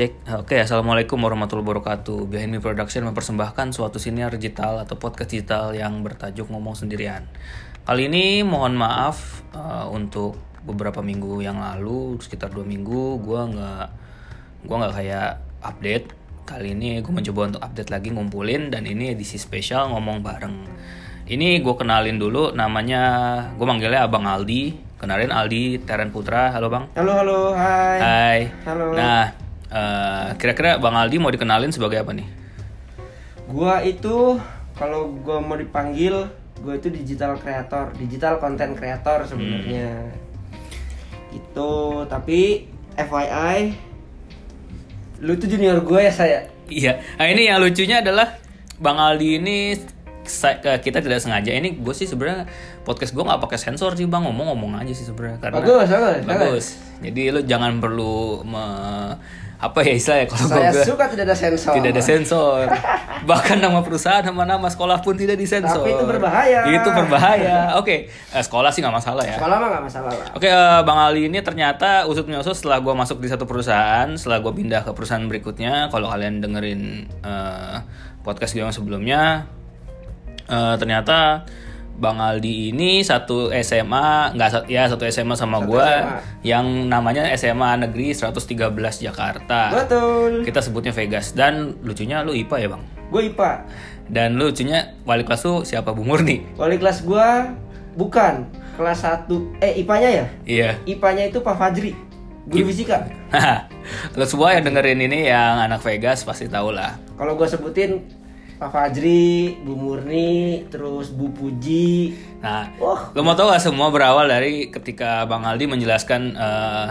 cek. 0.00 0.32
Oke, 0.32 0.56
assalamualaikum 0.56 1.20
warahmatullahi 1.20 1.60
wabarakatuh. 1.60 2.24
Behind 2.24 2.48
Me 2.48 2.56
Production 2.56 3.04
mempersembahkan 3.12 3.76
suatu 3.76 4.00
siniar 4.00 4.32
digital 4.32 4.80
atau 4.80 4.96
podcast 4.96 5.28
digital 5.28 5.76
yang 5.76 6.00
bertajuk 6.00 6.48
ngomong 6.48 6.72
sendirian. 6.72 7.28
Kali 7.84 8.08
ini 8.08 8.40
mohon 8.40 8.80
maaf 8.80 9.44
uh, 9.52 9.92
untuk 9.92 10.40
beberapa 10.64 11.04
minggu 11.04 11.44
yang 11.44 11.60
lalu, 11.60 12.16
sekitar 12.16 12.48
dua 12.48 12.64
minggu, 12.64 13.20
gua 13.20 13.44
nggak 13.44 13.86
gua 14.64 14.74
nggak 14.80 14.94
kayak 15.04 15.30
update. 15.68 16.06
Kali 16.48 16.72
ini 16.72 17.04
gue 17.04 17.12
mencoba 17.12 17.52
untuk 17.52 17.62
update 17.62 17.92
lagi 17.92 18.08
ngumpulin 18.08 18.72
dan 18.72 18.88
ini 18.88 19.12
edisi 19.12 19.36
spesial 19.36 19.92
ngomong 19.92 20.24
bareng. 20.24 20.56
Ini 21.28 21.60
gue 21.60 21.74
kenalin 21.76 22.16
dulu 22.16 22.56
namanya, 22.56 23.02
gue 23.54 23.66
manggilnya 23.68 24.08
Abang 24.08 24.24
Aldi. 24.24 24.96
Kenalin 24.96 25.30
Aldi 25.30 25.84
Teren 25.84 26.08
Putra. 26.10 26.50
Halo 26.50 26.66
Bang. 26.72 26.88
Halo, 26.96 27.12
halo, 27.20 27.38
hai. 27.54 27.98
Hai. 28.02 28.38
Halo. 28.66 28.98
Nah, 28.98 29.49
eh, 29.70 30.28
kira-kira 30.36 30.76
Bang 30.76 30.92
Aldi 30.92 31.16
mau 31.16 31.30
dikenalin 31.30 31.70
sebagai 31.70 31.98
apa 31.98 32.12
nih? 32.12 32.26
Gua 33.46 33.80
itu 33.80 34.38
kalau 34.74 35.10
gua 35.16 35.38
mau 35.38 35.54
dipanggil, 35.54 36.26
gua 36.58 36.74
itu 36.74 36.88
digital 36.88 37.34
creator, 37.34 37.94
digital 37.96 38.38
content 38.38 38.74
creator 38.74 39.24
sebenarnya. 39.24 40.10
Itu, 41.30 41.70
tapi 42.06 42.66
FYI 42.94 43.58
lu 45.20 45.36
tuh 45.36 45.46
junior 45.46 45.78
gue 45.78 46.00
ya 46.00 46.10
saya. 46.10 46.38
Iya. 46.66 46.96
Nah 47.18 47.26
ini 47.28 47.44
yang 47.44 47.60
lucunya 47.60 48.00
adalah 48.00 48.40
Bang 48.80 48.96
Aldi 48.96 49.28
ini 49.36 49.76
ke- 50.24 50.80
kita 50.80 51.04
tidak 51.04 51.20
sengaja 51.20 51.52
ini 51.52 51.76
gue 51.76 51.92
sih 51.92 52.08
sebenarnya 52.08 52.48
podcast 52.82 53.12
gue 53.12 53.20
nggak 53.20 53.42
pakai 53.42 53.58
sensor 53.58 53.92
sih 53.92 54.06
bang 54.06 54.22
ngomong-ngomong 54.22 54.78
aja 54.78 54.92
sih 54.94 55.04
sebenarnya 55.04 55.42
karena 55.42 55.58
Bagus, 55.60 55.88
bagus, 55.90 56.22
bagus. 56.24 56.66
Jadi 57.02 57.22
lu 57.28 57.40
jangan 57.44 57.76
perlu 57.76 58.40
me- 58.42 59.14
apa 59.60 59.78
ya 59.82 59.92
istilahnya 59.92 60.24
kalau 60.26 60.48
Saya 60.48 60.72
gua- 60.72 60.88
suka 60.88 61.04
tidak 61.06 61.24
ada 61.26 61.36
sensor. 61.36 61.72
tidak 61.76 61.90
ada 61.92 62.02
sensor 62.02 62.64
bahkan 63.28 63.56
nama 63.56 63.78
perusahaan 63.80 64.24
sama 64.24 64.42
nama 64.42 64.64
sekolah 64.64 64.98
pun 64.98 65.12
tidak 65.14 65.36
disensor 65.36 65.84
Tapi 65.84 65.92
itu 65.92 66.04
berbahaya. 66.06 66.64
itu 66.66 66.88
berbahaya 66.88 67.76
oke 67.76 67.96
eh, 68.08 68.40
sekolah 68.40 68.68
sih 68.68 68.80
nggak 68.80 68.96
masalah 68.96 69.20
ya 69.20 69.36
Sekolah 69.36 69.56
mah 69.58 69.68
gak 69.70 69.84
masalah 69.84 70.10
lah. 70.10 70.26
Oke, 70.32 70.48
eh, 70.48 70.80
Bang 70.82 70.96
Ali 70.98 71.26
ini 71.26 71.38
ternyata 71.40 72.04
usut 72.04 72.24
menyusut 72.24 72.56
setelah 72.56 72.80
gue 72.80 72.94
masuk 72.94 73.18
di 73.18 73.28
satu 73.28 73.44
perusahaan, 73.44 74.08
setelah 74.10 74.40
gue 74.40 74.52
pindah 74.54 74.80
ke 74.80 74.90
perusahaan 74.90 75.20
berikutnya. 75.22 75.88
Kalau 75.88 76.08
kalian 76.08 76.40
dengerin 76.40 76.80
eh, 77.20 77.76
podcast 78.22 78.52
gue 78.52 78.60
yang 78.60 78.72
sebelumnya, 78.72 79.44
eh, 80.46 80.74
ternyata 80.74 81.44
Bang 82.00 82.16
Aldi 82.16 82.72
ini 82.72 83.04
satu 83.04 83.52
SMA, 83.52 84.32
nggak 84.32 84.72
ya 84.72 84.88
satu 84.88 85.04
SMA 85.06 85.36
sama 85.36 85.60
Satu 85.60 85.76
gue, 85.76 85.84
SMA. 85.84 86.16
yang 86.40 86.64
namanya 86.88 87.28
SMA 87.36 87.76
Negeri 87.76 88.16
113 88.16 88.56
Jakarta. 89.04 89.68
Betul. 89.68 90.40
Kita 90.42 90.64
sebutnya 90.64 90.96
Vegas 90.96 91.36
dan 91.36 91.76
lucunya 91.84 92.24
lu 92.24 92.32
IPA 92.32 92.56
ya 92.56 92.68
bang. 92.72 92.82
Gue 93.12 93.22
IPA. 93.28 93.50
Dan 94.08 94.40
lucunya 94.40 94.96
wali 95.04 95.22
kelas 95.22 95.44
lu 95.44 95.62
siapa 95.62 95.92
Bu 95.92 96.02
Murni? 96.02 96.42
Wali 96.56 96.80
kelas 96.80 97.04
gua 97.04 97.52
bukan 97.94 98.48
kelas 98.74 99.04
1 99.04 99.28
eh 99.60 99.84
IPA-nya 99.84 100.10
ya? 100.10 100.26
Iya. 100.48 100.70
IPA-nya 100.88 101.28
itu 101.28 101.44
Pak 101.44 101.54
Fajri. 101.54 101.92
Guru 102.48 102.72
fisika. 102.72 103.06
Lo 104.18 104.24
semua 104.24 104.56
yang 104.56 104.64
dengerin 104.64 104.98
ini 104.98 105.28
yang 105.28 105.60
anak 105.60 105.84
Vegas 105.84 106.24
pasti 106.24 106.48
tahu 106.48 106.72
lah. 106.72 106.96
Kalau 107.14 107.36
gue 107.36 107.46
sebutin 107.46 108.02
Pak 108.60 108.76
Fajri, 108.76 109.56
Bu 109.64 109.72
Murni, 109.72 110.68
terus 110.68 111.08
Bu 111.16 111.32
Puji. 111.32 112.12
Nah, 112.44 112.68
Wah, 112.76 113.08
lo 113.16 113.24
mau 113.24 113.32
tahu 113.32 113.48
gak 113.48 113.64
semua 113.64 113.88
berawal 113.88 114.28
dari 114.28 114.68
ketika 114.68 115.24
Bang 115.24 115.48
Aldi 115.48 115.64
menjelaskan 115.64 116.36
eh, 116.36 116.88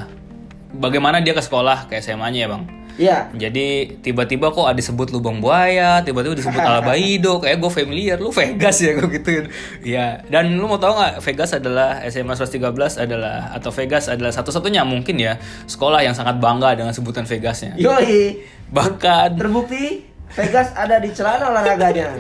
bagaimana 0.74 1.22
dia 1.22 1.38
ke 1.38 1.46
sekolah 1.46 1.86
ke 1.86 2.02
SMA-nya 2.02 2.40
ya 2.46 2.50
Bang. 2.50 2.64
iya. 2.98 3.18
Jadi 3.38 4.02
tiba-tiba 4.02 4.50
kok 4.50 4.66
ada 4.66 4.82
disebut 4.82 5.14
lubang 5.14 5.38
buaya, 5.38 6.02
tiba-tiba 6.02 6.34
disebut 6.34 6.58
Alabaido, 6.66 7.38
kayak 7.38 7.62
gue 7.62 7.72
familiar, 7.72 8.18
lu 8.18 8.34
Vegas 8.34 8.82
ya 8.82 8.98
gue 8.98 9.06
gituin. 9.22 9.46
Iya, 9.86 10.26
dan 10.26 10.50
lu 10.58 10.66
mau 10.66 10.82
tahu 10.82 10.98
nggak 10.98 11.22
Vegas 11.22 11.54
adalah 11.54 12.02
SMA 12.10 12.34
113 12.34 12.66
adalah 12.98 13.54
atau 13.54 13.70
Vegas 13.70 14.10
adalah 14.10 14.34
satu-satunya 14.34 14.82
mungkin 14.90 15.22
ya 15.22 15.38
sekolah 15.70 16.02
yang 16.02 16.18
sangat 16.18 16.42
bangga 16.42 16.74
dengan 16.74 16.98
sebutan 16.98 17.30
Vegasnya. 17.30 17.78
Yoi. 17.78 18.42
Bahkan 18.74 19.38
Terbukti 19.38 20.10
Vegas 20.38 20.70
ada 20.78 21.02
di 21.02 21.10
celana 21.10 21.50
olahraganya. 21.50 22.14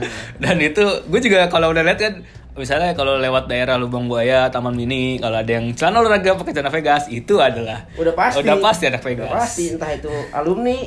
dan 0.43 0.57
itu 0.57 0.81
gue 1.05 1.19
juga 1.21 1.45
kalau 1.47 1.69
udah 1.69 1.85
lihat 1.85 1.99
kan 2.01 2.13
misalnya 2.57 2.91
kalau 2.91 3.15
lewat 3.15 3.47
daerah 3.47 3.79
Lubang 3.79 4.11
Buaya, 4.11 4.51
Taman 4.51 4.75
Mini, 4.75 5.15
kalau 5.21 5.39
ada 5.39 5.47
yang 5.47 5.71
celana 5.77 6.03
olahraga 6.03 6.35
pakai 6.35 6.51
celana 6.51 6.71
Vegas, 6.73 7.07
itu 7.07 7.39
adalah 7.39 7.87
Udah 7.95 8.11
pasti. 8.11 8.43
Udah 8.43 8.55
pasti 8.59 8.83
ada 8.89 8.99
Vegas. 8.99 9.31
Udah 9.31 9.39
pasti 9.39 9.63
entah 9.71 9.91
itu 9.95 10.11
alumni 10.35 10.77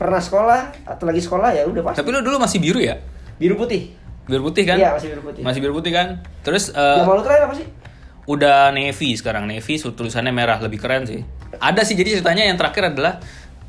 pernah 0.00 0.16
sekolah 0.16 0.60
atau 0.88 1.04
lagi 1.04 1.20
sekolah 1.20 1.50
ya 1.52 1.62
udah 1.68 1.82
pasti. 1.84 1.98
Tapi 2.00 2.08
lu 2.08 2.24
dulu 2.24 2.40
masih 2.40 2.58
biru 2.62 2.80
ya? 2.80 2.96
Biru 3.36 3.60
putih. 3.60 3.92
Biru 4.24 4.46
putih 4.48 4.64
kan? 4.64 4.80
Iya, 4.80 4.96
masih 4.96 5.08
biru 5.12 5.22
putih. 5.28 5.42
Masih 5.44 5.58
biru 5.60 5.72
putih 5.76 5.92
kan? 5.92 6.24
Terus 6.40 6.72
eh, 6.72 6.96
Yang 7.02 7.08
malu 7.08 7.20
terakhir 7.20 7.44
apa 7.50 7.56
sih? 7.58 7.68
udah 8.30 8.70
navy 8.70 9.18
sekarang 9.18 9.50
navy 9.50 9.74
tulisannya 9.80 10.30
merah 10.30 10.62
lebih 10.62 10.78
keren 10.78 11.02
sih. 11.02 11.26
Ada 11.58 11.82
sih 11.82 11.98
jadi 11.98 12.20
ceritanya 12.20 12.46
yang 12.46 12.54
terakhir 12.54 12.94
adalah 12.94 13.18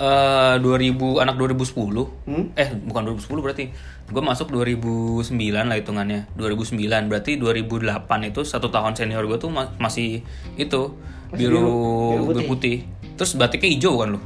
eh 0.01 0.55
2000 0.57 1.21
anak 1.21 1.37
2010. 1.37 2.25
Hmm? 2.25 2.49
Eh 2.57 2.73
bukan 2.81 3.01
2010 3.05 3.37
berarti. 3.39 3.65
Gue 4.09 4.19
masuk 4.19 4.49
2009 4.49 5.29
lah 5.61 5.77
hitungannya. 5.77 6.25
2009 6.33 7.05
berarti 7.05 7.37
2008 7.37 8.25
itu 8.25 8.41
satu 8.41 8.67
tahun 8.67 8.93
senior 8.93 9.23
gue 9.23 9.37
tuh 9.37 9.47
ma- 9.47 9.69
masih 9.77 10.25
itu 10.57 10.81
Masih 11.29 11.37
biru 11.37 11.53
biru- 11.53 12.09
biru 12.17 12.23
biru 12.33 12.41
putih. 12.49 12.77
Terus 13.13 13.37
batiknya 13.37 13.69
hijau 13.69 13.95
kan 13.95 14.11
lu? 14.11 14.19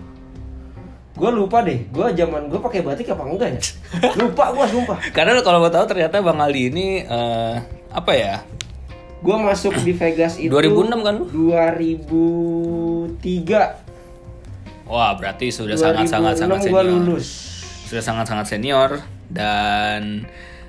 Gue 1.14 1.30
lupa 1.30 1.62
deh. 1.62 1.86
Gue 1.92 2.08
zaman 2.12 2.48
gue 2.48 2.58
pakai 2.58 2.80
batik 2.80 3.08
apa 3.08 3.24
enggak 3.24 3.48
ya? 3.52 3.60
Lupa 4.20 4.52
gue 4.52 4.66
sumpah. 4.68 4.98
Karena 5.12 5.40
kalau 5.40 5.60
gue 5.60 5.70
tahu 5.70 5.86
ternyata 5.86 6.20
Bang 6.20 6.40
Ali 6.40 6.68
ini 6.68 7.02
eh, 7.02 7.54
apa 7.88 8.12
ya? 8.12 8.44
Gue 9.20 9.34
masuk 9.34 9.74
di 9.80 9.92
Vegas 9.92 10.38
itu 10.38 10.52
2006 10.52 11.02
kan 11.02 11.14
lu? 11.16 11.26
2003. 11.32 13.85
Wah, 14.86 15.18
berarti 15.18 15.50
sudah 15.50 15.74
sangat-sangat 15.74 16.38
sangat 16.38 16.60
2006 16.62 16.70
senior. 16.70 16.86
lulus. 16.86 17.28
Sudah 17.86 18.04
sangat-sangat 18.04 18.46
senior 18.46 18.90
dan 19.28 20.26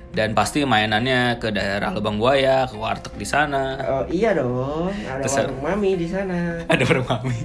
dan 0.07 0.33
pasti 0.33 0.65
mainannya 0.65 1.37
ke 1.37 1.53
daerah 1.53 1.93
Lubang 1.93 2.17
Buaya, 2.17 2.65
ke 2.65 2.73
warteg 2.73 3.13
di 3.13 3.27
sana. 3.27 3.77
Oh 3.79 4.03
iya 4.09 4.33
dong, 4.33 4.89
ada 4.89 5.21
Terus- 5.21 5.37
warung 5.45 5.61
mami 5.61 5.91
di 5.93 6.07
sana. 6.09 6.57
Ada 6.71 6.83
warung 6.83 7.05
mami. 7.05 7.37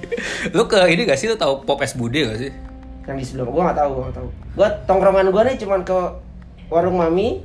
Lu 0.49 0.65
ke 0.65 0.81
ini 0.89 1.05
gak 1.05 1.19
sih 1.19 1.29
lu 1.29 1.37
tahu 1.37 1.61
Pop 1.61 1.77
Es 1.85 1.93
Bude 1.93 2.25
gak 2.25 2.39
sih? 2.41 2.49
Yang 3.05 3.17
di 3.19 3.25
sebelah 3.27 3.45
gua 3.45 3.61
nggak 3.69 3.77
tahu, 3.77 3.89
gua 3.91 4.03
nggak 4.07 4.17
tahu. 4.17 4.27
Gua 4.55 4.67
tongkrongan 4.89 5.27
gua 5.29 5.41
nih 5.45 5.55
cuman 5.59 5.79
ke 5.83 5.97
warung 6.71 6.97
mami 6.97 7.43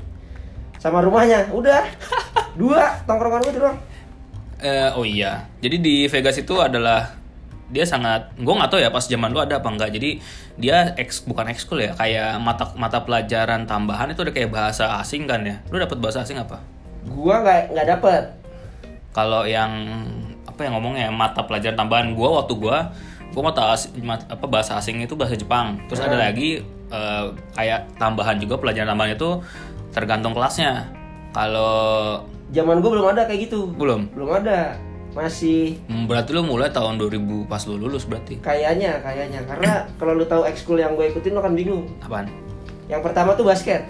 sama 0.78 1.02
rumahnya. 1.02 1.50
Udah. 1.52 1.84
Dua 2.60 2.80
tongkrongan 3.04 3.42
gua 3.42 3.52
tuh 3.52 3.62
doang. 3.66 3.78
Eh, 4.58 4.90
oh 4.94 5.02
iya. 5.02 5.50
Jadi 5.58 5.76
di 5.78 5.96
Vegas 6.06 6.38
itu 6.38 6.54
adalah 6.56 7.17
dia 7.68 7.84
sangat 7.84 8.32
gue 8.40 8.48
nggak 8.48 8.72
tahu 8.72 8.80
ya 8.80 8.88
pas 8.88 9.04
zaman 9.04 9.28
lu 9.28 9.44
ada 9.44 9.60
apa 9.60 9.68
enggak 9.68 9.92
jadi 9.92 10.24
dia 10.56 10.96
eks 10.96 11.28
bukan 11.28 11.52
ekskul 11.52 11.84
ya 11.84 11.92
kayak 11.92 12.40
mata 12.40 12.72
mata 12.80 13.04
pelajaran 13.04 13.68
tambahan 13.68 14.08
itu 14.08 14.24
ada 14.24 14.32
kayak 14.32 14.48
bahasa 14.48 14.96
asing 14.98 15.28
kan 15.28 15.44
ya? 15.44 15.60
Lu 15.68 15.76
dapat 15.76 16.00
bahasa 16.00 16.24
asing 16.24 16.40
apa? 16.40 16.64
Gua 17.08 17.44
nggak 17.44 17.76
nggak 17.76 17.88
dapet. 17.96 18.24
kalau 19.12 19.42
yang 19.42 19.72
apa 20.46 20.60
yang 20.62 20.78
ngomongnya 20.78 21.10
mata 21.10 21.42
pelajaran 21.42 21.74
tambahan 21.74 22.14
gua 22.14 22.40
waktu 22.40 22.54
gua 22.56 22.92
gua 23.34 23.42
mata 23.52 23.74
apa 24.28 24.46
bahasa 24.48 24.78
asing 24.80 25.04
itu 25.04 25.12
bahasa 25.12 25.36
Jepang. 25.36 25.76
Terus 25.90 26.00
ada 26.00 26.16
lagi 26.16 26.64
eh, 26.88 27.24
kayak 27.52 28.00
tambahan 28.00 28.40
juga 28.40 28.56
pelajaran 28.56 28.88
tambahan 28.88 29.12
itu 29.12 29.44
tergantung 29.92 30.32
kelasnya. 30.32 30.88
Kalau 31.36 32.24
Zaman 32.48 32.80
gua 32.80 32.90
belum 32.96 33.06
ada 33.12 33.28
kayak 33.28 33.52
gitu. 33.52 33.68
belum? 33.76 34.08
Belum 34.16 34.30
ada. 34.32 34.72
Masih 35.18 35.82
Hmm, 35.84 36.06
berarti 36.06 36.30
lu 36.30 36.40
mulai 36.40 36.70
tahun 36.70 36.94
2000 36.94 37.18
pas 37.44 37.58
lu 37.60 37.74
lulus 37.74 38.06
berarti 38.06 38.38
kayaknya, 38.38 39.02
kayaknya. 39.02 39.42
Karena 39.42 39.72
kalau 39.98 40.14
lu 40.14 40.22
tahu 40.22 40.46
ekskul 40.46 40.78
yang 40.78 40.94
gue 40.94 41.10
ikutin 41.10 41.34
lu 41.34 41.40
akan 41.40 41.52
bingung. 41.52 41.90
apaan 41.98 42.30
Yang 42.86 43.02
pertama 43.02 43.34
tuh 43.34 43.42
basket. 43.44 43.82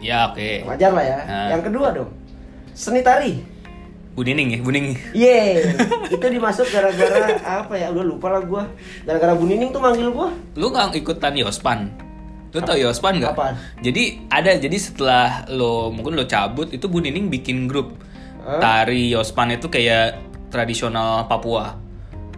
ya 0.00 0.26
oke 0.26 0.64
Wajar 0.64 0.90
lah 0.90 1.04
ya. 1.04 1.18
Nah. 1.22 1.48
Yang 1.52 1.62
kedua 1.68 1.86
dong. 1.92 2.10
Seni 2.72 3.00
tari. 3.00 3.44
Bu 4.10 4.24
Nining 4.24 4.48
ya 4.50 4.58
Bu 4.58 4.72
Nining 4.72 4.96
Ye, 5.12 5.62
itu 6.10 6.26
dimasuk 6.26 6.66
gara-gara 6.66 7.30
apa 7.38 7.74
ya? 7.74 7.92
Udah 7.92 8.02
lupa 8.02 8.26
lah 8.28 8.42
gua. 8.42 8.64
Gara-gara 9.04 9.32
Bu 9.32 9.44
Nining 9.44 9.70
tuh 9.70 9.78
manggil 9.78 10.08
gua. 10.08 10.32
lu 10.56 10.66
nggak 10.66 10.96
ikutan 10.96 11.36
Yospan 11.36 11.92
lu 12.50 12.58
tau 12.58 12.74
Yospan 12.74 13.22
nggak 13.22 13.30
Apaan? 13.30 13.54
jadi 13.78 14.26
ada 14.26 14.58
jadi 14.58 14.74
setelah 14.74 15.46
lo 15.46 15.86
mungkin 15.88 16.18
lo 16.18 16.26
cabut 16.26 16.66
itu 16.68 16.82
Bu 16.84 16.98
Nining 16.98 17.30
bikin 17.30 17.70
grup 17.70 17.94
Hah? 18.42 18.58
tari 18.58 19.06
Yospan 19.08 19.54
itu 19.54 19.70
kayak 19.70 20.18
tradisional 20.50 21.30
Papua 21.30 21.90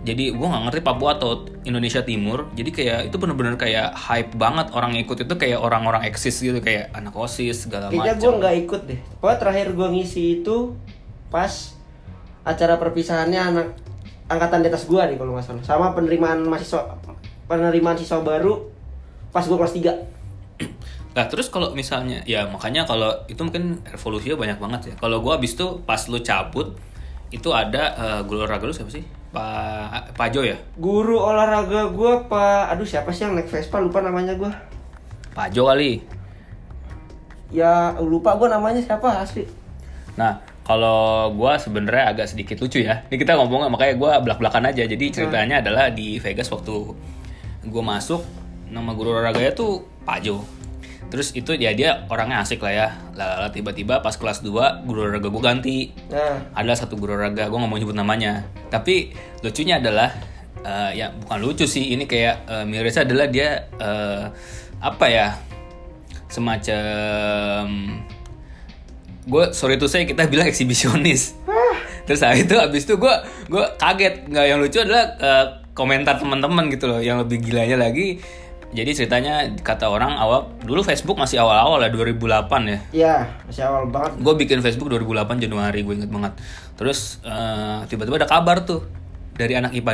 jadi 0.03 0.35
gue 0.35 0.47
nggak 0.47 0.63
ngerti 0.67 0.81
Papua 0.83 1.15
atau 1.15 1.47
Indonesia 1.63 2.03
Timur 2.03 2.51
jadi 2.59 2.71
kayak 2.75 2.99
itu 3.11 3.17
bener-bener 3.23 3.55
kayak 3.55 3.95
hype 3.95 4.35
banget 4.35 4.75
orang 4.75 4.99
yang 4.99 5.07
ikut 5.07 5.15
itu 5.23 5.35
kayak 5.39 5.63
orang-orang 5.63 6.03
eksis 6.11 6.43
gitu 6.43 6.59
kayak 6.59 6.91
anak 6.91 7.15
osis 7.15 7.67
segala 7.67 7.87
Kayaknya 7.87 8.19
gua 8.19 8.23
macam 8.27 8.41
nggak 8.43 8.57
ikut 8.67 8.81
deh. 8.91 9.01
Pokoknya 9.23 9.39
terakhir 9.39 9.67
gua 9.79 9.89
ngisi 9.95 10.43
itu 10.43 10.75
pas 11.31 11.79
acara 12.43 12.75
perpisahannya 12.83 13.41
anak 13.41 13.69
angkatan 14.27 14.67
di 14.67 14.69
atas 14.75 14.91
gua 14.91 15.07
nih 15.07 15.15
kalau 15.15 15.39
nggak 15.39 15.47
salah. 15.47 15.63
Sama 15.63 15.95
penerimaan 15.95 16.43
mahasiswa 16.51 16.99
penerimaan 17.47 17.95
siswa 17.95 18.27
baru 18.27 18.71
pas 19.31 19.45
gue 19.47 19.57
kelas 19.57 19.75
3 19.77 21.17
Nah 21.17 21.25
terus 21.31 21.49
kalau 21.49 21.73
misalnya 21.73 22.21
ya 22.29 22.45
makanya 22.51 22.85
kalau 22.85 23.13
itu 23.31 23.41
mungkin 23.41 23.81
revolusinya 23.87 24.35
banyak 24.35 24.59
banget 24.59 24.81
ya. 24.91 24.95
Kalau 24.99 25.23
gua 25.23 25.39
abis 25.39 25.55
itu 25.55 25.79
pas 25.87 26.03
lu 26.11 26.19
cabut 26.27 26.75
itu 27.33 27.49
ada 27.51 27.83
eh, 27.97 28.21
guru 28.29 28.45
olahraga 28.45 28.69
lu 28.69 28.75
siapa 28.77 28.93
sih? 28.93 29.03
Pak 29.33 30.13
Pak 30.13 30.29
Jo 30.31 30.45
ya? 30.45 30.61
guru 30.77 31.17
olahraga 31.17 31.89
gue 31.89 32.13
pak 32.29 32.77
aduh 32.77 32.85
siapa 32.85 33.09
sih 33.17 33.25
yang 33.25 33.33
naik 33.33 33.49
Vespa 33.49 33.81
lupa 33.81 34.05
namanya 34.05 34.37
gue 34.37 34.53
Pak 35.33 35.49
Jo 35.57 35.73
kali. 35.73 36.05
ya 37.49 37.97
lupa 37.97 38.37
gue 38.37 38.49
namanya 38.53 38.85
siapa 38.85 39.25
asli 39.25 39.49
Nah 40.17 40.45
kalau 40.63 41.33
gua 41.35 41.59
sebenarnya 41.59 42.15
agak 42.15 42.27
sedikit 42.31 42.63
lucu 42.63 42.87
ya. 42.87 43.03
Ini 43.11 43.19
kita 43.19 43.35
ngomong 43.35 43.67
makanya 43.73 43.95
gua 43.99 44.23
belak-belakan 44.23 44.71
aja. 44.71 44.87
Jadi 44.87 45.11
ceritanya 45.11 45.59
adalah 45.59 45.91
di 45.91 46.23
Vegas 46.23 46.47
waktu 46.55 46.95
gua 47.67 47.83
masuk 47.83 48.23
nama 48.71 48.95
guru 48.95 49.19
olahraganya 49.19 49.53
tuh 49.59 49.83
Pak 50.07 50.19
Jo. 50.23 50.39
Terus 51.13 51.37
itu 51.37 51.53
ya 51.61 51.77
dia 51.77 52.09
orangnya 52.09 52.41
asik 52.41 52.65
lah 52.65 52.73
ya. 52.73 52.89
Lalu 53.13 53.61
tiba-tiba 53.61 54.01
pas 54.01 54.17
kelas 54.17 54.41
2 54.41 54.89
guru 54.89 55.05
olahraga 55.05 55.29
gua 55.29 55.53
ganti. 55.53 55.93
nah. 56.09 56.41
Ada 56.57 56.89
satu 56.89 56.97
guru 56.97 57.13
olahraga 57.21 57.53
gue 57.53 57.59
nggak 57.61 57.69
mau 57.69 57.77
nyebut 57.77 57.93
namanya. 57.93 58.49
Tapi 58.73 59.13
lucunya 59.45 59.77
adalah 59.77 60.09
eh, 60.65 60.91
ya 60.97 61.13
bukan 61.13 61.39
lucu 61.45 61.69
sih 61.69 61.93
ini 61.93 62.09
kayak 62.09 62.49
uh, 62.49 62.65
mirisnya 62.65 63.05
adalah 63.05 63.29
dia 63.29 63.69
eh, 63.77 64.25
apa 64.81 65.07
ya 65.13 65.37
semacam 66.33 67.69
gue 69.23 69.45
sorry 69.53 69.77
tuh 69.77 69.93
saya 69.93 70.09
kita 70.09 70.25
bilang 70.33 70.49
eksibisionis. 70.49 71.37
Terus 72.09 72.25
habis 72.25 72.49
itu 72.49 72.57
habis 72.57 72.89
itu 72.89 72.97
gue 72.97 73.15
gue 73.53 73.65
kaget. 73.77 74.33
Nggak 74.33 74.47
yang 74.49 74.59
lucu 74.65 74.81
adalah 74.81 75.05
eh, 75.21 75.47
komentar 75.77 76.17
teman-teman 76.17 76.73
gitu 76.73 76.89
loh 76.89 77.01
yang 77.05 77.21
lebih 77.21 77.45
gilanya 77.45 77.77
lagi 77.77 78.21
jadi 78.73 78.91
ceritanya 78.91 79.35
kata 79.59 79.85
orang 79.85 80.13
awal 80.15 80.49
dulu 80.59 80.81
Facebook 80.81 81.15
masih 81.15 81.37
awal-awal 81.39 81.77
ya 81.79 81.89
2008 81.89 82.49
ya. 82.65 82.79
Ya 82.91 83.15
masih 83.45 83.63
awal 83.63 83.85
banget. 83.87 84.17
Gue 84.19 84.35
bikin 84.35 84.59
Facebook 84.59 84.89
2008 84.91 85.37
Januari 85.39 85.81
gue 85.81 85.95
inget 85.95 86.09
banget. 86.09 86.33
Terus 86.75 87.21
eh, 87.23 87.81
tiba-tiba 87.87 88.17
ada 88.17 88.27
kabar 88.27 88.61
tuh 88.63 88.81
dari 89.33 89.53
anak 89.53 89.73
IPA 89.73 89.93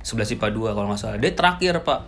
2 0.00 0.06
11 0.06 0.34
IPA 0.34 0.48
2 0.48 0.72
kalau 0.72 0.86
nggak 0.88 0.96
salah. 0.96 1.18
Dia 1.18 1.32
terakhir 1.32 1.82
pak 1.82 2.00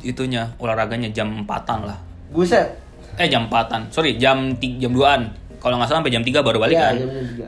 itunya 0.00 0.52
olahraganya 0.56 1.08
jam 1.08 1.32
4an 1.42 1.80
lah. 1.82 1.98
Buset. 2.28 2.68
Eh 3.16 3.26
jam 3.26 3.44
4an 3.46 3.88
sorry 3.88 4.16
jam 4.16 4.52
jam 4.56 4.92
2an 4.92 5.20
kalau 5.58 5.76
nggak 5.76 5.86
salah 5.86 6.00
sampai 6.00 6.10
jam 6.10 6.20
3 6.20 6.42
baru 6.42 6.58
balik 6.58 6.74
Iya, 6.74 6.86
kan. 6.86 6.94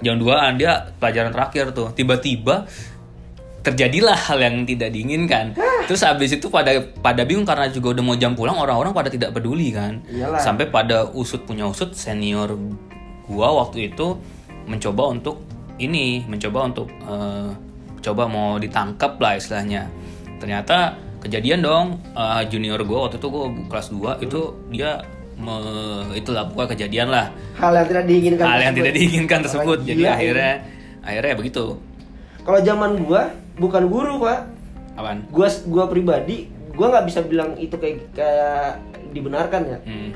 jam- 0.00 0.16
2an 0.16 0.54
dia 0.54 0.72
pelajaran 0.96 1.30
terakhir 1.30 1.64
tuh. 1.70 1.92
Tiba-tiba 1.92 2.64
terjadilah 3.64 4.14
hal 4.28 4.38
yang 4.44 4.68
tidak 4.68 4.92
diinginkan. 4.92 5.56
Terus 5.88 6.04
habis 6.04 6.36
itu 6.36 6.52
pada 6.52 6.76
pada 7.00 7.24
bingung 7.24 7.48
karena 7.48 7.72
juga 7.72 7.96
udah 7.96 8.04
mau 8.04 8.16
jam 8.20 8.36
pulang 8.36 8.60
orang-orang 8.60 8.92
pada 8.92 9.08
tidak 9.08 9.32
peduli 9.32 9.72
kan. 9.72 10.04
Iyalah. 10.04 10.38
sampai 10.38 10.68
pada 10.68 11.08
usut 11.16 11.48
punya 11.48 11.64
usut 11.64 11.96
senior 11.96 12.52
gua 13.24 13.64
waktu 13.64 13.88
itu 13.88 14.20
mencoba 14.68 15.16
untuk 15.16 15.40
ini 15.80 16.28
mencoba 16.28 16.68
untuk 16.68 16.92
eh, 16.92 17.50
coba 18.04 18.28
mau 18.28 18.60
ditangkap 18.60 19.16
lah 19.16 19.40
istilahnya. 19.40 19.88
Ternyata 20.36 21.00
kejadian 21.24 21.64
dong 21.64 21.86
eh, 22.12 22.44
junior 22.52 22.76
gua 22.84 23.08
waktu 23.08 23.16
itu 23.16 23.28
gua 23.32 23.48
kelas 23.72 23.88
2 23.96 24.28
itu 24.28 24.40
dia 24.76 25.00
me, 25.40 25.56
itulah 26.12 26.44
pokoknya 26.52 26.68
kejadian 26.76 27.08
lah. 27.08 27.32
Hal 27.56 27.72
yang 27.72 27.88
tidak 27.88 28.04
diinginkan 28.04 28.44
hal 28.44 28.60
yang 28.60 28.76
tersebut. 28.76 28.76
tidak 28.84 28.92
diinginkan 28.92 29.38
tersebut. 29.40 29.78
Orang 29.80 29.88
jadi 29.88 30.02
gila, 30.04 30.12
akhirnya 30.20 30.52
akhirnya 31.04 31.30
ya 31.32 31.36
begitu 31.40 31.64
kalau 32.44 32.60
zaman 32.60 33.02
gua 33.02 33.28
bukan 33.56 33.84
guru 33.84 34.20
pak. 34.20 34.46
Apaan? 34.94 35.26
Gua 35.28 35.48
gua 35.66 35.84
pribadi 35.86 36.46
gua 36.70 36.90
nggak 36.90 37.06
bisa 37.06 37.20
bilang 37.20 37.56
itu 37.56 37.74
kayak 37.74 38.12
kayak 38.12 38.78
dibenarkan 39.10 39.62
ya. 39.66 39.78
Hmm. 39.82 40.10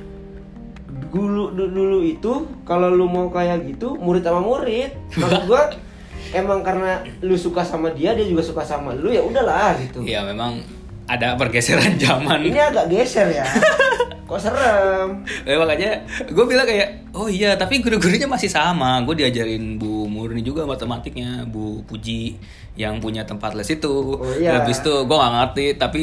dulu 1.09 1.55
du- 1.55 1.71
dulu 1.71 1.99
itu 2.03 2.33
kalau 2.63 2.91
lu 2.91 3.07
mau 3.07 3.29
kayak 3.29 3.65
gitu 3.65 3.97
murid 3.97 4.21
sama 4.21 4.39
murid. 4.39 4.93
Maksud 5.11 5.45
gua 5.47 5.73
emang 6.37 6.61
karena 6.61 7.01
lu 7.19 7.33
suka 7.35 7.63
sama 7.63 7.89
dia 7.91 8.13
dia 8.13 8.25
juga 8.25 8.43
suka 8.43 8.61
sama 8.61 8.93
lu 8.93 9.09
ya 9.09 9.21
udahlah 9.21 9.73
gitu. 9.81 10.05
Iya 10.05 10.23
memang 10.23 10.61
ada 11.07 11.33
pergeseran 11.35 11.97
zaman. 11.97 12.45
Ini 12.45 12.61
agak 12.69 12.87
geser 12.89 13.33
ya 13.33 13.47
kok 14.29 14.37
serem? 14.37 15.25
Eh, 15.49 15.57
makanya 15.57 16.05
gue 16.29 16.45
bilang 16.45 16.69
kayak 16.69 17.17
oh 17.17 17.33
iya 17.33 17.57
tapi 17.57 17.81
guru-gurunya 17.81 18.29
masih 18.29 18.53
sama. 18.53 19.01
Gue 19.09 19.17
diajarin 19.17 19.81
Bu 19.81 20.05
Murni 20.05 20.45
juga 20.45 20.69
matematiknya 20.69 21.49
Bu 21.49 21.81
Puji 21.89 22.37
yang 22.77 23.01
punya 23.01 23.25
tempat 23.25 23.57
les 23.57 23.73
itu. 23.73 24.21
Oh, 24.21 24.37
iya. 24.37 24.61
habis 24.61 24.85
itu 24.85 24.93
gue 24.93 25.17
nggak 25.17 25.35
ngerti 25.41 25.67
tapi 25.81 26.03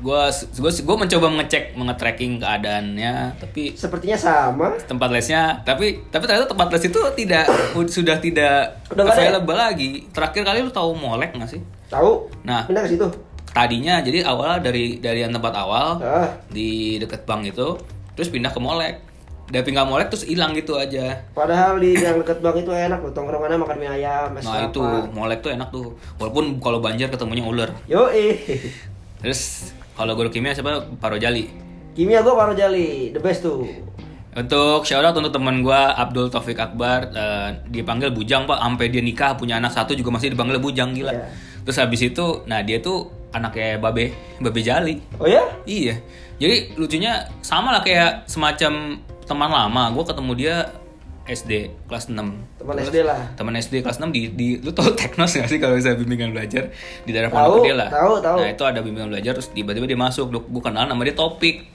gue 0.00 0.22
gue 0.56 0.70
gue 0.80 0.96
mencoba 0.96 1.26
mengecek 1.28 1.76
mengetracking 1.76 2.40
keadaannya 2.40 3.36
tapi 3.36 3.76
sepertinya 3.76 4.16
sama. 4.16 4.72
tempat 4.88 5.12
lesnya 5.12 5.60
tapi 5.60 6.00
tapi 6.08 6.24
ternyata 6.24 6.48
tempat 6.48 6.72
les 6.72 6.88
itu 6.88 7.00
tidak 7.20 7.44
sudah 7.92 8.16
tidak 8.16 8.80
Udah 8.90 9.04
ya? 9.06 9.12
available 9.14 9.54
lagi. 9.54 10.10
Terakhir 10.10 10.42
kali 10.42 10.58
lu 10.66 10.72
tahu 10.74 10.96
molek 10.98 11.36
nggak 11.38 11.50
sih? 11.52 11.62
Tahu. 11.86 12.26
Nah. 12.42 12.66
pindah 12.66 12.82
ke 12.82 12.98
situ 12.98 13.06
tadinya 13.50 13.98
jadi 13.98 14.22
awalnya 14.26 14.70
dari 14.70 15.02
dari 15.02 15.26
yang 15.26 15.34
tempat 15.34 15.54
awal 15.58 15.98
ah. 15.98 16.30
di 16.50 16.98
deket 17.02 17.26
bank 17.26 17.50
itu 17.50 17.78
terus 18.14 18.30
pindah 18.30 18.52
ke 18.52 18.60
molek. 18.62 18.96
Udah 19.50 19.66
pindah 19.66 19.82
molek 19.82 20.14
terus 20.14 20.22
hilang 20.30 20.54
gitu 20.54 20.78
aja. 20.78 21.26
Padahal 21.34 21.82
di 21.82 21.98
yang 21.98 22.22
deket 22.22 22.38
bank 22.38 22.62
itu 22.62 22.70
enak 22.70 23.02
loh 23.02 23.10
tongkrongannya 23.10 23.58
makan 23.58 23.76
mie 23.82 23.90
ayam 23.90 24.30
es 24.38 24.46
nah 24.46 24.62
kelapa. 24.62 24.70
itu 24.70 24.82
molek 25.10 25.38
tuh 25.42 25.50
enak 25.50 25.68
tuh. 25.74 25.86
Walaupun 26.22 26.62
kalau 26.62 26.78
banjir 26.78 27.10
ketemunya 27.10 27.42
ular. 27.42 27.70
Yo 27.90 28.06
eh 28.14 28.38
terus 29.18 29.74
kalau 29.98 30.14
guru 30.14 30.30
kimia 30.30 30.54
siapa? 30.54 30.86
Parojali 31.02 31.50
kimia 31.98 32.22
gua 32.22 32.46
paru 32.46 32.54
jali 32.54 33.10
the 33.10 33.18
best 33.18 33.42
tuh. 33.42 33.66
Untuk 34.30 34.86
shout 34.86 35.02
out 35.02 35.18
untuk 35.18 35.34
teman 35.34 35.66
gua 35.66 35.90
Abdul 35.98 36.30
Taufik 36.30 36.54
Akbar 36.54 37.10
eh, 37.10 37.48
dipanggil 37.66 38.14
Bujang 38.14 38.46
pak. 38.46 38.62
Sampai 38.62 38.86
dia 38.94 39.02
nikah 39.02 39.34
punya 39.34 39.58
anak 39.58 39.74
satu 39.74 39.98
juga 39.98 40.14
masih 40.14 40.30
dipanggil 40.30 40.62
Bujang 40.62 40.94
gila. 40.94 41.10
Iya. 41.10 41.26
terus 41.60 41.76
habis 41.76 42.00
itu 42.00 42.40
nah 42.48 42.64
dia 42.64 42.80
tuh 42.80 43.19
anaknya 43.30 43.78
Babe 43.78 44.10
Babe 44.38 44.60
Jali 44.60 44.98
oh 45.16 45.26
ya 45.26 45.42
Iya. 45.64 46.00
Jadi 46.40 46.72
lucunya 46.74 47.28
sama 47.44 47.70
lah 47.70 47.84
kayak 47.84 48.24
semacam 48.24 48.96
teman 49.22 49.50
lama. 49.52 49.92
Gue 49.92 50.04
ketemu 50.08 50.32
dia 50.34 50.56
SD 51.28 51.52
kelas 51.86 52.10
6. 52.10 52.16
teman 52.58 52.74
SD 52.80 52.96
lah 53.06 53.20
Teman 53.38 53.54
SD 53.54 53.84
kelas 53.84 54.02
6 54.02 54.10
di, 54.10 54.32
di 54.34 54.46
lu 54.58 54.74
tau 54.74 54.90
Teknos 54.90 55.30
gak 55.30 55.46
sih 55.46 55.62
kalau 55.62 55.78
bisa 55.78 55.94
bimbingan 55.94 56.34
belajar 56.34 56.74
di 57.06 57.14
daerah 57.14 57.30
Pondok 57.30 57.62
Gede 57.62 57.76
lah. 57.76 57.86
tahu, 57.92 58.18
tahu. 58.18 58.38
Nah, 58.42 58.48
itu 58.50 58.64
ada 58.66 58.80
bimbingan 58.82 59.14
belajar 59.14 59.38
terus 59.38 59.52
tiba-tiba 59.52 59.86
dia 59.86 59.94
masuk. 59.94 60.26
Gue 60.32 60.62
kenal 60.64 60.88
nama 60.88 60.98
dia 61.04 61.14
Topik. 61.14 61.68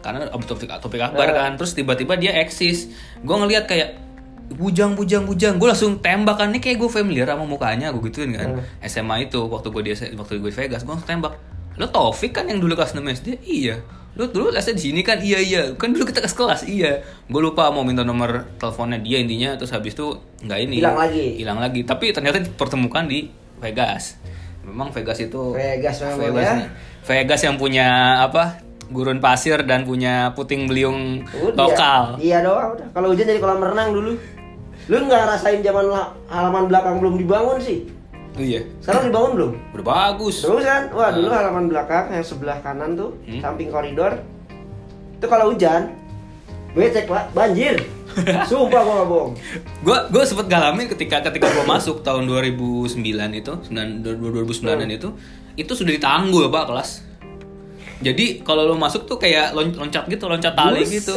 Karena 0.00 0.28
Topik 0.30 0.68
Topik 0.78 1.00
Akbar 1.00 1.26
Nah. 1.26 1.34
kan. 1.34 1.50
Terus 1.58 1.72
tiba-tiba 1.74 2.14
dia 2.14 2.36
eksis. 2.38 2.92
Gue 3.24 3.34
ngelihat 3.34 3.66
kayak 3.66 4.09
bujang 4.50 4.98
bujang 4.98 5.22
bujang 5.22 5.54
gue 5.62 5.68
langsung 5.70 6.02
tembak 6.02 6.42
kan 6.42 6.50
ini 6.50 6.58
kayak 6.58 6.82
gue 6.82 6.90
familiar 6.90 7.30
sama 7.30 7.46
mukanya 7.46 7.94
gue 7.94 8.02
gituin 8.10 8.34
kan. 8.34 8.58
Hmm. 8.58 8.86
SMA 8.86 9.30
itu 9.30 9.38
waktu 9.46 9.70
gue 9.70 9.82
di 9.86 9.90
waktu 10.18 10.32
gue 10.42 10.50
di 10.50 10.56
Vegas 10.56 10.82
gue 10.82 10.90
langsung 10.90 11.06
tembak. 11.06 11.38
Lo 11.78 11.86
Taufik 11.86 12.34
kan 12.34 12.50
yang 12.50 12.58
dulu 12.58 12.74
kelas 12.74 12.98
6 12.98 13.00
SD 13.22 13.28
iya. 13.46 13.78
Lo 14.18 14.26
dulu 14.26 14.50
lesnya 14.50 14.74
di 14.74 14.82
sini 14.90 15.00
kan? 15.06 15.22
Iya 15.22 15.38
iya. 15.38 15.62
Kan 15.78 15.94
dulu 15.94 16.04
kita 16.10 16.26
ke 16.26 16.28
kelas 16.28 16.66
iya. 16.66 17.00
Gue 17.30 17.40
lupa 17.40 17.70
mau 17.70 17.86
minta 17.86 18.02
nomor 18.02 18.50
teleponnya 18.58 18.98
dia 18.98 19.22
intinya 19.22 19.54
terus 19.54 19.70
habis 19.70 19.94
itu 19.94 20.18
nggak 20.42 20.58
ini. 20.66 20.76
Hilang 20.82 20.98
lagi. 20.98 21.26
hilang 21.38 21.58
lagi. 21.62 21.80
Tapi 21.86 22.10
ternyata 22.10 22.42
dipertemukan 22.42 23.06
di 23.06 23.30
Vegas. 23.62 24.18
Memang 24.66 24.90
Vegas 24.90 25.18
itu 25.22 25.54
Vegas 25.54 26.02
memang 26.02 26.18
Vegas, 26.20 26.44
ya. 26.44 26.54
nih. 26.58 26.68
Vegas 27.06 27.40
yang 27.46 27.56
punya 27.56 27.86
apa 28.26 28.60
gurun 28.90 29.22
pasir 29.22 29.62
dan 29.62 29.86
punya 29.86 30.34
puting 30.34 30.66
beliung 30.66 31.22
Udah, 31.30 31.54
lokal. 31.56 32.02
Iya 32.18 32.42
doang 32.42 32.76
udah. 32.76 32.86
Kalau 32.90 33.08
hujan 33.14 33.24
jadi 33.30 33.38
kolam 33.38 33.62
renang 33.62 33.94
dulu 33.94 34.18
lu 34.86 35.02
nggak 35.02 35.20
ngerasain 35.20 35.60
zaman 35.60 35.84
la- 35.86 36.12
halaman 36.26 36.64
belakang 36.66 36.96
belum 36.96 37.14
dibangun 37.16 37.58
sih 37.58 37.84
Oh 38.30 38.40
iya 38.40 38.62
sekarang 38.78 39.10
dibangun 39.10 39.32
belum 39.34 39.50
udah 39.74 39.84
bagus 39.84 40.36
Terus 40.40 40.62
kan, 40.62 40.86
wah 40.90 41.10
dulu 41.10 41.28
halaman 41.28 41.66
belakang 41.66 42.08
yang 42.08 42.22
sebelah 42.22 42.58
kanan 42.60 42.94
tuh, 42.94 43.10
Hmm. 43.24 43.42
samping 43.42 43.68
koridor. 43.68 44.22
Itu 45.12 45.26
kalau 45.26 45.50
hujan, 45.50 45.90
becek 46.70 47.04
pak, 47.04 47.26
banjir. 47.30 47.82
Sumpah 48.46 48.80
gua 48.80 48.94
nggak 48.96 49.08
bohong. 49.08 49.32
gue 49.80 49.98
gue 50.08 50.22
sempet 50.24 50.46
ngalamin 50.46 50.86
ketika 50.88 51.22
ketika 51.22 51.46
gue 51.48 51.64
masuk 51.64 52.00
tahun 52.00 52.26
2009 52.26 52.98
itu 53.32 53.52
9, 53.64 54.02
2009 54.02 54.62
itu 54.90 55.08
itu 55.54 55.72
sudah 55.72 55.92
ditanggul 55.92 56.46
pak 56.48 56.66
kelas 56.66 56.90
jadi 58.00 58.40
kalau 58.40 58.64
lo 58.64 58.74
masuk 58.74 59.04
tuh 59.04 59.14
kayak 59.16 59.52
lon- 59.52 59.76
loncat 59.76 60.06
gitu 60.06 60.24
loncat 60.24 60.54
tali 60.54 60.80
Buset. 60.80 60.94
gitu 60.96 61.14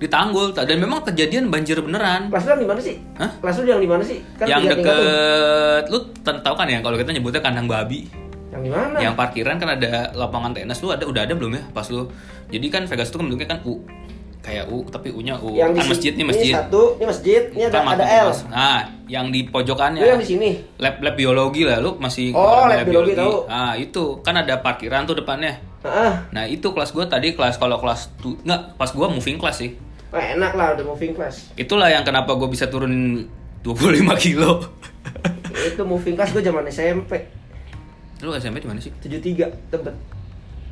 ditanggul 0.00 0.56
dan 0.56 0.76
memang 0.80 1.04
kejadian 1.04 1.52
banjir 1.52 1.76
beneran 1.84 2.32
Kelas 2.32 2.48
lu 2.48 2.50
yang 2.56 2.62
di 2.64 2.68
mana 2.72 2.80
sih? 2.80 2.96
Hah? 3.20 3.30
Kelas 3.36 3.56
lu 3.60 3.68
yang 3.68 3.82
di 3.84 3.90
mana 3.90 4.02
sih? 4.02 4.18
Kan 4.40 4.46
yang 4.48 4.64
tuh. 4.64 4.70
deket 4.80 5.82
lu 5.92 5.98
tahu 6.24 6.54
kan 6.56 6.66
ya 6.66 6.80
kalau 6.80 6.96
kita 6.96 7.12
nyebutnya 7.12 7.44
kandang 7.44 7.68
babi 7.68 8.08
Yang 8.48 8.62
di 8.64 8.70
mana? 8.72 8.96
yang 8.96 9.12
parkiran 9.12 9.60
kan 9.60 9.76
ada 9.76 10.08
lapangan 10.16 10.56
tenis 10.56 10.80
lu 10.80 10.88
ada 10.88 11.04
udah 11.04 11.28
ada 11.28 11.36
belum 11.36 11.52
ya 11.52 11.62
pas 11.76 11.84
lu 11.92 12.08
jadi 12.48 12.66
kan 12.72 12.88
Vegas 12.88 13.12
itu 13.12 13.16
kan 13.20 13.28
bentuknya 13.28 13.48
kan 13.52 13.60
U 13.68 13.84
kayak 14.40 14.72
U 14.72 14.88
tapi 14.88 15.12
U-nya 15.12 15.36
U. 15.36 15.52
Yang 15.52 15.84
kan 15.84 15.86
masjid 15.92 16.12
nih 16.16 16.24
Ini 16.24 16.30
masjid. 16.32 16.52
satu, 16.56 16.82
ini 16.96 17.06
masjid, 17.06 17.42
ini 17.52 17.62
ada, 17.68 17.84
ada 17.84 18.04
L. 18.08 18.28
Mas. 18.32 18.40
Nah, 18.48 18.80
yang 19.04 19.28
di 19.28 19.44
pojokannya. 19.44 20.00
Lu 20.00 20.08
yang 20.16 20.22
di 20.24 20.28
sini. 20.32 20.50
Lab 20.80 21.04
lab 21.04 21.12
biologi 21.12 21.62
lah, 21.68 21.76
lu 21.76 22.00
masih 22.00 22.32
Oh, 22.32 22.64
ada 22.64 22.80
lab 22.80 22.88
biologi, 22.88 23.12
tahu. 23.12 23.44
Nah, 23.46 23.76
itu 23.76 24.04
kan 24.24 24.40
ada 24.40 24.64
parkiran 24.64 25.04
tuh 25.04 25.20
depannya. 25.20 25.60
Nah, 26.32 26.44
itu 26.48 26.72
kelas 26.72 26.92
gua 26.96 27.04
tadi 27.04 27.36
kelas 27.36 27.60
kalau 27.60 27.76
kelas 27.84 28.16
tu 28.16 28.40
nggak 28.40 28.80
pas 28.80 28.88
gua 28.96 29.12
moving 29.12 29.36
class 29.36 29.60
sih. 29.60 29.76
Wah, 30.10 30.24
enak 30.34 30.52
lah 30.58 30.74
udah 30.74 30.84
moving 30.86 31.14
class. 31.14 31.54
Itulah 31.54 31.86
yang 31.86 32.02
kenapa 32.02 32.34
gua 32.34 32.50
bisa 32.50 32.66
turun 32.66 33.24
25 33.62 34.24
kilo. 34.24 34.66
Itu 35.54 35.82
moving 35.84 36.16
class 36.16 36.32
gue 36.32 36.42
zaman 36.42 36.64
SMP. 36.66 37.28
lu 38.20 38.36
SMP 38.36 38.60
di 38.60 38.68
mana 38.68 38.80
sih? 38.80 38.92
73 39.00 39.72
Tebet. 39.72 39.96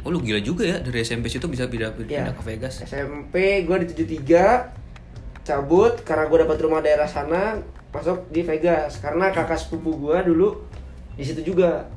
Oh, 0.04 0.12
lu 0.12 0.20
gila 0.20 0.40
juga 0.40 0.68
ya 0.68 0.76
dari 0.80 1.00
SMP 1.00 1.32
situ 1.32 1.48
bisa 1.48 1.64
pindah 1.68 1.96
pindah 1.96 2.32
ke 2.36 2.42
Vegas. 2.44 2.84
SMP 2.84 3.64
gue 3.64 3.76
di 3.84 3.86
73 3.92 5.48
cabut 5.48 5.96
karena 6.04 6.28
gue 6.28 6.38
dapat 6.44 6.56
rumah 6.60 6.80
daerah 6.84 7.08
sana 7.08 7.56
masuk 7.88 8.28
di 8.28 8.44
Vegas 8.44 9.00
karena 9.00 9.32
kakak 9.32 9.56
sepupu 9.56 9.96
gue 9.96 10.16
dulu 10.28 10.60
di 11.16 11.24
situ 11.24 11.40
juga 11.40 11.88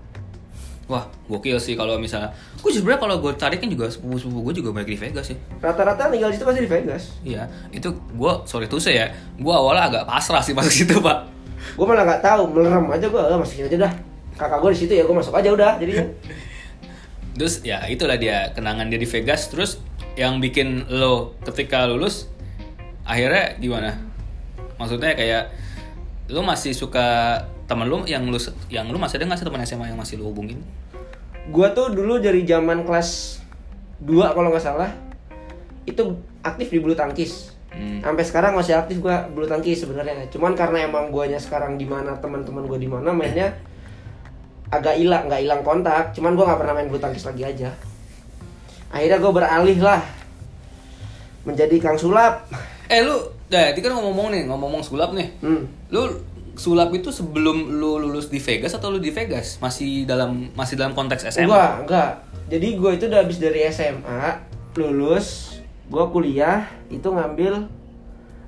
Wah, 0.92 1.08
gokil 1.32 1.56
sih 1.56 1.80
kalau 1.80 1.96
misalnya. 1.96 2.36
Gue 2.62 2.70
sebenarnya 2.70 3.02
kalau 3.02 3.16
gue 3.18 3.34
tarik 3.34 3.58
kan 3.58 3.70
juga 3.74 3.90
sepupu-sepupu 3.90 4.40
gue 4.46 4.54
juga 4.62 4.70
balik 4.70 4.94
di 4.94 5.00
Vegas 5.02 5.34
sih. 5.34 5.38
rata-rata 5.58 6.14
tinggal 6.14 6.30
di 6.30 6.38
situ 6.38 6.46
pasti 6.46 6.62
di 6.62 6.70
Vegas 6.70 7.04
Iya, 7.26 7.50
itu 7.74 7.90
gue 7.90 8.32
sorry 8.46 8.70
tuh 8.70 8.78
saya, 8.78 9.10
gue 9.36 9.54
awalnya 9.54 9.90
agak 9.90 10.04
pasrah 10.06 10.46
sih 10.46 10.54
masuk 10.54 10.70
situ 10.70 10.96
pak. 11.02 11.26
gue 11.74 11.86
malah 11.86 12.06
nggak 12.06 12.22
tahu 12.22 12.54
melerem 12.54 12.86
aja 12.90 13.06
gue 13.10 13.22
ah, 13.22 13.38
masukin 13.38 13.66
aja 13.70 13.78
dah 13.90 13.94
kakak 14.38 14.58
gue 14.62 14.70
di 14.74 14.80
situ 14.82 14.94
ya 14.98 15.04
gue 15.06 15.14
masuk 15.14 15.34
aja 15.34 15.50
udah 15.54 15.78
jadinya 15.82 16.06
Terus 17.32 17.64
ya 17.64 17.82
itulah 17.88 18.20
dia 18.20 18.52
kenangan 18.52 18.92
dia 18.92 19.00
di 19.00 19.08
Vegas. 19.08 19.48
Terus 19.48 19.80
yang 20.20 20.44
bikin 20.44 20.86
lo 20.92 21.34
ketika 21.48 21.88
lulus 21.88 22.28
akhirnya 23.08 23.56
gimana? 23.58 23.96
Maksudnya 24.76 25.16
kayak 25.16 25.50
lo 26.30 26.44
masih 26.44 26.76
suka 26.76 27.40
temen 27.66 27.88
lo 27.88 28.04
yang 28.04 28.28
lu 28.28 28.38
yang 28.68 28.92
lu 28.92 29.00
masih 29.00 29.16
ada 29.18 29.32
nggak 29.32 29.40
sih 29.40 29.48
teman 29.48 29.64
SMA 29.64 29.86
yang 29.90 30.00
masih 30.00 30.20
lo 30.20 30.28
hubungin? 30.28 30.60
Gue 31.50 31.68
tuh 31.74 31.88
dulu 31.90 32.22
dari 32.22 32.46
zaman 32.46 32.86
kelas 32.86 33.42
2 34.06 34.36
kalau 34.36 34.54
nggak 34.54 34.62
salah 34.62 34.92
itu 35.90 36.14
aktif 36.46 36.70
di 36.70 36.80
bulu 36.82 36.94
tangkis 36.94 37.50
Hmm. 37.72 38.04
sampai 38.04 38.28
sekarang 38.28 38.52
masih 38.52 38.76
aktif 38.76 39.00
gue 39.00 39.16
bulu 39.32 39.48
tangkis 39.48 39.88
sebenarnya 39.88 40.28
cuman 40.28 40.60
karena 40.60 40.92
emang 40.92 41.08
guanya 41.08 41.40
sekarang 41.40 41.80
di 41.80 41.88
mana 41.88 42.20
teman-teman 42.20 42.68
gue 42.68 42.76
di 42.76 42.92
mana 42.92 43.16
mainnya 43.16 43.56
agak 44.68 45.00
hilang 45.00 45.32
nggak 45.32 45.40
hilang 45.40 45.64
kontak 45.64 46.12
cuman 46.12 46.36
gue 46.36 46.44
nggak 46.44 46.60
pernah 46.60 46.76
main 46.76 46.92
bulu 46.92 47.00
tangkis 47.00 47.24
lagi 47.24 47.48
aja 47.48 47.72
akhirnya 48.92 49.24
gue 49.24 49.32
beralih 49.32 49.80
lah 49.80 50.04
menjadi 51.48 51.80
kang 51.80 51.96
sulap 51.96 52.44
Eh 52.92 53.00
lu, 53.08 53.16
tadi 53.48 53.80
kan 53.80 53.96
ngomong-ngomong 53.96 54.36
nih, 54.36 54.42
ngomong-ngomong 54.52 54.84
sulap 54.84 55.16
nih. 55.16 55.32
hmm. 55.40 55.64
Lu 55.96 56.12
sulap 56.62 56.94
itu 56.94 57.10
sebelum 57.10 57.74
lu 57.74 57.98
lulus 57.98 58.30
di 58.30 58.38
Vegas 58.38 58.78
atau 58.78 58.94
lu 58.94 59.02
di 59.02 59.10
Vegas? 59.10 59.58
Masih 59.58 60.06
dalam 60.06 60.54
masih 60.54 60.78
dalam 60.78 60.94
konteks 60.94 61.26
SMA? 61.34 61.50
enggak 61.50 61.72
enggak 61.90 62.12
jadi 62.54 62.68
gue 62.78 62.92
itu 62.94 63.04
udah 63.10 63.20
habis 63.26 63.42
dari 63.42 63.66
SMA 63.74 64.22
lulus 64.78 65.58
gue 65.90 66.06
kuliah 66.14 66.70
itu 66.88 67.08
ngambil 67.10 67.66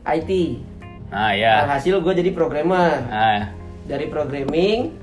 IT 0.06 0.32
Nah, 1.14 1.30
ya. 1.38 1.62
Alhasil 1.70 2.02
gue 2.02 2.14
jadi 2.18 2.34
programmer. 2.34 3.06
Nah, 3.06 3.54
Dari 3.86 4.10
programming, 4.10 4.98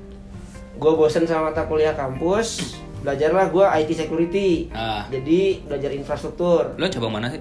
gue 0.75 0.91
bosen 0.91 1.23
sama 1.23 1.55
mata 1.55 1.63
kuliah 1.63 1.95
kampus, 1.95 2.75
belajarlah 2.99 3.47
gue 3.47 3.63
IT 3.79 3.89
security. 3.95 4.67
nah. 4.75 5.07
Jadi 5.07 5.63
belajar 5.63 5.95
infrastruktur. 5.95 6.75
Lu 6.75 6.83
coba 6.91 7.07
mana 7.07 7.31
sih? 7.31 7.39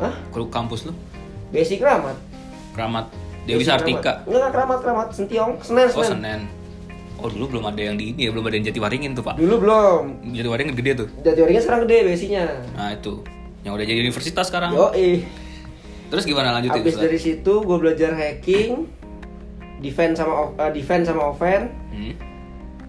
Hah? 0.00 0.16
Ke 0.32 0.40
kampus 0.48 0.88
lu? 0.88 0.96
Basic 1.52 1.84
ramat. 1.84 2.16
Keramat 2.72 3.12
Dewi 3.46 3.62
Sartika. 3.62 4.26
Enggak 4.26 4.50
keramat 4.50 4.78
keramat, 4.82 5.06
Sentiong, 5.10 5.52
Senen, 5.60 5.86
Oh, 5.88 6.02
Senen. 6.02 6.18
Senen. 6.18 6.40
Oh, 7.16 7.32
dulu 7.32 7.56
belum 7.56 7.64
ada 7.64 7.80
yang 7.80 7.96
di 7.96 8.12
ini 8.12 8.26
ya, 8.26 8.30
belum 8.30 8.44
ada 8.44 8.54
yang 8.54 8.66
Jatiwaringin 8.66 9.14
tuh, 9.14 9.24
Pak. 9.24 9.34
Dulu 9.36 9.56
belum. 9.58 10.02
Jatiwaringin 10.28 10.74
gede 10.74 10.92
tuh. 10.96 11.08
Orangnya 11.16 11.62
sekarang 11.62 11.80
gede 11.84 11.98
basicnya. 12.04 12.44
Nah, 12.74 12.92
itu. 12.92 13.24
Yang 13.62 13.72
udah 13.72 13.86
jadi 13.86 14.00
universitas 14.00 14.44
sekarang. 14.44 14.70
Yo 14.70 14.92
eh. 14.92 15.24
Terus 16.06 16.22
gimana 16.22 16.52
lanjutin? 16.52 16.82
Ustaz? 16.82 17.02
dari 17.02 17.18
situ 17.18 17.52
gue 17.58 17.76
belajar 17.76 18.14
hacking, 18.14 18.86
defense 19.80 20.16
sama 20.16 20.54
eh, 20.56 20.70
defense 20.70 21.04
sama 21.04 21.22
offense. 21.26 21.66
Hmm. 21.88 22.14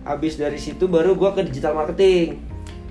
Habis 0.04 0.36
dari 0.36 0.56
situ 0.56 0.86
baru 0.86 1.14
gue 1.14 1.30
ke 1.32 1.42
digital 1.44 1.74
marketing. 1.74 2.38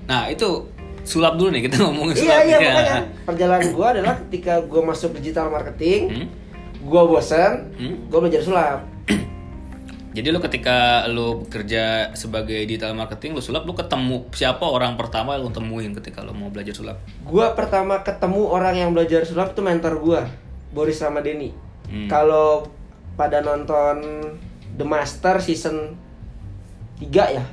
Nah, 0.05 0.27
itu 0.27 0.67
sulap 1.01 1.35
dulu 1.35 1.49
nih 1.49 1.63
kita 1.63 1.79
ngomongin 1.81 2.13
Iya 2.13 2.19
sulap. 2.19 2.43
iya 2.43 2.57
Ya. 2.57 2.59
makanya 2.67 2.97
perjalanan 3.23 3.67
gua 3.71 3.87
adalah 3.89 4.15
ketika 4.21 4.59
gua 4.61 4.81
masuk 4.85 5.15
digital 5.15 5.47
marketing, 5.47 6.01
Hmm? 6.09 6.27
Gua 6.83 7.07
bosan, 7.07 7.73
Hmm? 7.75 8.09
gua 8.09 8.25
belajar 8.25 8.41
sulap. 8.41 8.79
Jadi 10.17 10.27
lu 10.33 10.41
ketika 10.41 11.05
lu 11.05 11.45
bekerja 11.45 12.13
sebagai 12.13 12.57
digital 12.65 12.97
marketing, 12.97 13.37
lu 13.37 13.41
sulap, 13.41 13.69
lu 13.69 13.73
ketemu 13.73 14.25
siapa 14.33 14.65
orang 14.65 14.97
pertama 14.97 15.37
yang 15.37 15.45
lu 15.45 15.53
temuin 15.53 15.93
ketika 15.93 16.25
lu 16.25 16.33
mau 16.33 16.49
belajar 16.49 16.73
sulap? 16.73 16.97
Gua 17.21 17.53
pertama 17.53 18.01
ketemu 18.01 18.49
orang 18.49 18.75
yang 18.75 18.89
belajar 18.93 19.21
sulap 19.23 19.53
itu 19.53 19.61
mentor 19.61 20.01
gua, 20.01 20.25
Boris 20.73 20.97
Ramadeni. 21.01 21.53
Hmm. 21.85 22.09
Kalau 22.09 22.65
pada 23.13 23.41
nonton 23.41 24.01
The 24.77 24.85
Master 24.85 25.37
season 25.37 25.97
3 26.97 27.37
ya, 27.37 27.45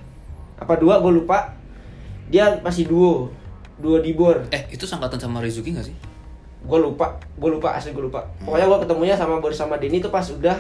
apa 0.56 0.74
dua 0.76 1.00
gua 1.00 1.12
lupa. 1.12 1.38
Dia 2.24 2.56
masih 2.64 2.88
duo, 2.88 3.28
duo 3.76 4.00
dibor. 4.00 4.48
Eh, 4.48 4.72
itu 4.72 4.88
sangkatan 4.88 5.20
sama 5.20 5.44
Rizuki 5.44 5.76
gak 5.76 5.84
sih? 5.84 5.96
Gua 6.64 6.78
lupa, 6.80 7.06
gua 7.36 7.50
lupa 7.52 7.68
asli 7.72 7.92
gua 7.92 8.04
lupa. 8.04 8.20
Pokoknya 8.40 8.66
gua 8.66 8.78
ketemunya 8.80 9.14
sama 9.14 9.36
Boris 9.36 9.56
Ramadeni 9.56 10.00
itu 10.00 10.08
pas 10.08 10.24
udah 10.24 10.56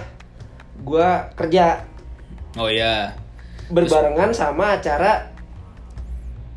gua 0.80 1.32
kerja 1.32 1.80
Oh 2.54 2.68
iya. 2.68 3.16
berbarengan 3.66 4.30
sama 4.30 4.76
acara 4.76 5.32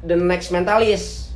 The 0.04 0.14
Next 0.14 0.52
Mentalist. 0.52 1.32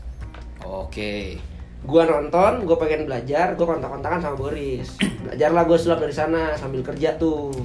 Oke. 0.62 1.39
Gua 1.82 2.03
nonton, 2.03 2.68
gua 2.68 2.77
pengen 2.77 3.08
belajar, 3.08 3.56
gua 3.56 3.74
kontak-kontakan 3.74 4.20
sama 4.20 4.36
Boris. 4.36 5.00
Belajarlah 5.24 5.63
gua 5.63 5.77
sulap 5.80 6.00
dari 6.00 6.13
sana 6.13 6.53
sambil 6.53 6.84
kerja 6.84 7.15
tuh. 7.15 7.56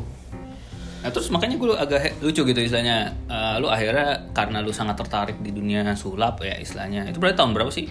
Nah 0.97 1.15
terus 1.15 1.31
makanya 1.31 1.55
gue 1.55 1.71
agak 1.71 2.19
lucu 2.19 2.43
gitu 2.43 2.57
istilahnya 2.59 3.15
Eh, 3.31 3.55
Lu 3.62 3.71
akhirnya 3.71 4.26
karena 4.35 4.59
lu 4.59 4.75
sangat 4.75 4.99
tertarik 4.99 5.38
di 5.38 5.55
dunia 5.55 5.87
sulap 5.95 6.43
ya 6.43 6.59
istilahnya 6.59 7.07
Itu 7.07 7.23
berarti 7.23 7.38
tahun 7.38 7.55
berapa 7.55 7.71
sih? 7.71 7.87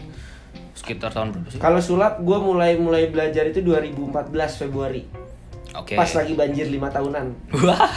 Sekitar 0.75 1.09
tahun 1.15 1.31
berapa 1.31 1.47
sih? 1.49 1.57
Kalau 1.57 1.79
sulap 1.79 2.19
gua 2.19 2.43
mulai 2.43 2.75
mulai 2.75 3.07
belajar 3.07 3.47
itu 3.47 3.63
2014 3.63 4.59
Februari. 4.59 5.07
Oke 5.75 5.95
Pas 5.95 6.11
lagi 6.11 6.35
banjir 6.35 6.67
lima 6.67 6.91
tahunan. 6.91 7.25
Wah 7.63 7.95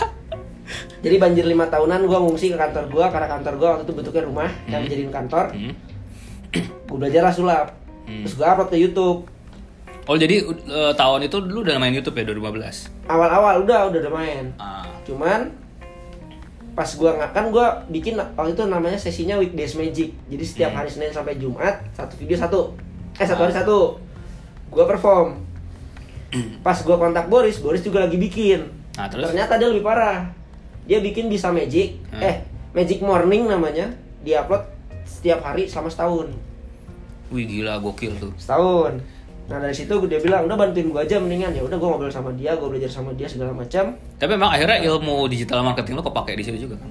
Jadi 1.04 1.16
banjir 1.18 1.44
lima 1.46 1.66
tahunan 1.66 2.06
gua 2.06 2.18
ngungsi 2.22 2.54
ke 2.54 2.56
kantor 2.56 2.86
gua 2.88 3.06
karena 3.10 3.26
kantor 3.26 3.54
gua 3.58 3.68
waktu 3.76 3.84
itu 3.90 3.94
bentuknya 3.98 4.22
rumah 4.24 4.50
yang 4.70 4.86
dijadiin 4.86 5.12
kantor. 5.12 5.50
Hmm. 5.52 5.74
Gua 6.88 6.96
belajarlah 7.04 7.34
sulap. 7.34 7.66
Hmm. 8.08 8.24
Terus 8.24 8.34
gua 8.38 8.56
upload 8.56 8.70
ke 8.72 8.78
YouTube. 8.80 9.18
Oh 10.08 10.16
jadi 10.16 10.40
eh, 10.48 10.92
tahun 10.96 11.28
itu 11.28 11.36
dulu 11.44 11.68
udah 11.68 11.76
main 11.76 11.92
YouTube 11.92 12.16
ya 12.16 12.24
2015? 12.32 13.12
Awal-awal 13.12 13.54
udah 13.68 13.92
udah 13.92 13.98
udah 14.00 14.12
main. 14.16 14.44
Ah, 14.56 14.88
cuman 15.04 15.52
pas 16.78 16.86
gua 16.94 17.10
nggak 17.18 17.30
kan 17.34 17.44
gua 17.50 17.82
bikin 17.90 18.14
waktu 18.14 18.54
itu 18.54 18.62
namanya 18.70 18.94
sesinya 18.94 19.34
weekdays 19.34 19.74
magic. 19.74 20.14
Jadi 20.30 20.44
setiap 20.46 20.70
Hmm. 20.70 20.78
hari 20.78 20.90
senin 20.94 21.10
sampai 21.10 21.34
jumat 21.34 21.82
satu 21.90 22.14
video 22.14 22.38
satu. 22.38 22.70
Eh 23.18 23.26
satu 23.26 23.42
hari 23.42 23.50
satu. 23.50 23.98
Gua 24.70 24.86
perform. 24.86 25.42
Pas 26.66 26.78
gua 26.86 26.94
kontak 26.94 27.26
Boris 27.26 27.58
Boris 27.58 27.82
juga 27.82 28.06
lagi 28.06 28.14
bikin. 28.14 28.62
Nah, 28.94 29.10
terus? 29.10 29.26
ternyata 29.26 29.58
dia 29.58 29.66
lebih 29.66 29.82
parah. 29.82 30.30
Dia 30.86 31.02
bikin 31.02 31.26
bisa 31.26 31.50
magic. 31.50 31.98
Hmm. 32.14 32.22
eh 32.22 32.46
magic 32.70 33.02
morning 33.02 33.50
namanya. 33.50 33.90
Dia 34.22 34.46
upload 34.46 34.62
setiap 35.02 35.42
hari 35.42 35.66
selama 35.66 35.90
setahun. 35.90 36.30
Wih 37.34 37.42
gila 37.42 37.82
gokil 37.82 38.14
tuh. 38.22 38.30
Setahun 38.38 39.02
nah 39.48 39.56
dari 39.56 39.72
situ 39.72 39.92
dia 40.04 40.20
bilang 40.20 40.44
udah 40.44 40.56
bantuin 40.60 40.92
gua 40.92 41.08
aja 41.08 41.16
mendingan 41.16 41.56
ya 41.56 41.64
udah 41.64 41.76
gua 41.80 41.96
ngobrol 41.96 42.12
sama 42.12 42.30
dia 42.36 42.52
gua 42.54 42.68
belajar 42.68 42.92
sama 42.92 43.16
dia 43.16 43.24
segala 43.24 43.56
macam 43.56 43.96
Tapi 44.20 44.30
memang 44.36 44.52
akhirnya 44.52 44.78
ilmu 44.84 45.24
digital 45.32 45.64
marketing 45.64 45.96
lo 45.96 46.04
kepake 46.04 46.36
di 46.36 46.44
situ 46.44 46.58
juga 46.68 46.76
kan? 46.76 46.90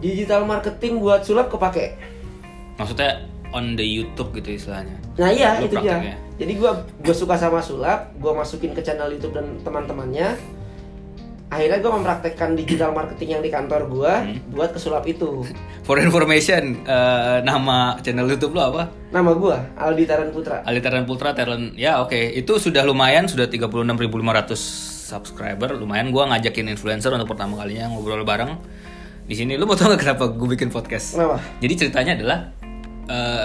digital 0.00 0.48
marketing 0.48 0.98
buat 0.98 1.20
sulap 1.22 1.52
kepake 1.52 1.94
Maksudnya 2.80 3.28
on 3.52 3.76
the 3.76 3.84
YouTube 3.84 4.32
gitu 4.32 4.56
istilahnya 4.56 4.96
Nah 5.20 5.28
iya 5.28 5.60
Lu 5.60 5.68
itu 5.68 5.76
dia. 5.84 6.16
Jadi 6.40 6.52
gua 6.56 6.72
gue 7.04 7.14
suka 7.14 7.36
sama 7.36 7.60
sulap, 7.60 8.16
gua 8.16 8.32
masukin 8.32 8.72
ke 8.72 8.80
channel 8.80 9.12
YouTube 9.12 9.36
dan 9.36 9.60
teman-temannya. 9.60 10.34
Akhirnya 11.52 11.84
gua 11.84 12.00
mempraktekkan 12.00 12.56
digital 12.56 12.96
marketing 12.96 13.28
yang 13.30 13.42
di 13.44 13.52
kantor 13.52 13.84
gua 13.84 14.24
Hmm. 14.24 14.40
buat 14.48 14.72
ke 14.72 14.80
sulap 14.80 15.04
itu. 15.04 15.44
For 15.86 16.00
information, 16.00 16.80
eh, 16.80 17.38
nama 17.44 18.00
channel 18.00 18.24
YouTube 18.24 18.56
lo 18.56 18.72
apa? 18.72 18.88
Nama 19.12 19.30
gua 19.36 19.60
Aldi 19.76 20.08
Taran 20.08 20.32
Putra. 20.32 20.64
Alitaran 20.64 21.04
Putra 21.04 21.36
Talent. 21.36 21.76
Ya 21.76 22.00
oke, 22.00 22.16
itu 22.16 22.56
sudah 22.56 22.80
lumayan, 22.82 23.28
sudah 23.28 23.44
36.500 23.44 24.56
subscriber. 25.04 25.76
Lumayan 25.76 26.08
gua 26.08 26.32
ngajakin 26.32 26.72
influencer 26.72 27.12
untuk 27.12 27.28
pertama 27.28 27.60
kalinya 27.60 27.92
ngobrol 27.92 28.24
bareng 28.24 28.56
di 29.22 29.36
sini. 29.36 29.60
Lu 29.60 29.68
mau 29.68 29.76
tau 29.76 29.92
gak 29.92 30.00
kenapa 30.00 30.32
gue 30.32 30.48
bikin 30.50 30.72
podcast? 30.72 31.14
Kenapa? 31.14 31.36
Jadi 31.60 31.72
ceritanya 31.76 32.12
adalah 32.16 32.38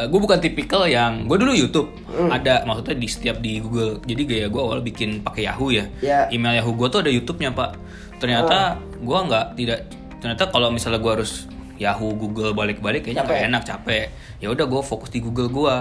gue 0.08 0.20
bukan 0.22 0.38
tipikal 0.38 0.86
yang 0.86 1.26
gue 1.26 1.38
dulu 1.38 1.54
YouTube. 1.54 1.90
Hmm. 2.08 2.30
ada 2.34 2.66
maksudnya 2.66 2.96
di 2.98 3.08
setiap 3.10 3.38
di 3.38 3.62
Google. 3.62 4.02
Jadi 4.06 4.22
gaya 4.26 4.48
gue 4.50 4.62
awal 4.62 4.82
bikin 4.82 5.22
pakai 5.22 5.46
Yahoo 5.50 5.70
ya. 5.70 5.86
Ya. 6.02 6.26
email 6.34 6.58
Yahoo 6.62 6.74
gue 6.74 6.88
tuh 6.90 7.00
ada 7.02 7.12
YouTube-nya 7.12 7.54
pak. 7.54 7.78
Ternyata 8.18 8.78
Oh. 8.78 9.06
gue 9.06 9.20
nggak 9.30 9.46
tidak 9.54 9.80
ternyata 10.18 10.50
kalau 10.50 10.74
misalnya 10.74 10.98
gue 10.98 11.12
harus 11.22 11.46
Yahoo 11.78 12.10
Google 12.18 12.58
balik-balik 12.58 13.06
kayaknya 13.06 13.22
nggak 13.22 13.44
enak 13.54 13.64
capek. 13.66 14.06
Ya 14.42 14.50
udah 14.50 14.66
gue 14.66 14.82
fokus 14.82 15.14
di 15.14 15.22
Google 15.22 15.50
gue 15.54 15.76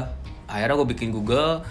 akhirnya 0.47 0.77
gue 0.77 0.89
bikin 0.93 1.09
Google 1.11 1.65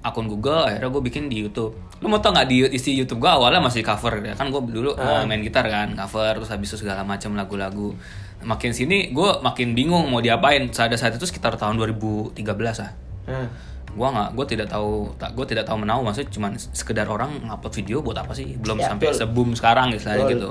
akun 0.00 0.24
Google 0.30 0.64
akhirnya 0.64 0.88
gue 0.88 1.02
bikin 1.04 1.28
di 1.28 1.44
YouTube. 1.44 1.76
Lu 2.00 2.06
mau 2.08 2.22
tau 2.22 2.32
nggak 2.32 2.48
di 2.48 2.64
isi 2.72 2.96
YouTube 2.96 3.20
gue 3.20 3.28
awalnya 3.28 3.60
masih 3.60 3.84
cover 3.84 4.24
ya? 4.24 4.32
Kan 4.38 4.48
gue 4.48 4.62
dulu 4.72 4.96
uh, 4.96 5.26
main 5.28 5.44
gitar 5.44 5.68
kan 5.68 5.92
cover 5.92 6.40
terus 6.40 6.48
habis 6.48 6.72
itu 6.72 6.86
segala 6.86 7.04
macam 7.04 7.36
lagu-lagu 7.36 7.92
makin 8.40 8.70
sini 8.70 9.10
gue 9.10 9.30
makin 9.38 9.72
bingung 9.72 10.06
mau 10.06 10.18
diapain 10.18 10.70
saat 10.70 10.94
saat 10.94 11.12
itu 11.12 11.24
sekitar 11.24 11.54
tahun 11.54 11.74
2013 11.76 12.38
ah 12.78 12.92
Nah, 13.28 13.44
gue 13.88 14.08
nggak 14.08 14.28
gue 14.32 14.46
tidak 14.48 14.68
tahu 14.68 15.12
tak 15.14 15.32
gue 15.32 15.44
tidak 15.44 15.64
tahu 15.64 15.76
menau 15.78 16.00
maksudnya 16.00 16.30
cuman 16.30 16.50
sekedar 16.56 17.04
orang 17.04 17.28
ngupload 17.42 17.74
video 17.74 17.98
buat 17.98 18.16
apa 18.16 18.32
sih 18.32 18.56
belum 18.56 18.78
Ya, 18.78 18.88
sampai 18.88 19.10
betul. 19.10 19.20
sebum 19.20 19.48
sekarang 19.52 19.92
istilahnya 19.92 20.24
Betul. 20.24 20.34
gitu 20.34 20.50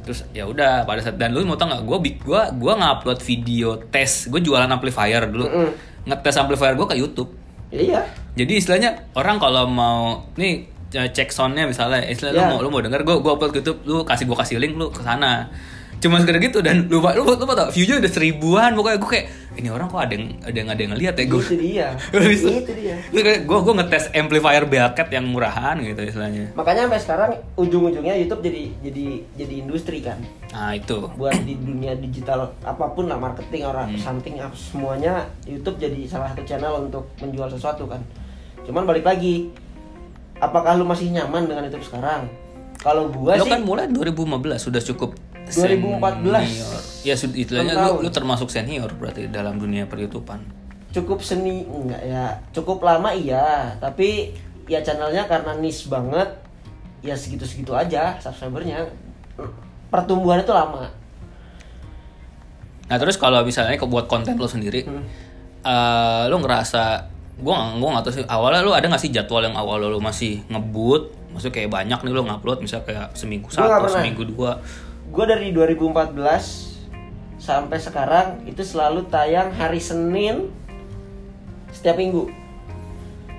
terus 0.00 0.18
ya 0.32 0.44
udah 0.44 0.84
pada 0.84 1.04
saat 1.04 1.16
dan 1.16 1.36
lu 1.36 1.44
mau 1.44 1.52
tau 1.52 1.68
nggak 1.68 1.84
gue 1.84 1.98
gue 2.18 2.40
gue 2.54 2.72
ngupload 2.74 3.20
video 3.20 3.76
tes 3.84 4.08
gue 4.26 4.40
jualan 4.40 4.64
amplifier 4.66 5.20
dulu 5.26 5.44
Mm-mm. 5.44 5.68
ngetes 6.06 6.36
amplifier 6.38 6.72
gue 6.72 6.86
ke 6.86 6.96
YouTube 6.96 7.28
iya. 7.68 8.00
jadi 8.32 8.52
istilahnya 8.54 8.90
orang 9.12 9.36
kalau 9.36 9.68
mau 9.68 10.24
nih 10.34 10.64
cek 10.88 11.28
soundnya 11.28 11.68
misalnya 11.68 12.00
istilahnya 12.02 12.40
Ya. 12.40 12.48
lu 12.48 12.52
mau 12.54 12.60
lu 12.62 12.68
mau 12.70 12.80
denger 12.80 13.04
gue 13.04 13.16
gue 13.18 13.30
upload 13.30 13.52
ke 13.52 13.60
YouTube 13.60 13.84
lu 13.84 14.00
kasih 14.00 14.24
gue 14.24 14.36
kasih 14.38 14.56
link 14.56 14.80
lu 14.80 14.88
ke 14.88 15.04
sana 15.04 15.52
cuma 15.98 16.22
sekedar 16.22 16.38
gitu 16.38 16.58
dan 16.60 16.86
lupa 16.86 17.10
lu 17.12 17.26
lu 17.26 17.34
tau 17.36 17.68
view-nya 17.68 17.98
udah 17.98 18.06
seribuan 18.08 18.70
pokoknya 18.72 18.98
gue 18.98 19.10
kayak 19.10 19.26
ini 19.58 19.68
orang 19.68 19.90
kok 19.90 19.98
ada 19.98 20.14
yang 20.14 20.26
ada 20.38 20.54
yang 20.54 20.68
ada 20.70 20.80
yang 20.80 20.92
ngeliat 20.94 21.14
ya 21.14 21.24
gue 21.26 21.42
Itu 21.42 21.56
dia. 21.58 21.88
Itu- 22.14 22.70
dia. 22.72 22.94
Gue 23.42 23.58
gue 23.58 23.74
ngetes 23.74 24.14
amplifier 24.14 24.62
Bearcat 24.64 25.10
yang 25.10 25.26
murahan 25.26 25.74
gitu 25.76 25.98
istilahnya. 25.98 26.54
Makanya 26.54 26.86
sampai 26.86 27.00
sekarang 27.02 27.30
ujung-ujungnya 27.56 28.14
YouTube 28.16 28.38
jadi 28.40 28.70
jadi 28.80 29.06
jadi 29.34 29.54
industri 29.58 29.98
kan. 29.98 30.22
Nah 30.48 30.72
itu. 30.72 31.10
Buat 31.10 31.42
di 31.42 31.58
dunia 31.58 31.98
digital 31.98 32.54
apa 32.62 32.86
pun 32.88 33.10
lah 33.10 33.18
marketing 33.18 33.66
orang 33.66 33.90
Hmm. 33.90 33.98
something 33.98 34.38
apa 34.38 34.54
semuanya 34.54 35.26
YouTube 35.42 35.74
jadi 35.76 36.06
salah 36.06 36.30
satu 36.30 36.46
channel 36.46 36.78
untuk 36.80 37.10
menjual 37.18 37.50
sesuatu 37.50 37.90
kan. 37.90 37.98
Cuman 38.62 38.86
balik 38.86 39.02
lagi 39.02 39.50
apakah 40.38 40.78
lu 40.78 40.86
masih 40.86 41.10
nyaman 41.10 41.50
dengan 41.50 41.66
YouTube 41.66 41.82
sekarang? 41.84 42.30
Kalau 42.78 43.10
gua 43.10 43.34
Lo 43.34 43.42
sih 43.42 43.50
kan 43.50 43.66
mulai 43.66 43.90
2015 43.90 44.38
sudah 44.62 44.78
cukup 44.78 45.10
2014. 45.48 46.44
senior. 46.44 46.80
Ya 47.02 47.14
istilahnya 47.14 47.74
lu, 47.88 48.04
lu 48.04 48.10
termasuk 48.10 48.48
senior 48.48 48.90
berarti 48.94 49.26
dalam 49.28 49.56
dunia 49.56 49.84
per-YouTubean. 49.84 50.40
cukup 50.88 51.20
seni 51.20 51.68
enggak 51.68 52.00
ya 52.00 52.32
cukup 52.48 52.80
lama 52.80 53.12
iya 53.12 53.76
tapi 53.76 54.32
ya 54.64 54.80
channelnya 54.80 55.28
karena 55.28 55.52
niche 55.54 55.84
banget 55.84 56.24
ya 57.04 57.12
segitu-segitu 57.12 57.76
aja 57.76 58.16
subscribernya 58.16 58.88
pertumbuhannya 59.88 60.48
tuh 60.48 60.56
lama 60.56 60.88
Nah 62.88 62.96
terus 62.96 63.20
kalau 63.20 63.44
misalnya 63.44 63.76
ke 63.76 63.84
buat 63.84 64.08
konten 64.08 64.40
lo 64.40 64.48
sendiri, 64.48 64.88
Hmm. 64.88 65.04
eh 65.60 66.22
lu 66.32 66.40
ngerasa 66.40 67.04
gue 67.36 67.52
gak, 67.52 67.76
gua 67.78 67.88
nggak 67.94 68.04
tahu 68.08 68.14
sih 68.16 68.24
awalnya 68.24 68.64
lu 68.64 68.72
ada 68.72 68.88
nggak 68.88 68.98
sih 68.98 69.12
jadwal 69.12 69.44
yang 69.44 69.54
awal 69.54 69.78
lu 69.78 70.00
masih 70.00 70.40
ngebut 70.48 71.12
maksudnya 71.30 71.54
kayak 71.54 71.70
banyak 71.70 71.98
nih 72.02 72.10
lu 72.10 72.24
ngupload 72.24 72.64
misalnya 72.64 72.84
kayak 72.88 73.06
seminggu 73.14 73.46
satu 73.46 73.86
seminggu 73.86 74.24
dua 74.26 74.58
gue 75.08 75.24
dari 75.24 75.48
2014 75.54 76.14
sampai 77.38 77.78
sekarang 77.80 78.26
itu 78.44 78.60
selalu 78.60 79.06
tayang 79.08 79.54
hari 79.54 79.80
Senin 79.80 80.52
setiap 81.72 81.96
minggu. 81.96 82.28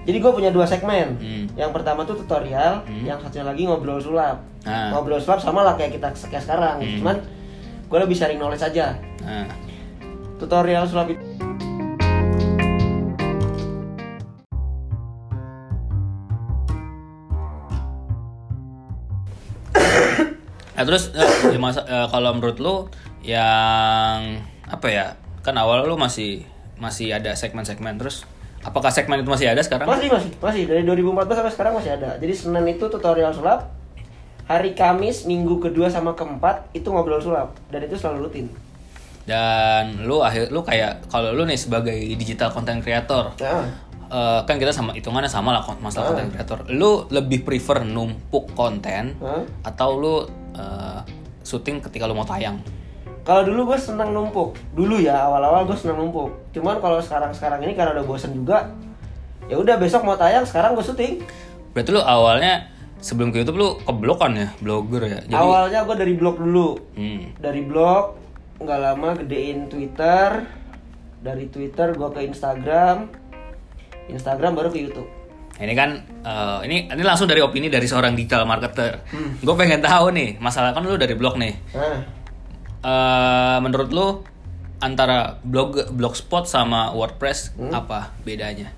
Jadi 0.07 0.17
gue 0.17 0.31
punya 0.31 0.49
dua 0.49 0.65
segmen. 0.65 1.19
Hmm. 1.19 1.45
yang 1.53 1.75
pertama 1.75 2.07
tuh 2.07 2.17
tutorial 2.23 2.88
yang 3.03 3.19
satunya 3.19 3.45
lagi 3.45 3.67
ngobrol 3.67 3.99
sulap. 3.99 4.41
Ah. 4.63 4.91
ngobrol 4.91 5.19
sulap 5.19 5.39
sama 5.39 5.63
lah 5.63 5.75
kayak 5.75 5.99
kita 5.99 6.09
kayak 6.29 6.43
sekarang. 6.43 6.81
Hmm. 6.81 6.97
cuman 7.03 7.17
gue 7.89 7.99
lebih 7.99 8.15
sharing 8.15 8.39
knowledge 8.39 8.63
aja. 8.65 8.97
Nah 9.21 9.69
tutorial 10.39 10.88
sulap 10.88 11.11
itu 11.11 11.21
Nah 20.80 20.88
terus 20.88 21.12
eh, 21.12 21.28
ya 21.52 21.60
masa- 21.60 21.84
eh, 21.84 22.08
kalau 22.08 22.32
menurut 22.32 22.56
lu 22.58 22.76
yang 23.20 24.39
apa 24.63 24.88
ya 24.88 25.06
kan 25.44 25.52
awal 25.60 25.84
lu 25.84 26.00
masih 26.00 26.48
masih 26.80 27.12
ada 27.12 27.36
segmen-segmen 27.36 28.00
terus 28.00 28.24
apakah 28.63 28.88
segmen 28.88 29.20
itu 29.20 29.28
masih 29.28 29.52
ada 29.52 29.60
sekarang? 29.60 29.84
Masih 29.84 30.08
masih 30.08 30.32
masih 30.39 30.63
dari 30.63 30.88
2014 30.88 31.36
sampai 31.36 31.52
sekarang 31.52 31.74
masih 31.76 31.92
ada. 32.00 32.15
Jadi 32.15 32.32
Senin 32.32 32.63
itu 32.65 32.88
tutorial 32.88 33.36
sulap. 33.36 33.76
Hari 34.48 34.72
Kamis 34.72 35.28
minggu 35.28 35.60
kedua 35.60 35.92
sama 35.92 36.15
keempat 36.15 36.72
itu 36.72 36.88
ngobrol 36.88 37.20
sulap 37.20 37.54
dan 37.70 37.84
itu 37.84 37.94
selalu 37.94 38.26
rutin. 38.26 38.48
Dan 39.28 40.08
lu 40.08 40.24
akhir 40.24 40.50
lu 40.50 40.63
kayak 40.63 41.06
kalau 41.06 41.36
lu 41.36 41.44
nih 41.44 41.54
sebagai 41.54 41.94
digital 42.18 42.50
content 42.50 42.82
creator 42.82 43.30
Nah, 43.38 43.68
eh, 44.10 44.39
kan 44.43 44.56
kita 44.56 44.69
sama 44.69 44.91
hitungannya 44.91 45.26
sama 45.26 45.50
lah 45.52 45.62
masalah 45.78 46.06
Ah. 46.06 46.10
content 46.12 46.30
creator. 46.32 46.60
Lu 46.69 47.06
lebih 47.08 47.41
prefer 47.41 47.82
numpuk 47.82 48.52
konten 48.52 49.15
Hah? 49.17 49.45
atau 49.63 49.89
lu 49.93 50.15
eh, 50.52 51.00
syuting 51.41 51.80
ketika 51.80 52.04
lu 52.04 52.13
mau 52.13 52.26
tayang? 52.26 52.58
kalau 53.19 53.45
dulu 53.45 53.69
gue 53.69 53.78
senang 53.78 54.10
numpuk. 54.10 54.58
Dulu 54.74 54.98
ya 54.98 55.30
awal-awal 55.30 55.62
gue 55.63 55.78
senang 55.78 56.02
numpuk. 56.02 56.34
Cuman 56.50 56.82
kalau 56.82 56.98
sekarang-sekarang 56.98 57.62
ini 57.62 57.78
karena 57.78 57.93
udah 57.93 58.02
bosen 58.04 58.34
juga, 58.34 58.74
ya 59.45 59.54
udah 59.54 59.78
besok 59.78 60.02
mau 60.02 60.17
tayang 60.17 60.41
sekarang 60.43 60.74
gue 60.74 60.82
syuting. 60.82 61.22
Berarti 61.69 61.93
lu 61.93 62.02
awalnya 62.02 62.65
sebelum 62.98 63.30
ke 63.30 63.39
YouTube 63.39 63.62
lu 63.62 63.69
keblokan 63.80 64.34
ya, 64.34 64.48
blogger 64.58 65.04
ya. 65.06 65.19
Jadi 65.22 65.36
Awalnya 65.36 65.86
gue 65.86 65.95
dari 65.95 66.13
blog 66.13 66.41
dulu. 66.41 66.69
hmm. 66.91 67.38
Dari 67.38 67.62
blog 67.62 68.04
nggak 68.58 68.80
lama 68.82 69.10
gedein 69.15 69.69
Twitter. 69.69 70.30
Dari 71.22 71.45
Twitter 71.48 71.93
gue 71.93 72.10
ke 72.10 72.22
Instagram. 72.26 72.98
Instagram 74.10 74.54
baru 74.54 74.67
ke 74.67 74.80
YouTube. 74.82 75.08
Ini 75.56 75.74
kan 75.74 75.89
eh, 76.22 76.60
ini 76.63 76.88
ini 76.88 77.02
langsung 77.02 77.26
dari 77.26 77.39
opini 77.39 77.67
dari 77.67 77.84
seorang 77.84 78.13
digital 78.13 78.43
marketer. 78.43 79.04
Hmm. 79.06 79.38
Gue 79.38 79.54
pengen 79.54 79.80
tahu 79.80 80.10
nih, 80.10 80.38
masalah 80.38 80.72
kan 80.72 80.82
lu 80.82 80.95
dari 80.95 81.13
blog 81.13 81.36
nih. 81.36 81.54
Nah, 81.72 81.98
Eh, 82.80 83.58
menurut 83.60 83.91
lu 83.91 84.08
antara 84.80 85.36
blog 85.43 85.91
blogspot 85.91 86.48
sama 86.48 86.95
WordPress 86.95 87.52
Hmm. 87.54 87.76
apa 87.76 88.15
bedanya? 88.22 88.72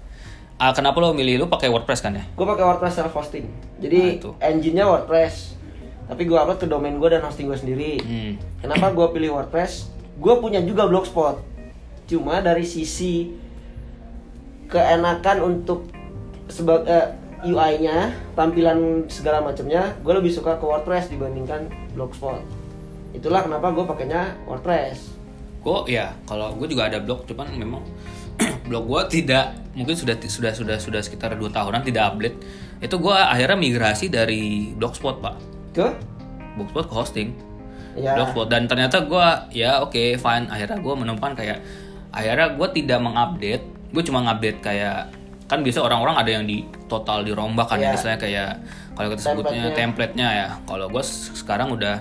Ah, 0.58 0.74
kenapa 0.74 0.98
lu 0.98 1.14
milih 1.14 1.38
lu 1.38 1.46
pakai 1.48 1.70
WordPress 1.70 2.02
kan 2.02 2.14
ya? 2.16 2.26
gue 2.28 2.42
pakai 2.44 2.62
WordPress 2.64 2.96
self 2.96 3.14
hosting 3.14 3.46
Nah, 3.46 3.78
jadi 3.78 4.18
itu. 4.18 4.34
engine-nya 4.40 4.86
WordPress 4.88 5.54
tapi 6.04 6.26
gue 6.26 6.34
upload 6.34 6.58
ke 6.58 6.66
domain 6.66 6.94
gue 6.94 7.06
dan 7.08 7.22
hosting 7.22 7.46
gue 7.46 7.54
sendiri 7.56 7.98
Hmm. 8.00 8.34
kenapa 8.60 8.90
gue 8.90 9.06
pilih 9.12 9.34
WordPress 9.36 9.90
gue 10.16 10.34
punya 10.36 10.58
juga 10.60 10.86
blogspot 10.86 11.38
cuma 12.04 12.38
dari 12.40 12.62
sisi 12.64 13.30
keenakan 14.72 15.38
untuk 15.44 15.92
sebagai 16.48 17.20
UI-nya 17.42 18.14
tampilan 18.38 19.10
segala 19.10 19.42
macamnya 19.42 19.98
gue 20.06 20.14
lebih 20.14 20.30
suka 20.30 20.62
ke 20.62 20.66
WordPress 20.66 21.10
dibandingkan 21.10 21.68
blogspot. 21.98 22.40
Itulah 23.12 23.44
kenapa 23.44 23.74
gue 23.74 23.84
pakainya 23.84 24.38
WordPress. 24.46 25.18
Gue 25.62 25.78
ya 25.90 26.14
kalau 26.30 26.54
gue 26.56 26.70
juga 26.70 26.88
ada 26.88 27.02
blog, 27.02 27.26
cuman 27.26 27.50
memang 27.58 27.84
blog 28.70 28.86
gue 28.88 29.22
tidak 29.22 29.58
mungkin 29.74 29.98
sudah 29.98 30.16
sudah 30.22 30.54
sudah 30.54 30.78
sudah 30.78 31.02
sekitar 31.02 31.34
dua 31.36 31.50
tahunan 31.50 31.82
tidak 31.82 32.14
update. 32.14 32.38
Itu 32.80 33.02
gue 33.02 33.14
akhirnya 33.14 33.58
migrasi 33.58 34.10
dari 34.14 34.74
blogspot 34.78 35.22
pak, 35.22 35.36
ke? 35.74 35.88
Blogspot 36.58 36.86
ke 36.90 36.94
hosting. 36.94 37.30
ya. 37.98 38.14
Blogspot. 38.18 38.54
Dan 38.54 38.70
ternyata 38.70 39.02
gue 39.02 39.28
ya 39.58 39.82
oke 39.82 40.18
fine. 40.18 40.46
Akhirnya 40.46 40.78
gue 40.78 40.94
menemukan 40.94 41.34
kayak 41.34 41.58
akhirnya 42.14 42.54
gue 42.54 42.68
tidak 42.78 43.00
mengupdate 43.02 43.81
gue 43.92 44.02
cuma 44.02 44.20
ngupdate 44.22 44.60
kayak 44.60 45.12
kan 45.46 45.60
biasa 45.60 45.80
orang-orang 45.80 46.16
ada 46.16 46.32
yang 46.32 46.44
di 46.44 46.58
total 46.88 47.22
dirombak 47.22 47.68
kan 47.68 47.76
ya 47.76 47.92
Iya. 47.92 47.94
istilahnya 47.94 48.20
kayak 48.20 48.50
kalau 48.94 49.08
kita 49.10 49.22
sebutnya 49.22 49.44
Template-nya. 49.68 49.78
template-nya 49.78 50.28
ya 50.30 50.48
kalau 50.64 50.86
gue 50.88 51.04
sekarang 51.36 51.70
udah 51.72 51.96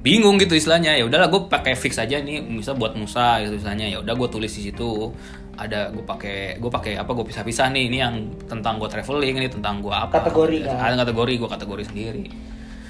bingung 0.00 0.36
gitu 0.36 0.52
istilahnya 0.52 0.94
ya 0.94 1.04
udahlah 1.04 1.28
gue 1.28 1.42
pakai 1.46 1.72
fix 1.74 1.96
aja 1.96 2.16
nih 2.16 2.40
bisa 2.50 2.72
buat 2.72 2.92
Musa 2.92 3.40
gitu 3.40 3.56
istilahnya 3.56 3.88
ya 3.88 3.98
udah 4.00 4.14
gue 4.14 4.28
tulis 4.28 4.48
di 4.48 4.68
situ 4.68 5.12
ada 5.56 5.88
gue 5.88 6.00
pakai 6.00 6.56
gue 6.56 6.70
pakai 6.70 6.92
apa 6.96 7.08
gue 7.10 7.24
pisah-pisah 7.26 7.68
nih 7.68 7.84
ini 7.86 7.98
yang 7.98 8.14
tentang 8.46 8.76
gue 8.76 8.88
traveling 8.88 9.34
ini 9.34 9.48
tentang 9.48 9.80
gue 9.80 9.92
apa 9.92 10.12
Kategori, 10.18 10.64
kan? 10.64 10.76
ada 10.82 11.04
kategori 11.04 11.32
gue 11.36 11.48
kategori 11.50 11.84
sendiri 11.86 12.26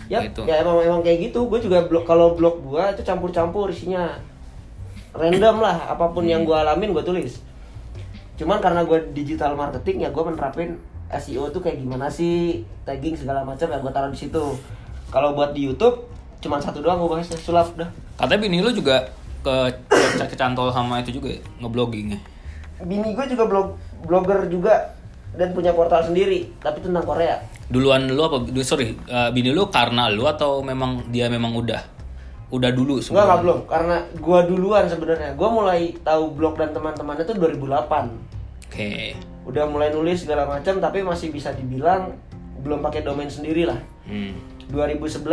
Ya, 0.06 0.26
Gitu. 0.26 0.42
ya 0.42 0.58
emang 0.58 0.82
emang 0.82 1.06
kayak 1.06 1.30
gitu. 1.30 1.46
Gue 1.46 1.62
juga 1.62 1.86
blog 1.86 2.02
kalau 2.02 2.34
blog 2.34 2.66
gua 2.66 2.90
itu 2.90 3.06
campur-campur 3.06 3.70
isinya. 3.70 4.18
Random 5.10 5.58
lah, 5.58 5.86
apa 5.86 6.10
pun 6.10 6.22
yang 6.22 6.42
gua 6.42 6.62
alamin 6.62 6.90
gua 6.90 7.02
tulis. 7.02 7.38
Cuman 8.40 8.56
karena 8.64 8.80
gua 8.88 8.96
digital 9.12 9.52
marketing 9.52 10.08
ya 10.08 10.08
gua 10.08 10.32
menerapin 10.32 10.80
SEO 11.12 11.52
tuh 11.52 11.60
kayak 11.60 11.76
gimana 11.76 12.08
sih, 12.08 12.64
tagging 12.88 13.12
segala 13.12 13.44
macam 13.44 13.68
ya 13.68 13.76
gua 13.76 13.92
taruh 13.92 14.08
di 14.08 14.16
situ. 14.16 14.56
Kalau 15.12 15.36
buat 15.36 15.52
di 15.52 15.68
YouTube 15.68 16.08
cuman 16.40 16.56
satu 16.56 16.80
doang 16.80 16.96
gua 17.04 17.20
bahasnya 17.20 17.36
sulap 17.36 17.76
dah. 17.76 17.92
Katanya 18.16 18.40
bini 18.48 18.64
lu 18.64 18.72
juga 18.72 19.12
ke 19.44 19.68
ke- 19.92 20.24
kecantol 20.24 20.72
sama 20.72 21.04
itu 21.04 21.20
juga 21.20 21.36
ya, 21.36 21.40
ngeblogging 21.60 22.16
ya. 22.16 22.20
bini 22.80 23.12
gue 23.12 23.26
juga 23.28 23.44
blog 23.44 23.76
blogger 24.08 24.48
juga 24.48 24.96
dan 25.36 25.52
punya 25.52 25.76
portal 25.76 26.00
sendiri 26.00 26.48
tapi 26.64 26.80
tentang 26.80 27.04
Korea 27.04 27.36
Duluan 27.70 28.08
lu 28.08 28.18
apa? 28.24 28.50
Sorry, 28.66 28.98
uh, 29.06 29.30
bini 29.30 29.54
lu 29.54 29.68
karena 29.70 30.10
lu 30.10 30.26
atau 30.26 30.58
memang 30.58 31.06
dia 31.12 31.30
memang 31.30 31.54
udah? 31.54 31.99
Udah 32.50 32.70
dulu 32.74 32.98
semua? 32.98 33.24
enggak 33.24 33.40
belum. 33.46 33.58
Karena 33.70 33.96
gua 34.18 34.42
duluan 34.42 34.84
sebenarnya. 34.90 35.38
Gua 35.38 35.48
mulai 35.54 35.94
tahu 36.02 36.34
blog 36.34 36.58
dan 36.58 36.74
teman-temannya 36.74 37.24
tuh 37.24 37.38
2008 37.38 38.66
Oke. 38.70 39.18
udah 39.50 39.66
mulai 39.66 39.90
nulis 39.90 40.22
segala 40.22 40.46
macam 40.46 40.78
tapi 40.78 41.02
masih 41.02 41.34
bisa 41.34 41.50
dibilang 41.50 42.14
belum 42.62 42.84
pakai 42.84 43.02
domain 43.02 43.30
sendiri 43.30 43.66
lah. 43.66 43.78
Hmm. 44.06 44.36
2011 44.70 45.26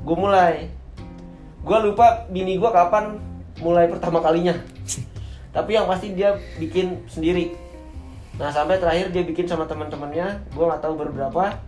gue 0.00 0.16
mulai. 0.16 0.72
Gue 1.60 1.78
lupa 1.84 2.24
bini 2.32 2.56
gue 2.56 2.70
kapan 2.72 3.20
mulai 3.60 3.84
pertama 3.90 4.24
kalinya. 4.24 4.56
Tapi 5.56 5.76
yang 5.76 5.84
pasti 5.84 6.16
dia 6.16 6.38
bikin 6.56 7.04
sendiri. 7.04 7.52
Nah 8.40 8.48
sampai 8.48 8.80
terakhir 8.80 9.12
dia 9.12 9.20
bikin 9.26 9.44
sama 9.44 9.68
teman-temannya 9.68 10.40
gue 10.56 10.64
nggak 10.64 10.80
tahu 10.80 10.96
berberapa 10.96 11.60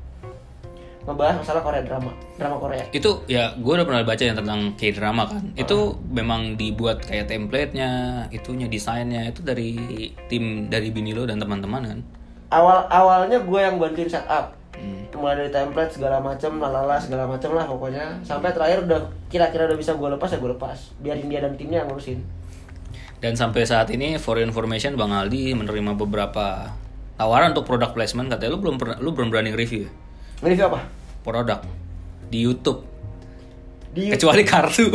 ngebahas 1.03 1.43
masalah 1.43 1.63
Korea 1.67 1.83
drama 1.83 2.11
drama 2.39 2.57
Korea 2.63 2.85
Itu 2.95 3.27
ya 3.27 3.55
gue 3.59 3.73
udah 3.75 3.87
pernah 3.87 4.07
baca 4.07 4.23
yang 4.23 4.39
tentang 4.39 4.79
K-drama 4.79 5.27
kan. 5.27 5.43
Itu 5.59 5.99
memang 6.07 6.55
dibuat 6.55 7.03
kayak 7.03 7.27
template-nya, 7.27 7.91
itunya 8.31 8.71
desainnya 8.71 9.27
itu 9.27 9.43
dari 9.43 9.75
tim 10.31 10.71
dari 10.71 10.95
bini 10.95 11.11
lo 11.11 11.27
dan 11.27 11.43
teman-teman 11.43 11.83
kan. 11.83 11.99
awal 12.53 12.85
awalnya 12.87 13.41
gue 13.43 13.61
yang 13.61 13.81
bantuin 13.81 14.07
setup 14.07 14.55
Hmm. 14.73 15.07
mulai 15.15 15.39
dari 15.39 15.53
template 15.55 15.95
segala 15.95 16.19
macam 16.19 16.59
lalala 16.59 16.99
segala 16.99 17.29
macam 17.29 17.55
lah 17.55 17.69
pokoknya 17.71 18.19
sampai 18.27 18.51
terakhir 18.51 18.83
udah 18.83 18.99
kira-kira 19.31 19.71
udah 19.71 19.79
bisa 19.79 19.95
gue 19.95 20.09
lepas 20.11 20.27
ya 20.33 20.43
gue 20.43 20.51
lepas 20.59 20.75
biarin 20.99 21.31
dia 21.31 21.39
dan 21.39 21.55
timnya 21.55 21.85
yang 21.85 21.89
ngurusin 21.93 22.19
Dan 23.23 23.39
sampai 23.39 23.63
saat 23.63 23.95
ini 23.95 24.19
for 24.19 24.43
information 24.43 24.99
Bang 24.99 25.15
Aldi 25.15 25.55
menerima 25.55 25.95
beberapa 25.95 26.75
tawaran 27.15 27.55
untuk 27.55 27.71
product 27.71 27.95
placement 27.95 28.27
katanya 28.27 28.59
lu 28.59 28.59
belum 28.59 28.77
pernah 28.83 28.97
lu 28.99 29.15
belum 29.15 29.31
berani 29.31 29.55
review 29.55 29.87
ya? 29.87 29.93
Review 30.43 30.67
apa 30.67 30.81
produk 31.23 31.59
di 32.29 32.39
YouTube 32.43 32.83
di 33.93 34.11
kecuali 34.11 34.43
kartu. 34.43 34.89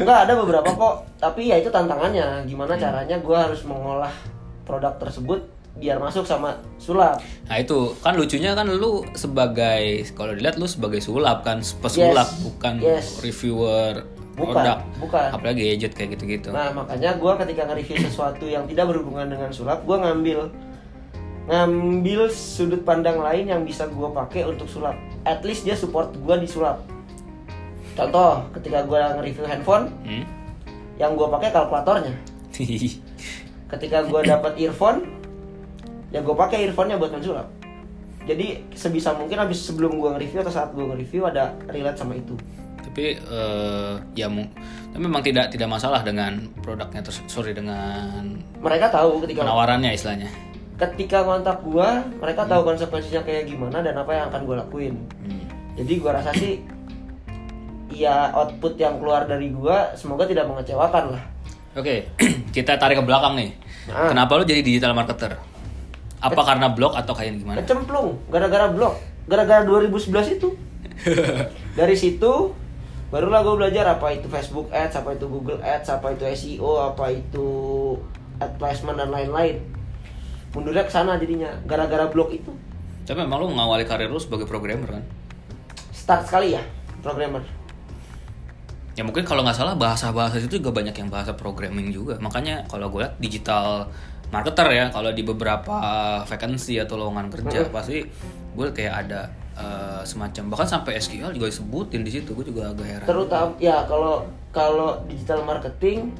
Enggak 0.00 0.18
ada 0.26 0.32
beberapa 0.34 0.66
kok, 0.66 0.94
tapi 1.20 1.52
ya 1.52 1.60
itu 1.60 1.68
tantangannya. 1.68 2.42
Gimana 2.48 2.74
caranya 2.74 3.20
gue 3.20 3.38
harus 3.38 3.60
mengolah 3.62 4.10
produk 4.64 4.96
tersebut 4.96 5.44
biar 5.76 6.00
masuk 6.00 6.24
sama 6.24 6.58
sulap. 6.76 7.22
Nah 7.46 7.56
itu 7.56 7.94
kan 8.00 8.18
lucunya 8.18 8.56
kan 8.56 8.66
lu 8.66 9.06
sebagai 9.14 10.02
kalau 10.12 10.34
dilihat 10.34 10.58
lu 10.58 10.66
sebagai 10.66 10.98
sulap 10.98 11.46
kan 11.46 11.62
pesulap 11.62 12.26
Yes. 12.26 12.42
bukan 12.42 12.74
Yes. 12.80 13.06
reviewer 13.22 14.02
Bukan, 14.34 14.54
produk. 14.56 14.78
bukan. 14.98 15.28
Apalagi 15.30 15.62
gadget 15.68 15.92
kayak 15.94 16.16
gitu-gitu. 16.16 16.48
Nah 16.50 16.72
makanya 16.72 17.14
gue 17.14 17.32
ketika 17.44 17.62
nge-review 17.68 17.96
sesuatu 18.02 18.44
yang 18.44 18.64
tidak 18.66 18.88
berhubungan 18.88 19.28
dengan 19.28 19.50
sulap, 19.52 19.84
gue 19.84 19.96
ngambil 19.96 20.48
ngambil 21.50 22.30
sudut 22.30 22.86
pandang 22.86 23.18
lain 23.18 23.50
yang 23.50 23.66
bisa 23.66 23.90
gue 23.90 24.06
pakai 24.06 24.46
untuk 24.46 24.70
sulap. 24.70 24.94
At 25.26 25.42
least 25.42 25.66
dia 25.66 25.74
support 25.74 26.14
gue 26.14 26.36
di 26.38 26.46
sulap. 26.46 26.78
Contoh, 27.98 28.46
ketika 28.54 28.86
gue 28.86 28.94
nge-review 28.96 29.44
handphone, 29.44 29.90
Hmm? 30.06 30.24
yang 30.94 31.18
gue 31.18 31.26
pakai 31.26 31.50
kalkulatornya. 31.50 32.14
Ketika 33.72 34.02
gue 34.04 34.20
dapat 34.20 34.52
earphone, 34.58 35.06
ya 36.10 36.20
gue 36.20 36.34
pakai 36.34 36.68
earphone-nya 36.68 36.98
buat 36.98 37.10
mensulap. 37.10 37.48
Jadi 38.28 38.68
sebisa 38.76 39.16
mungkin 39.16 39.40
habis 39.40 39.64
sebelum 39.64 39.96
gue 39.96 40.10
nge-review 40.12 40.44
atau 40.44 40.52
saat 40.52 40.70
gue 40.70 40.84
nge-review 40.86 41.26
ada 41.26 41.56
relate 41.66 41.98
sama 41.98 42.14
itu. 42.14 42.36
tapi 42.80 43.14
eh, 43.14 43.94
ya 44.18 44.26
tapi 44.26 44.98
memang 44.98 45.22
tidak 45.22 45.54
tidak 45.54 45.70
masalah 45.70 46.02
dengan 46.02 46.50
produknya 46.58 47.06
terus 47.06 47.22
sorry 47.30 47.54
dengan 47.54 48.34
Mereka 48.58 48.90
tahu 48.90 49.22
ketika 49.22 49.46
penawarannya 49.46 49.94
istilahnya. 49.94 50.26
Ketika 50.80 51.20
kontak 51.28 51.60
gue, 51.60 51.88
mereka 52.16 52.48
tahu 52.48 52.64
konsekuensinya 52.64 53.20
kayak 53.20 53.44
gimana 53.52 53.84
dan 53.84 54.00
apa 54.00 54.16
yang 54.16 54.24
akan 54.32 54.40
gue 54.48 54.56
lakuin. 54.56 54.94
Hmm. 55.20 55.44
Jadi 55.76 55.92
gue 56.00 56.10
rasa 56.10 56.32
sih 56.32 56.64
ya 57.92 58.32
output 58.32 58.80
yang 58.80 58.96
keluar 58.96 59.28
dari 59.28 59.52
gue 59.52 59.76
semoga 59.98 60.24
tidak 60.24 60.48
mengecewakan 60.48 61.12
lah. 61.12 61.22
Oke, 61.76 62.08
kita 62.56 62.80
tarik 62.80 62.98
ke 62.98 63.04
belakang 63.04 63.36
nih. 63.36 63.50
Ah. 63.92 64.08
Kenapa 64.08 64.40
lu 64.40 64.44
jadi 64.48 64.64
digital 64.64 64.96
marketer? 64.96 65.36
Apa 66.20 66.42
karena 66.44 66.72
blog 66.72 66.96
atau 66.96 67.12
kayak 67.12 67.40
gimana? 67.40 67.60
Kecemplung 67.60 68.16
gara-gara 68.32 68.72
blog, 68.72 68.96
gara-gara 69.28 69.64
2011 69.64 70.36
itu. 70.40 70.48
Dari 71.80 71.96
situ 71.96 72.52
barulah 73.08 73.42
gue 73.42 73.54
belajar 73.56 73.84
apa 73.96 74.12
itu 74.16 74.28
Facebook 74.28 74.68
Ads, 74.72 75.00
apa 75.00 75.16
itu 75.16 75.26
Google 75.28 75.60
Ads, 75.60 75.88
apa 75.92 76.12
itu 76.12 76.22
SEO, 76.28 76.92
apa 76.92 77.10
itu 77.10 77.48
ad 78.40 78.56
placement 78.56 79.00
dan 79.00 79.12
lain-lain. 79.12 79.79
Mundurnya 80.50 80.82
ke 80.82 80.92
sana 80.92 81.14
jadinya 81.14 81.50
gara-gara 81.66 82.10
blog 82.10 82.34
itu. 82.34 82.50
Tapi 83.06 83.26
memang 83.26 83.42
lu 83.42 83.46
mengawali 83.50 83.86
karir 83.86 84.10
lu 84.10 84.18
sebagai 84.18 84.46
programmer 84.46 84.98
kan? 84.98 85.02
Start 85.90 86.26
sekali 86.26 86.54
ya 86.54 86.62
programmer. 87.00 87.42
Ya 88.94 89.02
mungkin 89.06 89.24
kalau 89.24 89.40
nggak 89.46 89.56
salah 89.56 89.74
bahasa-bahasa 89.78 90.42
itu 90.42 90.60
juga 90.60 90.76
banyak 90.76 90.92
yang 90.92 91.08
bahasa 91.08 91.32
programming 91.32 91.94
juga. 91.94 92.20
Makanya 92.20 92.68
kalau 92.68 92.92
gue 92.92 93.06
lihat 93.06 93.16
digital 93.22 93.88
marketer 94.30 94.68
ya, 94.70 94.84
kalau 94.92 95.10
di 95.10 95.22
beberapa 95.24 95.76
vacancy 96.28 96.78
atau 96.78 97.00
lowongan 97.00 97.32
kerja 97.32 97.66
pasti 97.72 98.04
gue 98.54 98.66
kayak 98.74 98.94
ada 99.06 99.30
eh, 99.56 100.02
semacam 100.04 100.52
bahkan 100.52 100.68
sampai 100.68 101.00
SQL 101.00 101.32
juga 101.32 101.48
disebutin 101.48 102.02
di 102.04 102.10
situ. 102.12 102.34
Gue 102.36 102.44
juga 102.44 102.70
agak 102.74 102.86
heran. 102.86 103.06
Terutama 103.08 103.50
ya 103.62 103.86
kalau 103.88 104.26
kalau 104.50 105.00
digital 105.06 105.46
marketing 105.46 106.10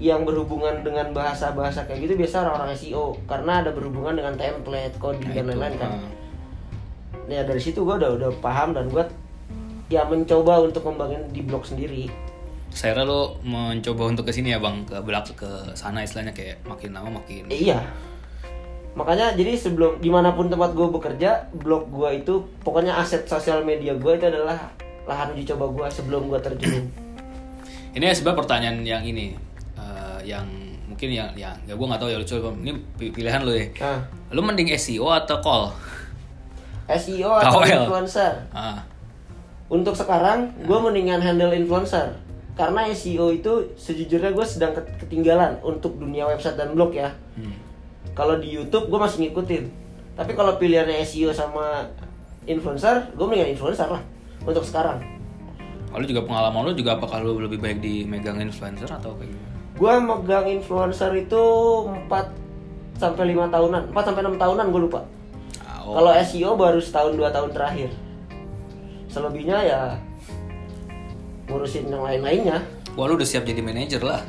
yang 0.00 0.24
berhubungan 0.24 0.80
dengan 0.80 1.12
bahasa-bahasa 1.12 1.84
kayak 1.84 2.08
gitu 2.08 2.12
biasa 2.16 2.40
orang-orang 2.48 2.72
SEO 2.72 3.20
karena 3.28 3.60
ada 3.60 3.70
berhubungan 3.70 4.16
dengan 4.16 4.32
template, 4.34 4.96
coding 4.96 5.28
Nah, 5.28 5.36
dan 5.36 5.44
itu, 5.44 5.50
lain-lain 5.52 5.74
kan. 5.76 5.90
eh. 5.92 6.12
Ya 7.30 7.44
dari 7.44 7.60
situ 7.60 7.84
gue 7.84 7.94
udah 8.00 8.16
udah 8.16 8.30
paham 8.40 8.72
dan 8.72 8.88
gue 8.88 9.04
ya 9.92 10.02
mencoba 10.08 10.64
untuk 10.64 10.82
membangun 10.88 11.28
di 11.30 11.44
blog 11.44 11.68
sendiri. 11.68 12.08
Saya 12.72 13.02
lo 13.02 13.36
mencoba 13.44 14.08
untuk 14.08 14.24
ke 14.24 14.32
sini 14.32 14.54
ya 14.54 14.58
bang, 14.62 14.86
ke 14.88 14.96
belak 15.04 15.34
ke 15.36 15.50
sana 15.76 16.00
istilahnya 16.00 16.32
kayak 16.32 16.64
makin 16.64 16.96
lama 16.96 17.20
makin. 17.20 17.50
Eh, 17.52 17.70
iya. 17.70 17.84
Makanya 18.94 19.36
jadi 19.38 19.54
sebelum 19.54 20.02
di 20.02 20.10
mana 20.10 20.34
pun 20.34 20.50
tempat 20.50 20.74
gue 20.74 20.88
bekerja, 20.90 21.50
blog 21.54 21.92
gue 21.92 22.24
itu 22.24 22.42
pokoknya 22.64 22.96
aset 22.98 23.26
sosial 23.28 23.62
media 23.62 23.94
gue 23.94 24.12
itu 24.16 24.26
adalah 24.26 24.70
lahan 25.06 25.34
uji 25.34 25.46
coba 25.50 25.70
gue 25.70 25.86
sebelum 25.90 26.26
gue 26.26 26.40
terjun. 26.42 26.86
Ini 27.90 28.14
sebenarnya 28.14 28.38
pertanyaan 28.38 28.78
yang 28.86 29.02
ini, 29.02 29.34
yang 30.22 30.44
mungkin 30.84 31.08
yang 31.08 31.30
yang 31.32 31.54
ya 31.62 31.72
gue 31.72 31.86
nggak 31.86 31.98
tahu 31.98 32.08
ya 32.08 32.16
lu 32.16 32.24
coba 32.24 32.50
ini 32.56 32.72
pi- 32.94 33.10
pilihan 33.10 33.40
lo 33.40 33.52
ya. 33.52 33.66
Nah, 33.78 34.00
Lu 34.30 34.40
mending 34.40 34.70
SEO 34.72 35.06
atau 35.08 35.38
call? 35.38 35.70
SEO 36.88 37.30
atau 37.32 37.60
KOL. 37.60 37.86
influencer. 37.86 38.32
Ah, 38.50 38.82
Untuk 39.68 39.94
sekarang, 39.94 40.50
gue 40.60 40.78
mendingan 40.80 41.18
handle 41.18 41.52
influencer 41.52 42.18
karena 42.52 42.90
SEO 42.90 43.30
itu 43.30 43.50
sejujurnya 43.74 44.30
gue 44.30 44.42
sedang 44.42 44.74
ket- 44.74 44.98
ketinggalan 44.98 45.56
untuk 45.62 45.94
dunia 45.96 46.26
website 46.26 46.54
dan 46.54 46.74
blog 46.74 46.90
ya. 46.90 47.14
hmm. 47.34 47.54
Kalau 48.10 48.36
di 48.36 48.50
YouTube 48.50 48.90
gue 48.90 48.98
masih 48.98 49.24
ngikutin, 49.24 49.64
tapi 50.12 50.34
kalau 50.34 50.58
pilihannya 50.58 50.98
SEO 51.00 51.30
sama 51.30 51.86
influencer, 52.44 53.08
gue 53.08 53.22
mendingan 53.22 53.54
influencer 53.54 53.86
lah 53.86 54.02
untuk 54.42 54.60
sekarang. 54.60 54.98
Lalu 55.90 56.04
juga 56.06 56.22
pengalaman 56.24 56.66
lu 56.66 56.72
juga 56.72 56.94
apakah 56.94 57.18
lu 57.18 57.38
lebih 57.38 57.58
baik 57.58 57.78
di 57.78 58.02
megang 58.02 58.38
influencer 58.38 58.86
atau 58.86 59.14
kayak 59.14 59.30
gimana? 59.30 59.49
Gue 59.80 59.94
megang 59.96 60.44
influencer 60.44 61.08
itu 61.16 61.44
4 61.88 63.00
sampai 63.00 63.32
5 63.32 63.48
tahunan, 63.48 63.82
4 63.96 64.08
sampai 64.12 64.22
6 64.28 64.36
tahunan 64.36 64.66
gue 64.68 64.82
lupa. 64.84 65.00
Oh. 65.80 65.96
Kalau 65.96 66.12
SEO 66.20 66.52
baru 66.52 66.76
setahun 66.76 67.16
dua 67.16 67.32
tahun 67.32 67.56
terakhir. 67.56 67.88
Selebihnya 69.08 69.58
ya 69.64 69.80
ngurusin 71.48 71.88
yang 71.88 72.04
lain-lainnya. 72.04 72.60
Wah 72.92 73.08
lu 73.08 73.16
udah 73.16 73.24
siap 73.24 73.48
jadi 73.48 73.64
manajer 73.64 74.04
lah. 74.04 74.20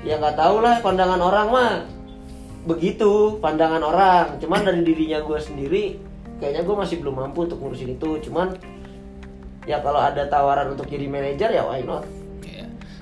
Ya 0.00 0.16
nggak 0.16 0.40
tahu 0.40 0.64
lah 0.64 0.80
pandangan 0.80 1.20
orang 1.20 1.46
mah 1.52 1.72
begitu 2.64 3.36
pandangan 3.44 3.84
orang. 3.84 4.40
Cuman 4.40 4.64
dari 4.64 4.80
dirinya 4.82 5.20
gue 5.20 5.36
sendiri 5.36 5.84
kayaknya 6.40 6.64
gue 6.64 6.76
masih 6.80 6.96
belum 7.04 7.28
mampu 7.28 7.44
untuk 7.44 7.60
ngurusin 7.60 7.94
itu. 7.94 8.24
Cuman 8.24 8.56
ya 9.68 9.84
kalau 9.84 10.00
ada 10.00 10.24
tawaran 10.32 10.72
untuk 10.72 10.88
jadi 10.88 11.04
manajer 11.12 11.52
ya 11.52 11.62
why 11.68 11.84
not? 11.84 12.08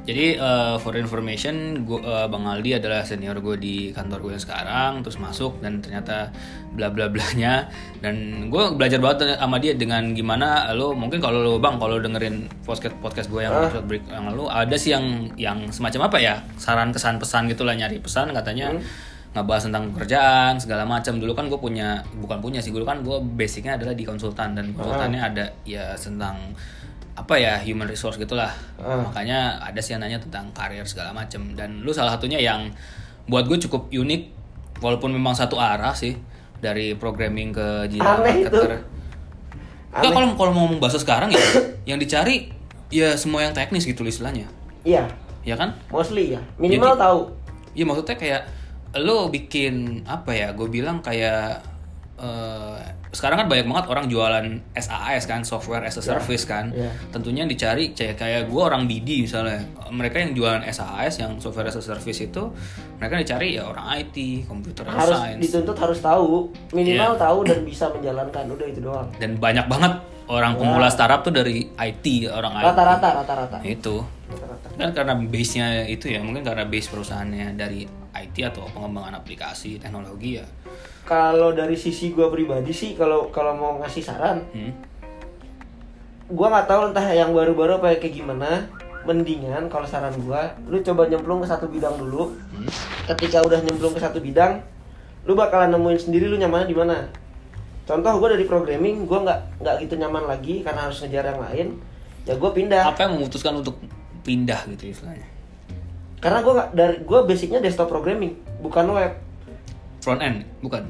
Jadi 0.03 0.35
eh, 0.35 0.77
for 0.83 0.99
information, 0.99 1.87
gua, 1.87 2.03
eh, 2.03 2.27
Bang 2.27 2.43
Aldi 2.43 2.83
adalah 2.83 3.07
senior 3.07 3.39
gue 3.39 3.55
di 3.55 3.75
kantor 3.95 4.19
gue 4.27 4.33
yang 4.35 4.43
sekarang, 4.43 4.93
terus 5.07 5.23
masuk 5.23 5.63
dan 5.63 5.79
ternyata 5.79 6.35
bla 6.75 6.91
bla 6.91 7.07
blanya. 7.07 7.71
Dan 8.03 8.49
gue 8.51 8.63
belajar 8.75 8.99
banget 8.99 9.39
sama 9.39 9.63
dia 9.63 9.79
dengan 9.79 10.11
gimana 10.11 10.75
lo 10.75 10.91
mungkin 10.99 11.23
kalau 11.23 11.39
lo 11.39 11.63
bang 11.63 11.79
kalau 11.79 12.03
dengerin 12.03 12.51
podcast 12.67 12.99
podcast 12.99 13.31
gue 13.31 13.47
yang 13.47 13.55
episode 13.55 13.87
break 13.87 14.03
yang 14.11 14.27
lalu 14.27 14.51
ada 14.51 14.75
sih 14.75 14.91
yang 14.91 15.31
yang 15.39 15.71
semacam 15.71 16.11
apa 16.11 16.19
ya 16.19 16.35
saran 16.59 16.91
kesan 16.91 17.23
pesan 17.23 17.47
gitulah 17.47 17.79
nyari 17.79 18.03
pesan 18.03 18.35
katanya 18.35 18.75
ngebahas 19.33 19.71
tentang 19.71 19.95
pekerjaan 19.95 20.59
segala 20.59 20.83
macam. 20.83 21.17
Dulu 21.23 21.33
kan 21.33 21.47
gue 21.47 21.61
punya 21.63 22.03
bukan 22.19 22.43
punya 22.43 22.59
sih 22.59 22.75
dulu 22.75 22.83
kan 22.83 23.07
gue 23.07 23.23
basicnya 23.39 23.79
adalah 23.79 23.95
di 23.95 24.03
konsultan 24.03 24.59
dan 24.59 24.75
konsultannya 24.75 25.21
ada 25.23 25.47
ya 25.63 25.95
tentang 25.95 26.59
apa 27.13 27.35
ya 27.37 27.61
human 27.61 27.85
resource 27.85 28.17
gitulah 28.17 28.49
Ah. 28.77 29.05
makanya 29.05 29.61
ada 29.61 29.77
sih 29.79 29.93
yang 29.93 30.01
nanya 30.01 30.17
tentang 30.17 30.49
karir 30.51 30.81
segala 30.83 31.13
macam 31.13 31.53
dan 31.53 31.81
lu 31.81 31.93
salah 31.93 32.09
satunya 32.11 32.37
yang 32.37 32.73
buat 33.25 33.45
gue 33.45 33.61
cukup 33.61 33.89
unik 33.89 34.23
walaupun 34.81 35.13
memang 35.13 35.33
satu 35.33 35.57
arah 35.57 35.93
sih 35.93 36.17
dari 36.59 36.95
programming 36.95 37.51
ke 37.51 37.67
digital 37.87 38.19
marketer. 38.19 38.81
Enggak 39.93 40.11
kalau 40.11 40.29
kalau 40.33 40.51
mau 40.51 40.63
ngomong 40.65 40.81
bahasa 40.81 40.97
sekarang 40.97 41.29
ya 41.29 41.43
yang 41.85 41.99
dicari 41.99 42.49
ya 42.89 43.13
semua 43.15 43.43
yang 43.43 43.53
teknis 43.53 43.85
gitu 43.85 44.03
istilahnya. 44.03 44.49
Iya, 44.83 45.05
Ya 45.43 45.55
kan? 45.55 45.77
mostly 45.89 46.33
ya. 46.33 46.41
Minimal 46.57 46.95
Jadi- 46.95 47.03
tahu. 47.03 47.21
Iya 47.73 47.85
maksudnya 47.85 48.17
kayak 48.17 48.43
lo 48.99 49.29
bikin 49.29 49.75
apa 50.05 50.33
ya? 50.33 50.49
Gue 50.53 50.69
bilang 50.69 50.99
kayak 50.99 51.61
eh, 52.17 52.79
sekarang 53.13 53.37
kan 53.37 53.47
banyak 53.47 53.69
banget 53.69 53.87
orang 53.87 54.09
jualan 54.09 54.47
SaaS 54.73 55.25
kan, 55.25 55.45
software 55.45 55.85
as 55.85 55.95
a 55.95 56.03
service 56.03 56.43
kan. 56.43 56.73
iya. 56.73 56.89
Tentunya 57.13 57.45
yang 57.45 57.53
dicari 57.53 57.93
kayak 57.93 58.17
kayak 58.17 58.43
gue 58.49 58.57
orang 58.59 58.89
BD 58.89 59.23
misalnya. 59.23 59.61
Mereka 59.87 60.17
yang 60.19 60.33
jualan 60.33 60.65
SaaS 60.65 61.21
yang 61.21 61.37
software 61.37 61.69
as 61.69 61.77
a 61.77 61.85
service 61.85 62.19
itu 62.19 62.49
mereka 62.97 63.21
dicari 63.21 63.55
ya 63.55 63.69
orang 63.69 63.85
IT, 64.01 64.17
computer 64.47 64.89
Harus 64.89 65.13
science. 65.13 65.41
dituntut 65.45 65.77
harus 65.77 66.01
tahu, 66.01 66.49
minimal 66.73 67.13
Iya. 67.13 67.21
tahu 67.21 67.39
dan 67.45 67.59
bisa 67.63 67.85
menjalankan. 67.87 68.45
Udah 68.49 68.67
itu 68.67 68.81
doang. 68.81 69.09
Dan 69.21 69.37
banyak 69.37 69.69
banget 69.69 69.93
orang 70.27 70.57
pemula 70.57 70.89
startup 70.89 71.21
tuh 71.21 71.31
dari 71.31 71.69
IT, 71.69 72.05
orang. 72.27 72.57
Rata-rata, 72.57 73.09
rata-rata. 73.21 73.57
Itu. 73.61 74.01
Rata-rata. 74.27 74.67
kan 74.73 74.89
karena 74.97 75.13
base-nya 75.21 75.85
itu 75.85 76.09
ya 76.09 76.25
mungkin 76.25 76.41
karena 76.41 76.65
base 76.65 76.89
perusahaannya 76.89 77.53
dari 77.53 77.85
IT 78.23 78.37
atau 78.55 78.65
pengembangan 78.71 79.19
aplikasi 79.19 79.77
teknologi 79.79 80.39
ya 80.39 80.47
Kalau 81.03 81.51
dari 81.51 81.75
sisi 81.75 82.15
gua 82.15 82.31
pribadi 82.31 82.71
sih, 82.71 82.95
kalau 82.95 83.27
kalau 83.35 83.59
mau 83.59 83.73
ngasih 83.83 84.07
saran, 84.07 84.39
hmm? 84.55 84.73
gua 86.31 86.47
nggak 86.55 86.71
tahu 86.71 86.81
entah 86.95 87.07
yang 87.11 87.35
baru-baru 87.35 87.83
apa 87.83 87.99
kayak 87.99 88.23
gimana. 88.23 88.71
Mendingan 89.03 89.67
kalau 89.67 89.83
saran 89.83 90.15
gua, 90.23 90.55
lu 90.71 90.79
coba 90.79 91.11
nyemplung 91.11 91.43
ke 91.43 91.51
satu 91.51 91.67
bidang 91.67 91.99
dulu. 91.99 92.31
Hmm? 92.55 92.71
Ketika 93.11 93.43
udah 93.43 93.59
nyemplung 93.67 93.99
ke 93.99 94.01
satu 94.01 94.23
bidang, 94.23 94.63
lu 95.27 95.35
bakalan 95.35 95.75
nemuin 95.75 95.99
sendiri 95.99 96.31
lu 96.31 96.39
nyamannya 96.39 96.71
di 96.71 96.77
mana. 96.79 97.11
Contoh 97.83 98.23
gua 98.23 98.39
dari 98.39 98.47
programming, 98.47 99.03
gua 99.11 99.27
nggak 99.27 99.41
nggak 99.59 99.75
gitu 99.83 99.95
nyaman 99.99 100.31
lagi 100.31 100.63
karena 100.63 100.87
harus 100.87 101.03
ngejar 101.03 101.35
yang 101.35 101.43
lain. 101.43 101.67
Ya 102.31 102.39
gua 102.39 102.55
pindah. 102.55 102.95
apa 102.95 103.11
yang 103.11 103.19
memutuskan 103.19 103.59
untuk 103.59 103.83
pindah 104.23 104.71
gitu 104.71 104.95
istilahnya 104.95 105.32
Karena 106.23 106.39
nggak 106.39 106.69
dari 106.71 106.97
gua 107.03 107.27
basicnya 107.27 107.59
desktop 107.59 107.91
programming, 107.91 108.39
bukan 108.63 108.87
web. 108.95 109.13
front 110.03 110.19
end 110.23 110.43
bukan? 110.63 110.87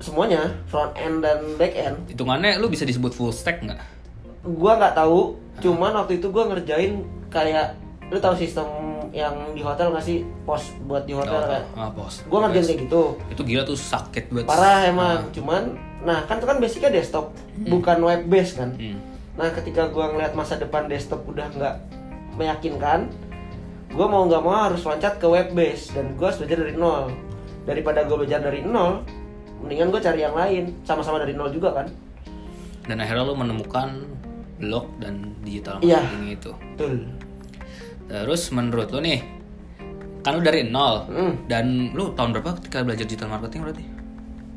Semuanya 0.00 0.52
front 0.68 0.92
end 0.96 1.24
dan 1.24 1.40
back 1.56 1.72
end. 1.76 1.96
hitungannya 2.12 2.60
lu 2.60 2.68
bisa 2.68 2.84
disebut 2.84 3.12
full 3.12 3.32
stack 3.32 3.60
nggak? 3.60 3.80
Gua 4.44 4.80
nggak 4.80 4.96
tahu 4.96 5.36
cuman 5.60 5.96
waktu 6.00 6.20
itu 6.20 6.28
gua 6.32 6.48
ngerjain 6.52 7.04
kayak 7.32 7.76
lu 8.12 8.20
tahu 8.20 8.36
sistem 8.36 8.68
yang 9.16 9.32
di 9.56 9.60
hotel 9.64 9.92
nggak 9.92 10.04
sih? 10.04 10.24
Pos 10.44 10.76
buat 10.84 11.08
di 11.08 11.16
hotel 11.16 11.40
kan? 11.44 11.62
ah, 11.76 11.88
bos 11.88 12.20
gua 12.28 12.48
ngerjain 12.48 12.64
kayak 12.72 12.80
gitu. 12.88 13.02
Itu 13.32 13.42
gila 13.44 13.64
tuh 13.64 13.76
sakit 13.76 14.32
buat 14.32 14.44
parah 14.48 14.88
emang 14.88 15.28
cuman 15.32 15.76
nah 16.04 16.20
kan 16.28 16.36
itu 16.36 16.44
kan 16.44 16.60
basicnya 16.60 16.90
desktop 16.92 17.32
bukan 17.68 18.00
web 18.04 18.28
base 18.28 18.60
kan? 18.60 18.76
Hmm. 18.76 19.00
nah 19.40 19.48
ketika 19.56 19.88
gua 19.88 20.12
ngeliat 20.12 20.36
masa 20.36 20.60
depan 20.60 20.84
desktop 20.84 21.24
udah 21.24 21.48
nggak 21.52 21.74
meyakinkan 22.36 23.08
gua 23.94 24.06
mau 24.06 24.26
nggak 24.26 24.42
mau 24.42 24.54
harus 24.60 24.82
loncat 24.82 25.16
ke 25.16 25.26
web 25.26 25.54
base 25.54 25.94
dan 25.94 26.12
gua 26.14 26.28
harus 26.28 26.38
belajar 26.38 26.58
dari 26.60 26.74
nol. 26.74 27.04
Daripada 27.64 28.04
gua 28.04 28.16
belajar 28.18 28.40
dari 28.40 28.60
nol 28.60 29.06
mendingan 29.62 29.88
gua 29.88 30.00
cari 30.00 30.20
yang 30.20 30.34
lain. 30.34 30.74
Sama-sama 30.82 31.16
dari 31.16 31.32
nol 31.32 31.48
juga 31.48 31.72
kan? 31.72 31.86
Dan 32.84 33.00
akhirnya 33.00 33.24
lu 33.24 33.34
menemukan 33.34 34.04
blog 34.56 34.86
dan 34.98 35.32
digital 35.40 35.80
Iya. 35.80 36.02
marketing 36.02 36.26
itu. 36.30 36.52
Betul. 36.74 36.94
Terus 38.04 38.42
menurut 38.50 38.88
lu 38.90 39.00
nih 39.00 39.20
kan 40.20 40.34
lu 40.34 40.42
dari 40.42 40.64
nol 40.64 41.04
Hmm. 41.06 41.32
dan 41.46 41.92
lu 41.92 42.12
tahun 42.12 42.32
berapa 42.32 42.56
ketika 42.58 42.80
belajar 42.80 43.04
digital 43.04 43.28
marketing 43.30 43.60
berarti? 43.62 43.84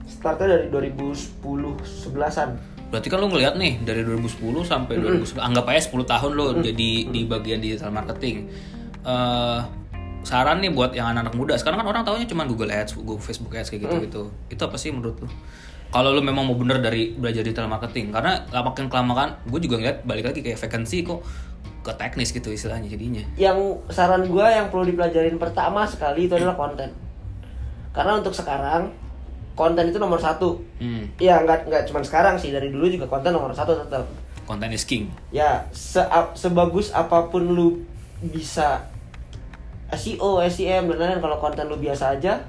Startnya 0.08 0.48
dari 0.50 0.66
2010 0.72 1.76
11-an 1.84 2.50
Berarti 2.88 3.08
kan 3.12 3.20
lu 3.20 3.28
ngeliat 3.28 3.60
nih 3.60 3.84
dari 3.84 4.00
2010 4.02 4.64
sampai 4.64 4.96
2011 4.96 5.44
anggap 5.44 5.68
aja 5.68 5.82
10 5.84 6.08
tahun 6.08 6.32
lu 6.32 6.46
jadi 6.64 6.90
di 7.06 7.22
bagian 7.24 7.60
digital 7.60 7.92
marketing. 7.92 8.48
Eh 9.08 9.60
saran 10.28 10.60
nih 10.60 10.76
buat 10.76 10.92
yang 10.92 11.16
anak-anak 11.16 11.40
muda. 11.40 11.54
Sekarang 11.56 11.80
kan 11.80 11.88
orang 11.88 12.04
taunya 12.04 12.28
cuma 12.28 12.44
Google 12.44 12.68
Ads, 12.68 13.00
Google 13.00 13.16
Facebook 13.24 13.56
Ads 13.56 13.72
kayak 13.72 13.88
gitu-gitu. 13.88 14.28
Itu 14.52 14.62
apa 14.68 14.76
sih 14.76 14.92
menurut 14.92 15.24
lu? 15.24 15.28
Kalau 15.88 16.12
lu 16.12 16.20
memang 16.20 16.44
mau 16.44 16.60
bener 16.60 16.84
dari 16.84 17.16
belajar 17.16 17.48
digital 17.48 17.72
marketing 17.72 18.12
karena 18.12 18.44
makin 18.52 18.92
kelamaan 18.92 19.40
gue 19.48 19.56
juga 19.64 19.80
ngeliat 19.80 20.04
balik 20.04 20.28
lagi 20.28 20.44
kayak 20.44 20.60
vacancy 20.60 21.08
kok 21.08 21.24
ke 21.80 21.96
teknis 21.96 22.36
gitu 22.36 22.52
istilahnya 22.52 22.92
jadinya. 22.92 23.24
yang 23.40 23.56
saran 23.88 24.28
gua 24.28 24.52
yang 24.52 24.68
perlu 24.68 24.84
dipelajarin 24.84 25.40
pertama 25.40 25.88
sekali 25.88 26.28
itu 26.28 26.36
adalah 26.36 26.60
konten 26.60 26.92
karena 27.96 28.20
untuk 28.20 28.36
sekarang 28.36 28.92
konten 29.56 29.88
itu 29.88 29.96
nomor 29.96 30.20
satu 30.20 30.60
Hmm, 30.84 31.08
ya 31.16 31.40
nggak 31.48 31.72
nggak 31.72 31.84
cuma 31.88 32.04
sekarang 32.04 32.36
sih 32.36 32.52
dari 32.52 32.68
dulu 32.68 32.92
juga 32.92 33.08
konten 33.08 33.32
nomor 33.32 33.56
satu 33.56 33.80
tetap 33.80 34.04
content 34.44 34.76
is 34.76 34.84
king. 34.84 35.08
ya 35.32 35.64
se 35.72 36.04
sebagus 36.36 36.92
apa 36.92 37.32
pun 37.32 37.48
lu 37.48 37.88
bisa 38.20 38.84
SEO, 39.94 40.44
SEM 40.52 40.92
dan 40.92 40.98
lain-lain 41.00 41.24
kalau 41.24 41.38
konten 41.40 41.68
lu 41.72 41.80
biasa 41.80 42.20
aja 42.20 42.44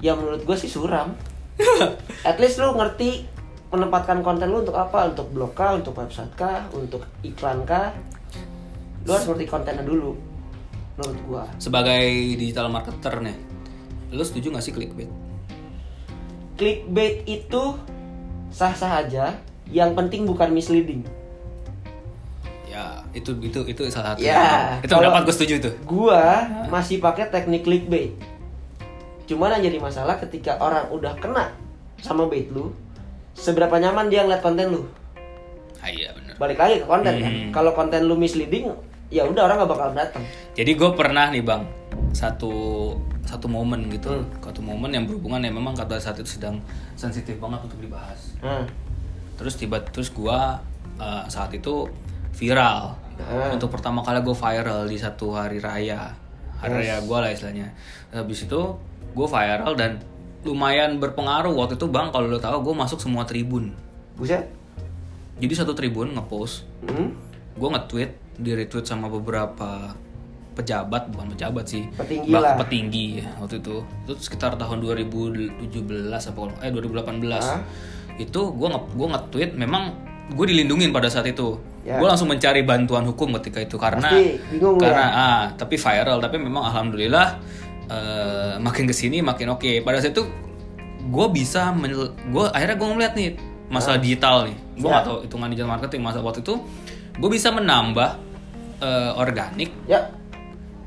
ya 0.00 0.12
menurut 0.12 0.44
gue 0.44 0.56
sih 0.56 0.68
suram. 0.68 1.12
At 2.28 2.36
least 2.36 2.60
lu 2.60 2.76
ngerti 2.76 3.24
menempatkan 3.72 4.20
konten 4.20 4.48
lu 4.48 4.64
untuk 4.64 4.76
apa? 4.76 5.12
Untuk 5.12 5.32
blog 5.32 5.52
kah? 5.56 5.76
Untuk 5.76 5.96
website 5.96 6.32
kah? 6.36 6.68
Untuk 6.72 7.04
iklan 7.24 7.64
kah? 7.64 7.92
Lu 9.04 9.12
harus 9.12 9.28
ngerti 9.28 9.44
kontennya 9.48 9.84
dulu 9.84 10.16
menurut 10.96 11.18
gua. 11.28 11.44
Sebagai 11.60 12.08
digital 12.40 12.72
marketer 12.72 13.20
nih, 13.20 13.36
lu 14.16 14.24
setuju 14.24 14.56
gak 14.56 14.64
sih 14.64 14.72
clickbait? 14.72 15.26
clickbait 16.56 17.22
itu 17.28 17.76
sah-sah 18.48 19.04
aja 19.04 19.36
yang 19.68 19.92
penting 19.92 20.24
bukan 20.24 20.50
misleading 20.50 21.04
Ya, 22.76 22.86
itu 23.10 23.32
itu 23.40 23.56
itu 23.64 23.82
salah 23.88 24.12
satu. 24.12 24.20
Ya, 24.20 24.76
itu 24.78 24.92
pendapat 24.92 25.24
gue 25.24 25.32
setuju 25.32 25.54
itu. 25.58 25.70
gua 25.82 26.44
masih 26.68 27.00
pakai 27.00 27.24
teknik 27.26 27.64
clickbait 27.64 28.12
cuman 29.24 29.56
yang 29.56 29.64
jadi 29.66 29.78
masalah 29.80 30.14
ketika 30.16 30.54
orang 30.56 30.86
udah 30.88 31.16
kena 31.16 31.50
sama 31.98 32.28
bait 32.28 32.46
lu 32.46 32.70
seberapa 33.32 33.74
nyaman 33.74 34.06
dia 34.06 34.22
ngeliat 34.22 34.38
konten 34.38 34.70
lu 34.70 34.84
Ah, 35.78 35.88
iya 35.88 36.12
bener. 36.12 36.36
balik 36.36 36.54
lagi 36.56 36.78
ke 36.78 36.86
konten 36.86 37.14
kan 37.16 37.32
Hmm. 37.32 37.50
kalau 37.50 37.72
konten 37.72 38.04
lu 38.04 38.14
misleading 38.14 38.70
ya 39.08 39.24
udah 39.24 39.46
orang 39.46 39.56
gak 39.58 39.70
bakal 39.70 39.88
datang 39.92 40.22
Jadi 40.52 40.70
gue 40.72 40.90
pernah 40.92 41.26
nih 41.28 41.40
bang 41.40 41.62
satu 42.12 42.52
satu 43.22 43.46
momen 43.46 43.88
gitu, 43.88 44.12
Hmm. 44.12 44.28
satu 44.38 44.60
momen 44.60 44.90
yang 44.90 45.04
berhubungan 45.04 45.40
yang 45.40 45.54
memang 45.54 45.74
kata 45.74 45.96
saat 45.96 46.14
itu 46.16 46.30
sedang 46.32 46.62
sensitif 46.94 47.34
banget 47.36 47.58
untuk 47.62 47.80
dibahas. 47.80 48.36
nah, 48.38 48.62
Terus 49.34 49.56
tiba 49.56 49.82
terus 49.82 50.08
gue 50.08 50.38
uh, 50.96 51.22
saat 51.26 51.50
itu 51.50 51.90
viral. 52.36 52.94
Ah. 53.16 53.48
Untuk 53.50 53.72
pertama 53.72 54.04
kali 54.04 54.20
gue 54.20 54.36
viral 54.36 54.84
di 54.84 54.96
satu 54.96 55.32
hari 55.32 55.56
raya, 55.56 56.12
hari 56.60 56.84
raya 56.84 57.00
gue 57.00 57.16
lah 57.16 57.30
istilahnya. 57.32 57.72
Habis 58.12 58.44
itu 58.44 58.60
gue 59.12 59.26
viral 59.26 59.72
dan 59.72 59.96
lumayan 60.44 61.00
berpengaruh 61.00 61.50
waktu 61.50 61.74
itu 61.74 61.88
bang 61.88 62.12
kalau 62.12 62.28
lo 62.28 62.38
tahu 62.38 62.60
gue 62.62 62.74
masuk 62.76 63.00
semua 63.00 63.24
tribun. 63.24 63.72
buset 64.14 64.46
Jadi 65.36 65.52
satu 65.52 65.76
tribun 65.76 66.16
ngepost 66.16 66.64
hmm? 66.86 67.08
gue 67.52 67.68
nge-tweet 67.68 68.10
di 68.36 68.52
retweet 68.52 68.84
sama 68.84 69.08
beberapa 69.08 69.92
pejabat 70.56 71.12
bukan 71.12 71.36
pejabat 71.36 71.64
sih 71.68 71.84
Petinggi 71.92 72.32
Bah- 72.32 72.40
lah. 72.40 72.54
petinggi 72.56 73.20
ya, 73.20 73.28
waktu 73.36 73.60
itu 73.60 73.84
itu 74.08 74.12
sekitar 74.16 74.56
tahun 74.56 74.80
2017 74.80 75.60
apa 76.08 76.40
eh 76.64 76.72
2018 76.72 77.20
Hah? 77.36 77.60
itu 78.16 78.40
gue 78.40 78.68
nge 78.72 78.80
gue 78.96 79.06
nge-tweet 79.12 79.50
memang 79.52 79.92
gue 80.28 80.46
dilindungin 80.46 80.90
pada 80.90 81.06
saat 81.06 81.26
itu 81.26 81.58
Ya. 81.80 81.96
gue 81.96 82.08
langsung 82.08 82.26
mencari 82.26 82.60
bantuan 82.60 83.06
hukum 83.06 83.30
ketika 83.38 83.62
itu 83.62 83.78
karena 83.78 84.02
Pasti 84.02 84.42
bingung 84.50 84.74
lu 84.74 84.82
karena 84.82 84.98
ya? 85.00 85.10
ah 85.14 85.42
tapi 85.54 85.78
viral 85.78 86.18
tapi 86.18 86.34
memang 86.36 86.66
alhamdulillah 86.66 87.38
eh, 87.86 88.54
makin 88.58 88.84
ke 88.84 88.92
sini 88.92 89.22
makin 89.22 89.54
oke 89.54 89.70
pada 89.80 90.02
saat 90.02 90.10
itu 90.10 90.26
gue 91.06 91.26
bisa 91.30 91.70
gue 92.26 92.44
akhirnya 92.48 92.74
gue 92.74 92.88
ngeliat 92.90 93.12
nih 93.14 93.28
masalah 93.68 93.98
digital 93.98 94.50
nih 94.50 94.56
gue 94.74 94.82
Ya. 94.84 94.98
gak 94.98 95.04
tau 95.04 95.16
hitungan 95.22 95.46
digital 95.46 95.70
marketing 95.70 96.02
masa 96.02 96.18
waktu 96.18 96.42
itu 96.42 96.58
gue 97.14 97.30
bisa 97.30 97.48
menambah 97.50 98.18
eh, 98.82 99.12
organik 99.14 99.70
ya 99.86 100.10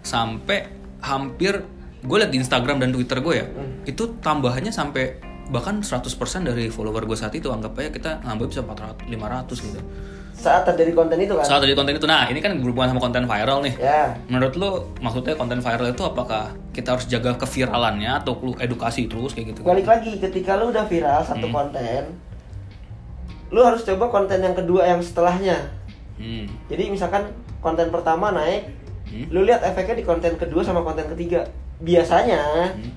sampai 0.02 0.67
hampir 0.99 1.63
gue 1.99 2.15
liat 2.17 2.28
di 2.28 2.39
Instagram 2.39 2.75
dan 2.78 2.91
Twitter 2.91 3.19
gue 3.19 3.36
ya 3.36 3.45
Hmm. 3.47 3.84
itu 3.86 4.19
tambahannya 4.19 4.71
sampai 4.71 5.15
bahkan 5.50 5.82
100% 5.82 6.06
dari 6.46 6.70
follower 6.70 7.04
gue 7.04 7.18
saat 7.18 7.34
itu 7.34 7.50
anggap 7.50 7.74
aja 7.76 7.90
kita 7.90 8.12
nambah 8.22 8.48
bisa 8.48 8.62
400 8.62 9.10
500 9.10 9.66
gitu 9.66 9.80
saat 10.32 10.64
terjadi 10.64 10.96
konten 10.96 11.20
itu 11.20 11.36
kan 11.36 11.44
saat 11.44 11.60
dari 11.60 11.76
konten 11.76 11.92
itu 11.92 12.06
nah 12.06 12.24
ini 12.26 12.40
kan 12.40 12.56
berhubungan 12.56 12.94
sama 12.94 13.02
konten 13.02 13.26
viral 13.26 13.60
nih 13.60 13.76
ya 13.76 14.16
menurut 14.26 14.56
lo 14.56 14.70
maksudnya 14.98 15.36
konten 15.36 15.60
viral 15.60 15.90
itu 15.90 16.00
apakah 16.00 16.54
kita 16.72 16.96
harus 16.96 17.06
jaga 17.06 17.36
keviralannya 17.36 18.08
atau 18.16 18.40
perlu 18.40 18.56
edukasi 18.58 19.06
terus 19.06 19.34
kayak 19.34 19.52
gitu 19.52 19.60
balik 19.62 19.84
lagi 19.84 20.16
ketika 20.16 20.56
lu 20.56 20.72
udah 20.72 20.88
viral 20.88 21.20
satu 21.22 21.44
Hmm. 21.44 21.52
konten 21.52 22.02
lu 23.50 23.60
harus 23.60 23.82
coba 23.82 24.06
konten 24.08 24.40
yang 24.40 24.54
kedua 24.54 24.88
yang 24.88 25.02
setelahnya 25.02 25.58
hmm. 26.16 26.46
jadi 26.70 26.84
misalkan 26.88 27.34
konten 27.60 27.90
pertama 27.90 28.30
naik 28.30 28.78
Hmm. 29.10 29.26
lu 29.34 29.42
lihat 29.42 29.66
efeknya 29.66 29.98
di 29.98 30.06
konten 30.06 30.38
kedua 30.38 30.62
sama 30.62 30.86
konten 30.86 31.10
ketiga 31.10 31.42
biasanya 31.82 32.78
Hmm. 32.78 32.94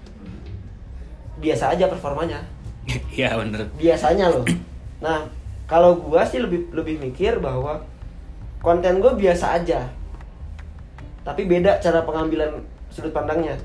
Biasa 1.43 1.75
aja 1.75 1.91
performanya 1.91 2.39
Iya 3.13 3.35
bener. 3.37 3.67
biasanya 3.75 4.31
loh 4.31 4.47
nah 4.99 5.27
kalau 5.67 5.99
gua 5.99 6.23
sih 6.23 6.39
lebih 6.39 6.71
lebih 6.71 6.97
mikir 6.99 7.37
bahwa 7.37 7.83
konten 8.59 8.99
gue 8.99 9.13
biasa 9.13 9.59
aja 9.59 9.83
tapi 11.23 11.45
beda 11.45 11.79
cara 11.79 12.03
pengambilan 12.03 12.63
sudut 12.89 13.11
pandangnya 13.11 13.59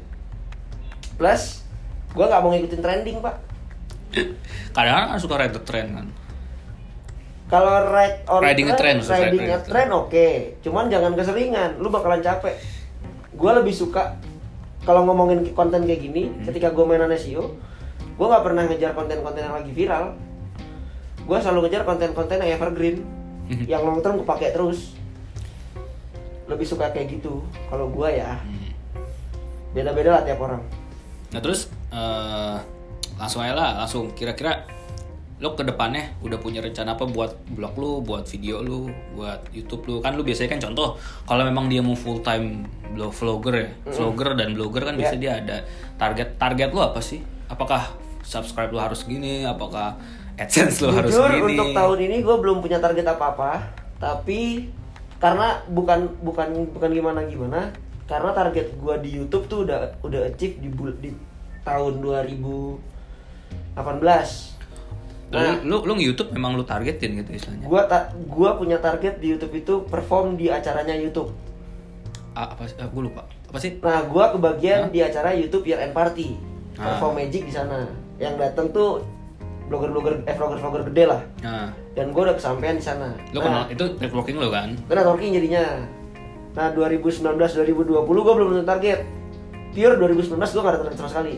plus 1.15 1.61
gua 2.11 2.25
nggak 2.25 2.41
mau 2.41 2.49
ngikutin 2.49 2.81
trending 2.81 3.17
pak 3.19 3.35
Kadang 4.75 5.09
kan 5.09 5.19
suka 5.19 5.35
ride 5.37 5.51
the 5.51 5.61
trend 5.61 5.89
kan. 5.91 6.07
kalau 7.47 7.89
ride 7.89 8.21
on 8.27 8.39
Riding 8.39 8.67
a 8.67 8.75
trend, 8.75 8.99
maksud 8.99 9.09
saya, 9.09 9.27
riding 9.27 9.47
a 9.47 9.55
a 9.55 9.57
trend. 9.57 9.67
trend 9.67 9.89
oke 9.91 10.27
cuman 10.61 10.85
jangan 10.87 11.11
keseringan 11.13 11.69
lu 11.77 11.87
bakalan 11.87 12.19
capek 12.19 12.55
gua 13.33 13.57
lebih 13.57 13.71
suka 13.71 14.15
kalau 14.87 15.03
ngomongin 15.03 15.43
konten 15.51 15.83
kayak 15.83 15.99
gini 16.01 16.31
Hmm. 16.31 16.47
ketika 16.47 16.71
gue 16.71 16.85
mainan 16.87 17.11
SEO 17.13 17.59
gue 17.99 18.25
nggak 18.25 18.41
pernah 18.41 18.63
ngejar 18.63 18.95
konten-konten 18.95 19.43
yang 19.43 19.53
lagi 19.53 19.69
viral 19.69 20.15
gue 21.19 21.37
selalu 21.37 21.67
ngejar 21.67 21.83
konten-konten 21.83 22.39
yang 22.39 22.55
evergreen 22.55 23.03
Hmm. 23.45 23.63
yang 23.63 23.83
long 23.83 23.99
term 23.99 24.15
gue 24.15 24.25
pakai 24.25 24.51
terus 24.51 24.95
lebih 26.47 26.63
suka 26.63 26.87
kayak 26.89 27.19
gitu 27.19 27.43
kalau 27.67 27.91
gue 27.91 28.09
ya 28.09 28.39
Hmm. 28.39 28.71
beda-beda 29.71 30.09
lah 30.09 30.23
tiap 30.23 30.39
orang 30.39 30.63
Nah 31.27 31.43
terus 31.43 31.67
eh, 31.91 32.55
langsung 33.19 33.43
aja 33.43 33.51
lah, 33.51 33.71
langsung 33.77 34.15
kira-kira 34.15 34.63
lo 35.37 35.53
ke 35.53 35.61
depannya 35.61 36.17
udah 36.25 36.41
punya 36.41 36.65
rencana 36.65 36.97
apa 36.97 37.05
buat 37.05 37.37
blog 37.53 37.77
lu, 37.77 38.01
buat 38.01 38.25
video 38.25 38.65
lu, 38.65 38.89
buat 39.13 39.45
YouTube 39.53 39.85
lu 39.85 39.95
kan 40.01 40.17
lu 40.17 40.25
biasanya 40.25 40.57
kan 40.57 40.61
contoh 40.65 40.97
kalau 41.29 41.45
memang 41.45 41.69
dia 41.69 41.85
mau 41.85 41.93
full 41.93 42.25
time 42.25 42.65
blog 42.97 43.13
vlogger 43.13 43.53
ya, 43.53 43.69
vlogger 43.93 44.33
dan 44.33 44.57
blogger 44.57 44.89
kan 44.89 44.97
biasanya 44.97 45.21
dia 45.21 45.33
ada 45.37 45.57
target 46.01 46.41
target 46.41 46.73
lu 46.73 46.81
apa 46.81 46.97
sih? 47.05 47.21
Apakah 47.53 47.93
subscribe 48.25 48.73
lu 48.73 48.81
harus 48.81 49.05
gini? 49.05 49.45
Apakah 49.45 49.93
AdSense 50.37 50.85
lu 50.85 50.93
harus 50.93 51.09
jujur 51.13 51.29
gini? 51.33 51.57
untuk 51.57 51.73
tahun 51.73 51.97
ini 52.09 52.17
gue 52.21 52.35
belum 52.37 52.61
punya 52.61 52.77
target 52.77 53.09
apa-apa 53.09 53.73
tapi 53.97 54.69
karena 55.17 55.65
bukan 55.65 56.13
bukan 56.21 56.69
bukan 56.77 56.93
gimana 56.93 57.25
gimana 57.25 57.73
karena 58.05 58.29
target 58.37 58.77
gue 58.77 58.95
di 59.01 59.17
YouTube 59.17 59.49
tuh 59.49 59.65
udah 59.65 59.97
udah 60.05 60.29
achieve 60.29 60.61
di 60.61 60.69
di 61.01 61.09
tahun 61.65 62.05
2018 62.05 63.81
Nah, 65.27 65.59
lu, 65.59 65.83
lu, 65.83 65.91
lu 65.91 65.99
YouTube 65.99 66.31
memang 66.31 66.55
lu 66.55 66.63
targetin 66.63 67.19
gitu 67.19 67.35
istilahnya. 67.35 67.67
gua 67.67 67.83
ta 67.83 68.15
gua 68.31 68.55
punya 68.55 68.79
target 68.79 69.19
di 69.19 69.35
YouTube 69.35 69.59
itu 69.59 69.73
perform 69.83 70.39
di 70.39 70.47
acaranya 70.47 70.95
YouTube. 70.95 71.35
Ah, 72.31 72.55
apa 72.55 72.63
sih? 72.69 72.77
Ah, 72.79 72.87
gue 72.87 73.01
lupa. 73.01 73.27
Apa 73.51 73.57
sih? 73.59 73.81
Nah, 73.83 74.07
gua 74.07 74.31
kebagian 74.31 74.87
di 74.87 75.03
acara 75.03 75.35
YouTube 75.35 75.67
Year 75.67 75.83
End 75.83 75.91
Party. 75.91 76.37
Ah. 76.79 76.95
Perform 76.95 77.19
Magic 77.19 77.43
di 77.43 77.51
sana. 77.51 77.91
Yang 78.21 78.33
datang 78.39 78.71
tuh 78.71 79.03
blogger-blogger 79.67 80.23
eh 80.23 80.35
vlogger-vlogger 80.37 80.87
gede 80.93 81.03
lah. 81.11 81.21
Nah, 81.43 81.75
Dan 81.91 82.15
gua 82.15 82.31
udah 82.31 82.35
kesampaian 82.39 82.79
di 82.79 82.85
sana. 82.85 83.11
lu 83.35 83.41
nah, 83.41 83.43
kenal 83.43 83.63
itu 83.67 83.83
networking 83.99 84.37
lu 84.39 84.47
kan? 84.47 84.69
Itu 84.79 84.93
networking 84.95 85.31
jadinya. 85.35 85.65
Nah, 86.55 86.67
2019 86.71 87.35
2020 87.35 88.07
gua 88.07 88.33
belum 88.37 88.47
tentu 88.55 88.63
target. 88.63 88.99
Pure 89.75 89.95
2019 89.99 90.39
gua 90.39 90.61
gak 90.63 90.71
ada 90.71 90.79
target 90.87 90.97
sama 91.03 91.09
sekali. 91.11 91.35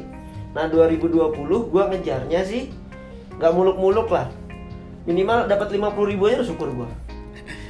Nah, 0.53 0.69
2020 0.69 1.73
gua 1.73 1.83
ngejarnya 1.89 2.41
sih 2.45 2.69
nggak 3.39 3.51
muluk-muluk 3.55 4.11
lah. 4.11 4.27
Minimal 5.07 5.47
dapat 5.47 5.73
50 5.73 6.11
ribu 6.11 6.27
aja 6.27 6.43
udah 6.43 6.47
syukur 6.47 6.69
gua. 6.75 6.89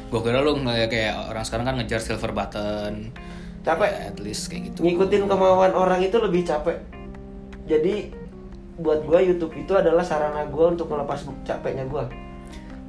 Gue 0.10 0.22
kira 0.26 0.42
lu 0.42 0.58
kayak 0.66 1.30
orang 1.30 1.46
sekarang 1.46 1.70
kan 1.70 1.76
ngejar 1.78 2.02
silver 2.02 2.34
button. 2.34 3.14
Capek. 3.62 3.90
Ya, 3.92 4.02
at 4.10 4.18
least 4.18 4.50
kayak 4.50 4.74
gitu. 4.74 4.82
ngikutin 4.82 5.30
kemauan 5.30 5.72
orang 5.78 6.02
itu 6.02 6.18
lebih 6.18 6.48
capek 6.48 6.80
jadi 7.70 8.10
buat 8.82 9.06
gua 9.06 9.22
YouTube 9.22 9.54
itu 9.54 9.78
adalah 9.78 10.02
sarana 10.02 10.50
gua 10.50 10.74
untuk 10.74 10.90
melepas 10.90 11.22
capeknya 11.46 11.86
gua 11.86 12.10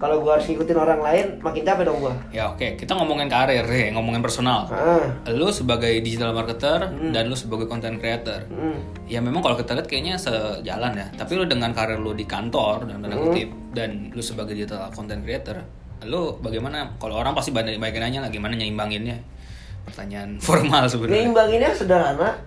kalau 0.01 0.25
gua 0.25 0.41
harus 0.41 0.49
ngikutin 0.49 0.79
orang 0.81 1.01
lain 1.05 1.27
makin 1.45 1.61
capek 1.61 1.85
dong 1.85 2.01
gua 2.01 2.17
Ya 2.33 2.49
oke, 2.49 2.81
kita 2.81 2.97
ngomongin 2.97 3.29
karir 3.29 3.63
ya, 3.69 3.93
ngomongin 3.93 4.25
personal. 4.25 4.65
ah 4.73 5.05
Lu 5.29 5.53
sebagai 5.53 5.93
digital 6.01 6.33
marketer 6.33 6.89
dan 7.13 7.29
lu 7.29 7.37
sebagai 7.37 7.69
content 7.69 8.01
creator. 8.01 8.49
hmm. 8.49 9.05
Ya 9.05 9.21
memang 9.21 9.45
kalau 9.45 9.61
kita 9.61 9.77
lihat 9.77 9.85
kayaknya 9.85 10.17
sejalan 10.17 10.97
ya. 10.97 11.07
Tapi 11.13 11.37
lu 11.37 11.45
dengan 11.45 11.77
karir 11.77 12.01
lu 12.01 12.17
di 12.17 12.25
kantor 12.25 12.89
dan 12.89 13.05
tanda 13.05 13.13
kutip 13.15 13.53
dan 13.77 14.09
lu 14.17 14.25
sebagai 14.25 14.57
digital 14.57 14.89
content 14.89 15.21
creator, 15.21 15.61
lu 16.09 16.41
bagaimana? 16.41 16.97
Kalau 16.97 17.21
orang 17.21 17.37
pasti 17.37 17.53
banyak 17.53 17.77
banyak 17.77 18.01
yang 18.01 18.05
nanya 18.09 18.21
lah 18.25 18.31
gimana 18.33 18.57
nyeimbanginnya. 18.57 19.21
Pertanyaan 19.85 20.41
formal 20.49 20.89
sebenarnya. 20.89 21.29
Ngeimbanginnya 21.29 21.71
sederhana 21.77 22.41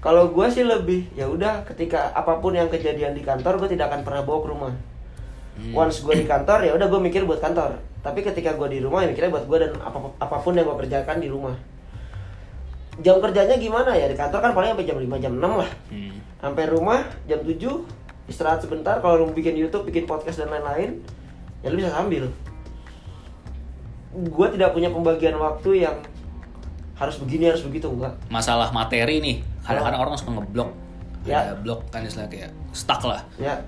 kalau 0.00 0.30
gua 0.30 0.46
sih 0.48 0.62
lebih 0.62 1.04
ya 1.18 1.26
udah 1.26 1.66
ketika 1.66 2.14
apa 2.14 2.38
pun 2.38 2.54
yang 2.54 2.70
kejadian 2.70 3.12
di 3.12 3.20
kantor 3.20 3.58
gua 3.58 3.68
tidak 3.68 3.90
akan 3.90 4.06
pernah 4.06 4.22
bawa 4.22 4.38
ke 4.38 4.48
rumah 4.54 4.72
Hmm. 5.56 5.72
once 5.72 6.00
gua 6.00 6.12
di 6.12 6.24
kantor 6.24 6.62
ya 6.62 6.72
udah 6.72 6.86
gua 6.86 7.00
mikir 7.00 7.24
buat 7.24 7.38
kantor 7.38 7.74
tapi 8.00 8.20
ketika 8.20 8.52
gua 8.52 8.68
di 8.68 8.78
rumah 8.78 9.00
ya 9.00 9.08
mikirnya 9.08 9.32
buat 9.32 9.44
gua 9.44 9.58
dan 9.58 9.72
apa 9.76 9.98
apa 10.16 10.36
pun 10.38 10.52
yang 10.52 10.64
gua 10.64 10.76
kerjakan 10.76 11.16
di 11.16 11.26
rumah 11.26 11.56
jam 12.96 13.16
kerjanya 13.18 13.56
gimana 13.56 13.92
ya 13.92 14.04
di 14.04 14.14
kantor 14.14 14.40
kan 14.40 14.52
paling 14.52 14.72
sampai 14.72 14.84
jam 14.84 14.96
5 14.96 15.16
jam 15.18 15.32
6 15.34 15.40
lah 15.40 15.70
Hmm. 15.88 16.16
sampai 16.38 16.64
rumah 16.66 17.00
jam 17.24 17.40
7 17.40 17.56
istirahat 18.26 18.58
sebentar 18.58 18.98
kalau 18.98 19.22
lu 19.22 19.30
bikin 19.30 19.52
YouTube 19.54 19.84
bikin 19.84 20.04
podcast 20.04 20.38
dan 20.38 20.48
lain-lain 20.48 21.00
ya 21.60 21.68
lu 21.68 21.76
bisa 21.76 21.88
sambil 21.90 22.28
gue 24.12 24.46
tidak 24.50 24.72
punya 24.72 24.88
pembagian 24.88 25.36
waktu 25.36 25.84
yang 25.84 25.96
harus 26.96 27.20
begini 27.20 27.52
harus 27.52 27.60
begitu 27.60 27.84
enggak 27.86 28.16
Masalah 28.28 28.72
materi 28.72 29.20
nih, 29.20 29.36
kadang-kadang 29.60 30.00
orang 30.00 30.16
suka 30.16 30.32
ngeblok. 30.32 30.70
Ya. 31.28 31.44
Ada 31.44 31.60
blok 31.60 31.84
kan 31.92 32.00
istilah 32.00 32.24
kayak 32.24 32.48
stuck 32.72 33.04
lah. 33.04 33.20
ya 33.36 33.60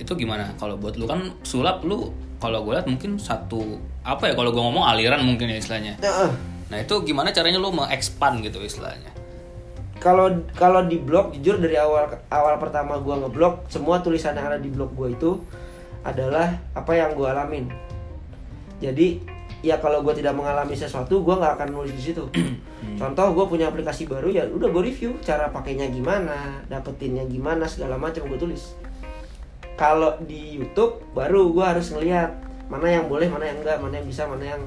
itu 0.00 0.12
gimana? 0.16 0.56
Kalau 0.56 0.80
buat 0.80 0.96
lu 0.96 1.04
kan 1.04 1.36
sulap 1.44 1.84
lu 1.84 2.08
kalau 2.40 2.64
gue 2.64 2.72
lihat 2.72 2.88
mungkin 2.88 3.20
satu 3.20 3.76
apa 4.00 4.32
ya 4.32 4.34
kalau 4.34 4.48
gue 4.48 4.62
ngomong 4.64 4.88
aliran 4.88 5.20
mungkin 5.20 5.52
ya 5.52 5.60
istilahnya. 5.60 6.00
Nah, 6.70 6.78
itu 6.78 6.94
gimana 7.02 7.34
caranya 7.34 7.58
lu 7.58 7.74
mengekspan 7.74 8.40
gitu 8.46 8.62
istilahnya? 8.62 9.10
Kalau 10.00 10.32
kalau 10.56 10.88
di 10.88 10.96
blog 10.96 11.36
jujur 11.36 11.60
dari 11.60 11.76
awal 11.76 12.08
awal 12.32 12.56
pertama 12.56 12.96
gua 12.96 13.20
ngeblog 13.20 13.68
semua 13.68 14.00
tulisan 14.00 14.32
yang 14.32 14.48
ada 14.48 14.56
di 14.56 14.72
blog 14.72 14.96
gua 14.96 15.12
itu 15.12 15.36
adalah 16.00 16.56
apa 16.72 16.96
yang 16.96 17.12
gua 17.12 17.36
alamin. 17.36 17.68
Jadi 18.80 19.20
ya 19.60 19.76
kalau 19.76 20.00
gua 20.00 20.16
tidak 20.16 20.32
mengalami 20.32 20.72
sesuatu 20.72 21.20
gua 21.20 21.36
nggak 21.36 21.52
akan 21.60 21.68
nulis 21.76 21.92
di 21.92 22.00
situ. 22.00 22.24
Contoh 22.96 23.36
gua 23.36 23.44
punya 23.44 23.68
aplikasi 23.68 24.08
baru 24.08 24.32
ya 24.32 24.48
udah 24.48 24.72
gua 24.72 24.80
review 24.80 25.20
cara 25.20 25.52
pakainya 25.52 25.92
gimana 25.92 26.64
dapetinnya 26.72 27.28
gimana 27.28 27.68
segala 27.68 28.00
macam 28.00 28.24
gua 28.24 28.40
tulis 28.40 28.72
kalau 29.80 30.12
di 30.28 30.60
YouTube 30.60 31.00
baru 31.16 31.48
gua 31.56 31.72
harus 31.72 31.88
ngelihat 31.88 32.36
mana 32.68 32.84
yang 32.84 33.08
boleh 33.08 33.32
mana 33.32 33.48
yang 33.48 33.64
enggak 33.64 33.80
mana 33.80 33.96
yang 33.96 34.06
bisa 34.06 34.28
mana 34.28 34.44
yang 34.44 34.62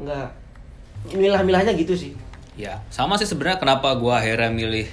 enggak. 0.00 0.32
Milah-milahnya 1.12 1.76
gitu 1.76 1.92
sih. 1.92 2.16
Ya 2.56 2.80
sama 2.88 3.20
sih 3.20 3.28
sebenarnya 3.28 3.60
kenapa 3.60 3.92
gue 4.00 4.08
akhirnya 4.08 4.48
milih 4.48 4.88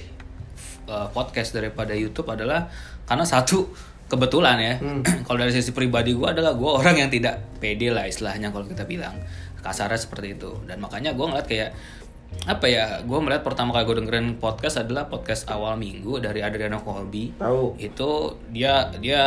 uh, 0.84 1.08
podcast 1.10 1.56
daripada 1.56 1.96
YouTube 1.96 2.28
adalah 2.28 2.68
karena 3.08 3.24
satu 3.24 3.72
kebetulan 4.12 4.56
ya. 4.60 4.74
Hmm. 4.78 5.00
kalau 5.24 5.40
dari 5.40 5.56
sisi 5.56 5.72
pribadi 5.72 6.12
gue 6.12 6.28
adalah 6.28 6.52
gue 6.52 6.70
orang 6.70 7.00
yang 7.00 7.08
tidak 7.08 7.40
pede 7.56 7.88
lah 7.88 8.04
istilahnya 8.04 8.52
kalau 8.52 8.68
kita 8.68 8.84
bilang. 8.84 9.16
Kasarnya 9.64 9.96
seperti 9.96 10.36
itu. 10.36 10.52
Dan 10.68 10.76
makanya 10.76 11.16
gue 11.16 11.24
ngeliat 11.24 11.48
kayak 11.48 11.72
apa 12.44 12.68
ya 12.68 13.00
gue 13.00 13.18
melihat 13.24 13.40
pertama 13.40 13.72
kali 13.72 13.88
gue 13.88 13.96
dengerin 14.04 14.36
podcast 14.36 14.76
adalah 14.76 15.08
podcast 15.08 15.48
awal 15.48 15.80
minggu 15.80 16.20
dari 16.20 16.44
Adriano 16.44 16.84
Colby. 16.84 17.32
Tahu. 17.40 17.80
Itu 17.80 18.36
dia 18.52 18.92
dia 19.00 19.22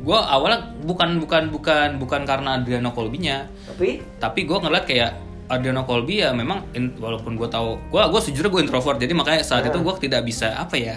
gue 0.00 0.18
awalnya 0.18 0.72
bukan 0.80 1.20
bukan 1.20 1.52
bukan 1.52 1.88
bukan 2.00 2.24
karena 2.24 2.56
Adriano 2.56 2.96
Colby-nya. 2.96 3.44
Tapi? 3.68 4.00
Tapi 4.16 4.40
gue 4.48 4.56
ngeliat 4.56 4.88
kayak 4.88 5.10
Adriano 5.50 5.82
Colby 5.84 6.22
ya 6.22 6.30
memang 6.30 6.64
in- 6.72 6.94
walaupun 6.96 7.34
gue 7.34 7.48
tahu 7.50 7.76
gue 7.90 7.98
gue 8.00 8.20
sejujurnya 8.22 8.50
gue 8.54 8.62
introvert 8.64 8.96
jadi 9.02 9.12
makanya 9.12 9.42
saat 9.42 9.66
itu 9.66 9.82
gue 9.82 9.94
tidak 9.98 10.22
bisa 10.22 10.54
apa 10.54 10.78
ya 10.78 10.96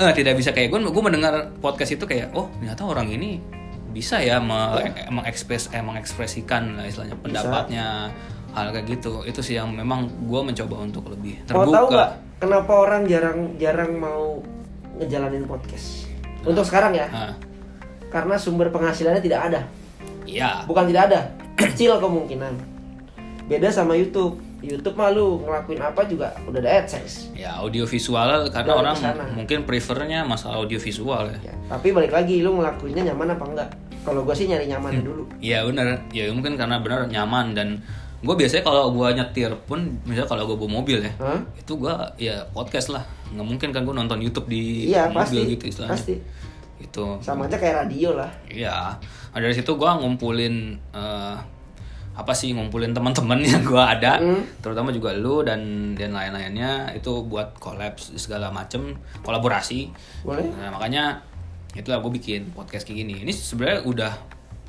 eh 0.00 0.12
tidak 0.14 0.38
bisa 0.38 0.54
kayak 0.54 0.70
gue 0.70 0.78
gue 0.80 1.02
mendengar 1.02 1.50
podcast 1.58 1.98
itu 1.98 2.06
kayak 2.06 2.30
oh 2.32 2.46
ternyata 2.56 2.86
orang 2.86 3.10
ini 3.10 3.42
bisa 3.90 4.22
ya 4.22 4.38
me- 4.38 4.78
mengekspres 5.10 5.74
eh, 5.74 5.82
mengekspresikan 5.82 6.78
lah 6.78 6.86
istilahnya 6.86 7.18
pendapatnya 7.18 7.86
hal 8.52 8.70
kayak 8.70 8.86
gitu 8.88 9.22
itu 9.22 9.40
sih 9.40 9.54
yang 9.54 9.70
memang 9.70 10.06
gue 10.20 10.40
mencoba 10.40 10.76
untuk 10.80 11.06
lebih 11.06 11.38
Mau 11.44 11.62
terbuka 11.62 11.72
tahu 11.72 11.86
nggak 11.88 12.10
kenapa 12.38 12.72
orang 12.74 13.02
jarang 13.04 13.38
jarang 13.56 13.90
mau 13.94 14.38
ngejalanin 14.96 15.44
podcast? 15.44 16.06
Untuk 16.40 16.62
sekarang 16.62 16.92
ya, 16.92 17.06
Nah, 17.06 17.32
karena 18.08 18.34
sumber 18.34 18.68
penghasilannya 18.68 19.20
tidak 19.20 19.40
ada. 19.46 19.60
iya 20.24 20.64
Bukan 20.64 20.88
tidak 20.88 21.02
ada, 21.08 21.20
kecil 21.54 21.96
kemungkinan. 21.96 22.56
Beda 23.44 23.68
sama 23.68 23.92
YouTube. 23.92 24.38
YouTube 24.60 24.92
mah 24.92 25.08
lu 25.08 25.40
ngelakuin 25.40 25.80
apa 25.80 26.04
juga 26.04 26.36
udah 26.44 26.60
ada 26.60 26.70
AdSense. 26.78 27.32
ya 27.32 27.56
audio 27.56 27.84
visual 27.84 28.28
karena 28.48 28.68
Udah 28.68 28.76
orang 28.78 28.92
ke 28.94 29.00
sana. 29.02 29.24
mungkin 29.32 29.64
prefernya 29.64 30.20
masalah 30.22 30.60
audio 30.60 30.76
visual 30.76 31.32
ya 31.32 31.38
Ya, 31.42 31.54
tapi 31.66 31.96
balik 31.96 32.12
lagi 32.12 32.44
lu 32.44 32.52
ngelakuinnya 32.54 33.08
nyaman 33.08 33.32
apa 33.32 33.44
enggak? 33.46 33.70
Kalau 34.00 34.20
gue 34.20 34.32
sih 34.32 34.44
nyari 34.46 34.64
nyamannya 34.66 35.00
dulu. 35.00 35.24
Iya 35.38 35.64
benar, 35.64 36.04
ya 36.08 36.28
mungkin 36.28 36.56
karena 36.56 36.76
benar 36.78 37.04
nyaman 37.06 37.52
dan 37.52 37.68
gue 38.20 38.34
biasanya 38.34 38.60
kalau 38.62 38.90
gue 38.90 39.08
nyetir 39.10 39.48
pun 39.64 39.80
misalnya 40.04 40.28
kalau 40.28 40.44
gue 40.44 40.54
bawa 40.54 40.70
mobil 40.76 41.00
ya 41.00 41.12
Hah? 41.16 41.40
itu 41.54 41.72
gue 41.74 41.94
ya 42.18 42.44
podcast 42.48 42.90
lah 42.90 43.00
nggak 43.30 43.46
mungkin 43.46 43.68
kan 43.70 43.80
gue 43.80 43.92
nonton 43.92 44.18
YouTube 44.18 44.44
di 44.46 44.88
Iya, 44.88 45.08
mobil 45.08 45.16
pasti, 45.40 45.40
gitu 45.50 45.64
istilahnya 45.66 45.94
pasti. 45.96 46.14
itu 46.78 47.04
Sama 47.20 47.44
aja 47.44 47.56
kayak 47.56 47.76
radio 47.82 48.16
lah. 48.16 48.28
Iya, 48.46 48.96
nah, 49.30 49.38
dari 49.38 49.52
situ 49.52 49.68
gue 49.70 49.84
ngumpulin 49.86 50.54
eh, 50.90 51.36
apa 52.10 52.32
sih 52.32 52.52
ngumpulin 52.52 52.90
teman-teman 52.90 53.40
yang 53.46 53.60
gue 53.62 53.78
ada, 53.78 54.16
Hmm. 54.16 54.44
terutama 54.60 54.88
juga 54.88 55.12
lu 55.12 55.40
dan 55.40 55.60
dan 55.92 56.10
lain-lainnya 56.10 56.92
itu 56.92 57.22
buat 57.22 57.56
kolaps 57.56 58.16
segala 58.16 58.48
macem 58.48 58.96
kolaborasi. 59.20 59.92
Boleh? 60.20 60.44
Nah, 60.50 60.68
makanya 60.70 61.20
itulah 61.72 62.00
gue 62.00 62.12
bikin 62.12 62.50
podcast 62.50 62.82
kayak 62.82 62.98
gini. 62.98 63.22
Ini 63.22 63.30
sebenarnya 63.30 63.80
udah 63.84 64.12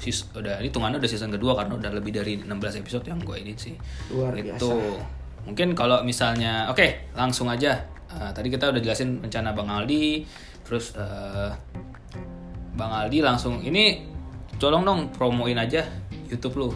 sis 0.01 0.25
udah 0.33 0.57
ini 0.57 0.73
hitungannya 0.73 0.97
udah 0.97 1.09
season 1.09 1.29
kedua 1.29 1.53
karena 1.53 1.77
udah 1.77 1.91
lebih 1.93 2.17
dari 2.17 2.41
16 2.41 2.81
episode 2.81 3.05
yang 3.05 3.21
gue 3.21 3.37
ini 3.37 3.53
sih. 3.53 3.77
Luar 4.09 4.33
itu 4.33 4.49
biasa. 4.49 5.45
mungkin 5.45 5.77
kalau 5.77 6.01
misalnya 6.01 6.73
oke 6.73 7.13
langsung 7.13 7.49
aja 7.53 7.85
Eh, 8.11 8.31
tadi 8.35 8.51
kita 8.51 8.75
udah 8.75 8.81
jelasin 8.83 9.23
rencana 9.23 9.55
Bang 9.55 9.71
Aldi 9.71 10.27
terus 10.67 10.91
eh, 10.99 11.49
Bang 12.75 12.91
Aldi 12.91 13.23
langsung 13.23 13.63
ini 13.63 14.03
tolong 14.59 14.83
dong 14.83 14.99
promoin 15.15 15.55
aja 15.55 15.87
YouTube 16.27 16.59
lu 16.59 16.69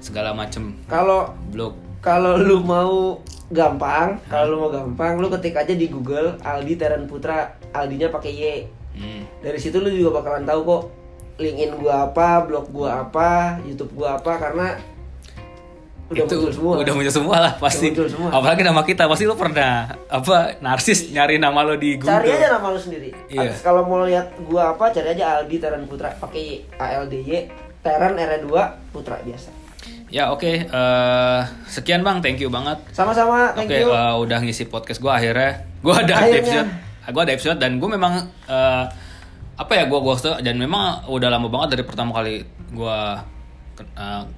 segala 0.00 0.32
macem 0.32 0.80
Kalau 0.88 1.36
blog 1.52 1.76
kalau 2.00 2.40
lu 2.40 2.62
mau 2.62 3.20
gampang, 3.50 4.22
kalau 4.30 4.54
lu 4.54 4.56
mau 4.62 4.70
gampang, 4.70 5.18
lu 5.18 5.26
ketik 5.34 5.58
aja 5.58 5.74
di 5.74 5.90
Google 5.90 6.38
Aldi 6.46 6.78
Teren 6.78 7.10
Putra, 7.10 7.58
Aldinya 7.74 8.06
pakai 8.06 8.32
Y. 8.32 8.44
hmm. 8.94 9.42
Dari 9.42 9.58
situ 9.58 9.82
lu 9.82 9.90
juga 9.90 10.22
bakalan 10.22 10.46
tahu 10.46 10.60
kok 10.62 10.82
LinkedIn 11.38 11.78
gua 11.78 12.06
apa, 12.06 12.42
blog 12.42 12.66
gua 12.68 13.00
apa, 13.00 13.30
YouTube 13.62 13.94
gua 13.94 14.14
apa 14.14 14.32
karena 14.36 14.74
udah 16.08 16.24
itu 16.24 16.34
muncul 16.34 16.50
semua. 16.50 16.74
udah 16.80 16.94
muncul 16.94 17.14
semua 17.14 17.36
lah 17.38 17.52
pasti 17.58 17.92
muncul 17.92 18.08
semua. 18.08 18.28
apalagi 18.32 18.64
nama 18.64 18.80
kita 18.80 19.04
pasti 19.04 19.22
lu 19.22 19.36
pernah 19.36 19.72
apa 20.08 20.56
narsis 20.58 21.12
nyari 21.12 21.36
nama 21.36 21.60
lo 21.60 21.76
di 21.76 21.94
Google 21.94 22.16
Cari 22.16 22.32
aja 22.32 22.48
nama 22.50 22.66
lu 22.68 22.80
sendiri. 22.80 23.12
Iya. 23.28 23.52
Terus 23.52 23.60
Kalau 23.60 23.84
mau 23.84 24.02
lihat 24.02 24.32
gua 24.42 24.72
apa, 24.72 24.88
cari 24.88 25.08
aja 25.10 25.38
Aldi 25.38 25.56
Teren 25.58 25.84
Putra 25.84 26.08
pakai 26.10 26.64
A 26.74 26.96
L 26.96 27.06
D 27.06 27.20
Y, 27.20 27.44
Teren 27.78 28.16
R 28.16 28.32
2 28.40 28.48
Putra 28.88 29.20
biasa. 29.20 29.52
ya 30.08 30.32
oke 30.32 30.64
eh, 30.64 31.40
sekian 31.66 32.00
bang 32.00 32.18
thank 32.18 32.40
you 32.40 32.48
banget 32.48 32.80
Sama-sama, 32.90 33.52
thank 33.52 33.68
Oke, 33.68 33.76
you. 33.78 33.92
eh, 33.92 34.14
udah 34.16 34.38
ngisi 34.40 34.64
podcast 34.64 34.98
gue 34.98 35.12
akhirnya. 35.12 35.68
Gue 35.78 35.92
ada 35.94 36.14
Akhirnya. 36.18 36.64
episode, 36.64 36.68
gue 37.06 37.22
ada 37.22 37.32
episode 37.32 37.58
dan 37.58 37.76
gue 37.76 37.84
memang 37.86 38.14
eh, 38.48 38.84
apa 39.58 39.72
ya 39.74 39.84
gue 39.90 39.98
gue 39.98 40.14
dan 40.38 40.54
memang 40.54 41.02
udah 41.10 41.28
lama 41.34 41.50
banget 41.50 41.74
dari 41.78 41.84
pertama 41.84 42.14
kali 42.14 42.46
gue 42.70 42.98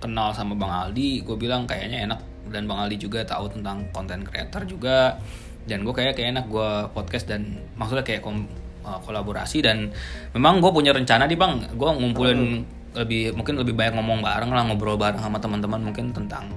kenal 0.00 0.32
sama 0.36 0.52
Bang 0.56 0.68
Aldi. 0.72 1.24
Gue 1.24 1.36
bilang 1.36 1.64
kayaknya 1.64 2.04
enak 2.08 2.20
dan 2.52 2.68
Bang 2.68 2.80
Aldi 2.84 2.96
juga 3.00 3.24
tahu 3.24 3.48
tentang 3.52 3.88
konten 3.92 4.24
creator 4.24 4.64
juga. 4.68 5.16
Dan 5.64 5.84
gue 5.84 5.92
kayak 5.92 6.16
kayak 6.16 6.40
enak 6.40 6.46
gue 6.48 6.70
podcast 6.96 7.28
dan 7.28 7.60
maksudnya 7.76 8.04
kayak 8.04 8.24
kom- 8.24 8.48
eh, 8.84 9.00
kolaborasi 9.04 9.60
dan 9.64 9.92
memang 10.32 10.60
gue 10.64 10.72
punya 10.72 10.92
rencana 10.92 11.28
nih 11.28 11.36
bang. 11.36 11.52
Gue 11.76 11.88
ngumpulin 11.88 12.64
lebih 12.90 13.36
mungkin 13.38 13.54
lebih 13.60 13.76
banyak 13.76 13.94
ngomong 13.96 14.18
bareng 14.18 14.50
lah 14.50 14.66
ngobrol 14.66 14.98
bareng 14.98 15.22
sama 15.22 15.38
teman-teman 15.38 15.78
mungkin 15.78 16.10
tentang 16.10 16.50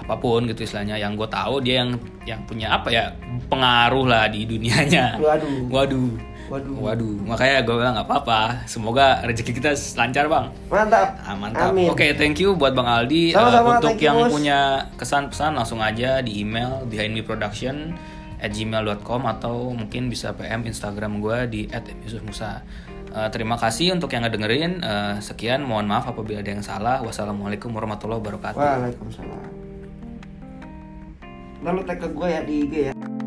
apa 0.00 0.16
pun 0.20 0.44
gitu 0.48 0.64
istilahnya 0.64 0.96
yang 1.00 1.12
gue 1.16 1.28
tahu 1.28 1.60
dia 1.64 1.80
yang 1.84 1.96
yang 2.28 2.40
punya 2.44 2.72
apa 2.72 2.88
ya 2.92 3.12
pengaruh 3.52 4.04
lah 4.04 4.28
di 4.28 4.44
dunianya 4.48 5.16
Waduh. 5.16 5.68
waduh 5.68 6.12
Waduh. 6.44 6.76
waduh 6.76 7.14
makanya 7.24 7.60
gue 7.60 7.74
bilang 7.74 7.94
nggak 7.94 8.04
apa-apa 8.04 8.40
semoga 8.64 9.24
rezeki 9.24 9.52
kita 9.54 9.72
lancar 9.94 10.28
bang 10.28 10.46
Mantap. 10.68 11.08
Ah, 11.18 11.32
mantap 11.32 11.72
Amin. 11.72 11.88
oke 11.88 12.04
thank 12.14 12.36
you 12.36 12.52
buat 12.52 12.72
bang 12.72 12.84
Aldi 12.84 13.24
Eh, 13.26 13.32
Sama-sama, 13.32 13.68
untuk 13.74 13.90
thank 13.90 13.98
you, 13.98 14.06
yang 14.06 14.16
Mus. 14.20 14.30
punya 14.30 14.58
kesan 14.94 15.24
pesan 15.26 15.52
langsung 15.52 15.80
aja 15.80 16.20
di 16.20 16.38
email 16.38 16.84
behind 16.84 17.10
me 17.10 17.20
production 17.20 17.96
at 18.36 18.50
gmail.com 18.50 19.24
atau 19.26 19.72
mungkin 19.72 20.06
bisa 20.06 20.32
PM 20.32 20.62
Instagram 20.62 21.18
gue 21.18 21.38
di 21.46 21.60
at 21.68 21.84
Yusuf 22.00 22.20
Musa 22.20 22.60
Eh, 23.08 23.30
terima 23.30 23.54
kasih 23.54 23.94
untuk 23.94 24.10
yang 24.10 24.22
ngedengerin 24.22 24.78
Eh, 24.78 25.14
sekian 25.18 25.62
mohon 25.62 25.86
maaf 25.86 26.04
apabila 26.04 26.38
ada 26.38 26.50
yang 26.50 26.60
salah 26.60 26.98
wassalamualaikum 26.98 27.70
warahmatullahi 27.70 28.18
wabarakatuh 28.18 28.58
Waalaikumsalam. 28.58 29.42
Lalu 31.62 31.80
tag 31.84 31.96
ke 31.96 32.08
gue 32.10 32.28
ya 32.28 32.40
di 32.42 32.54
IG 32.60 32.74
ya. 32.84 33.23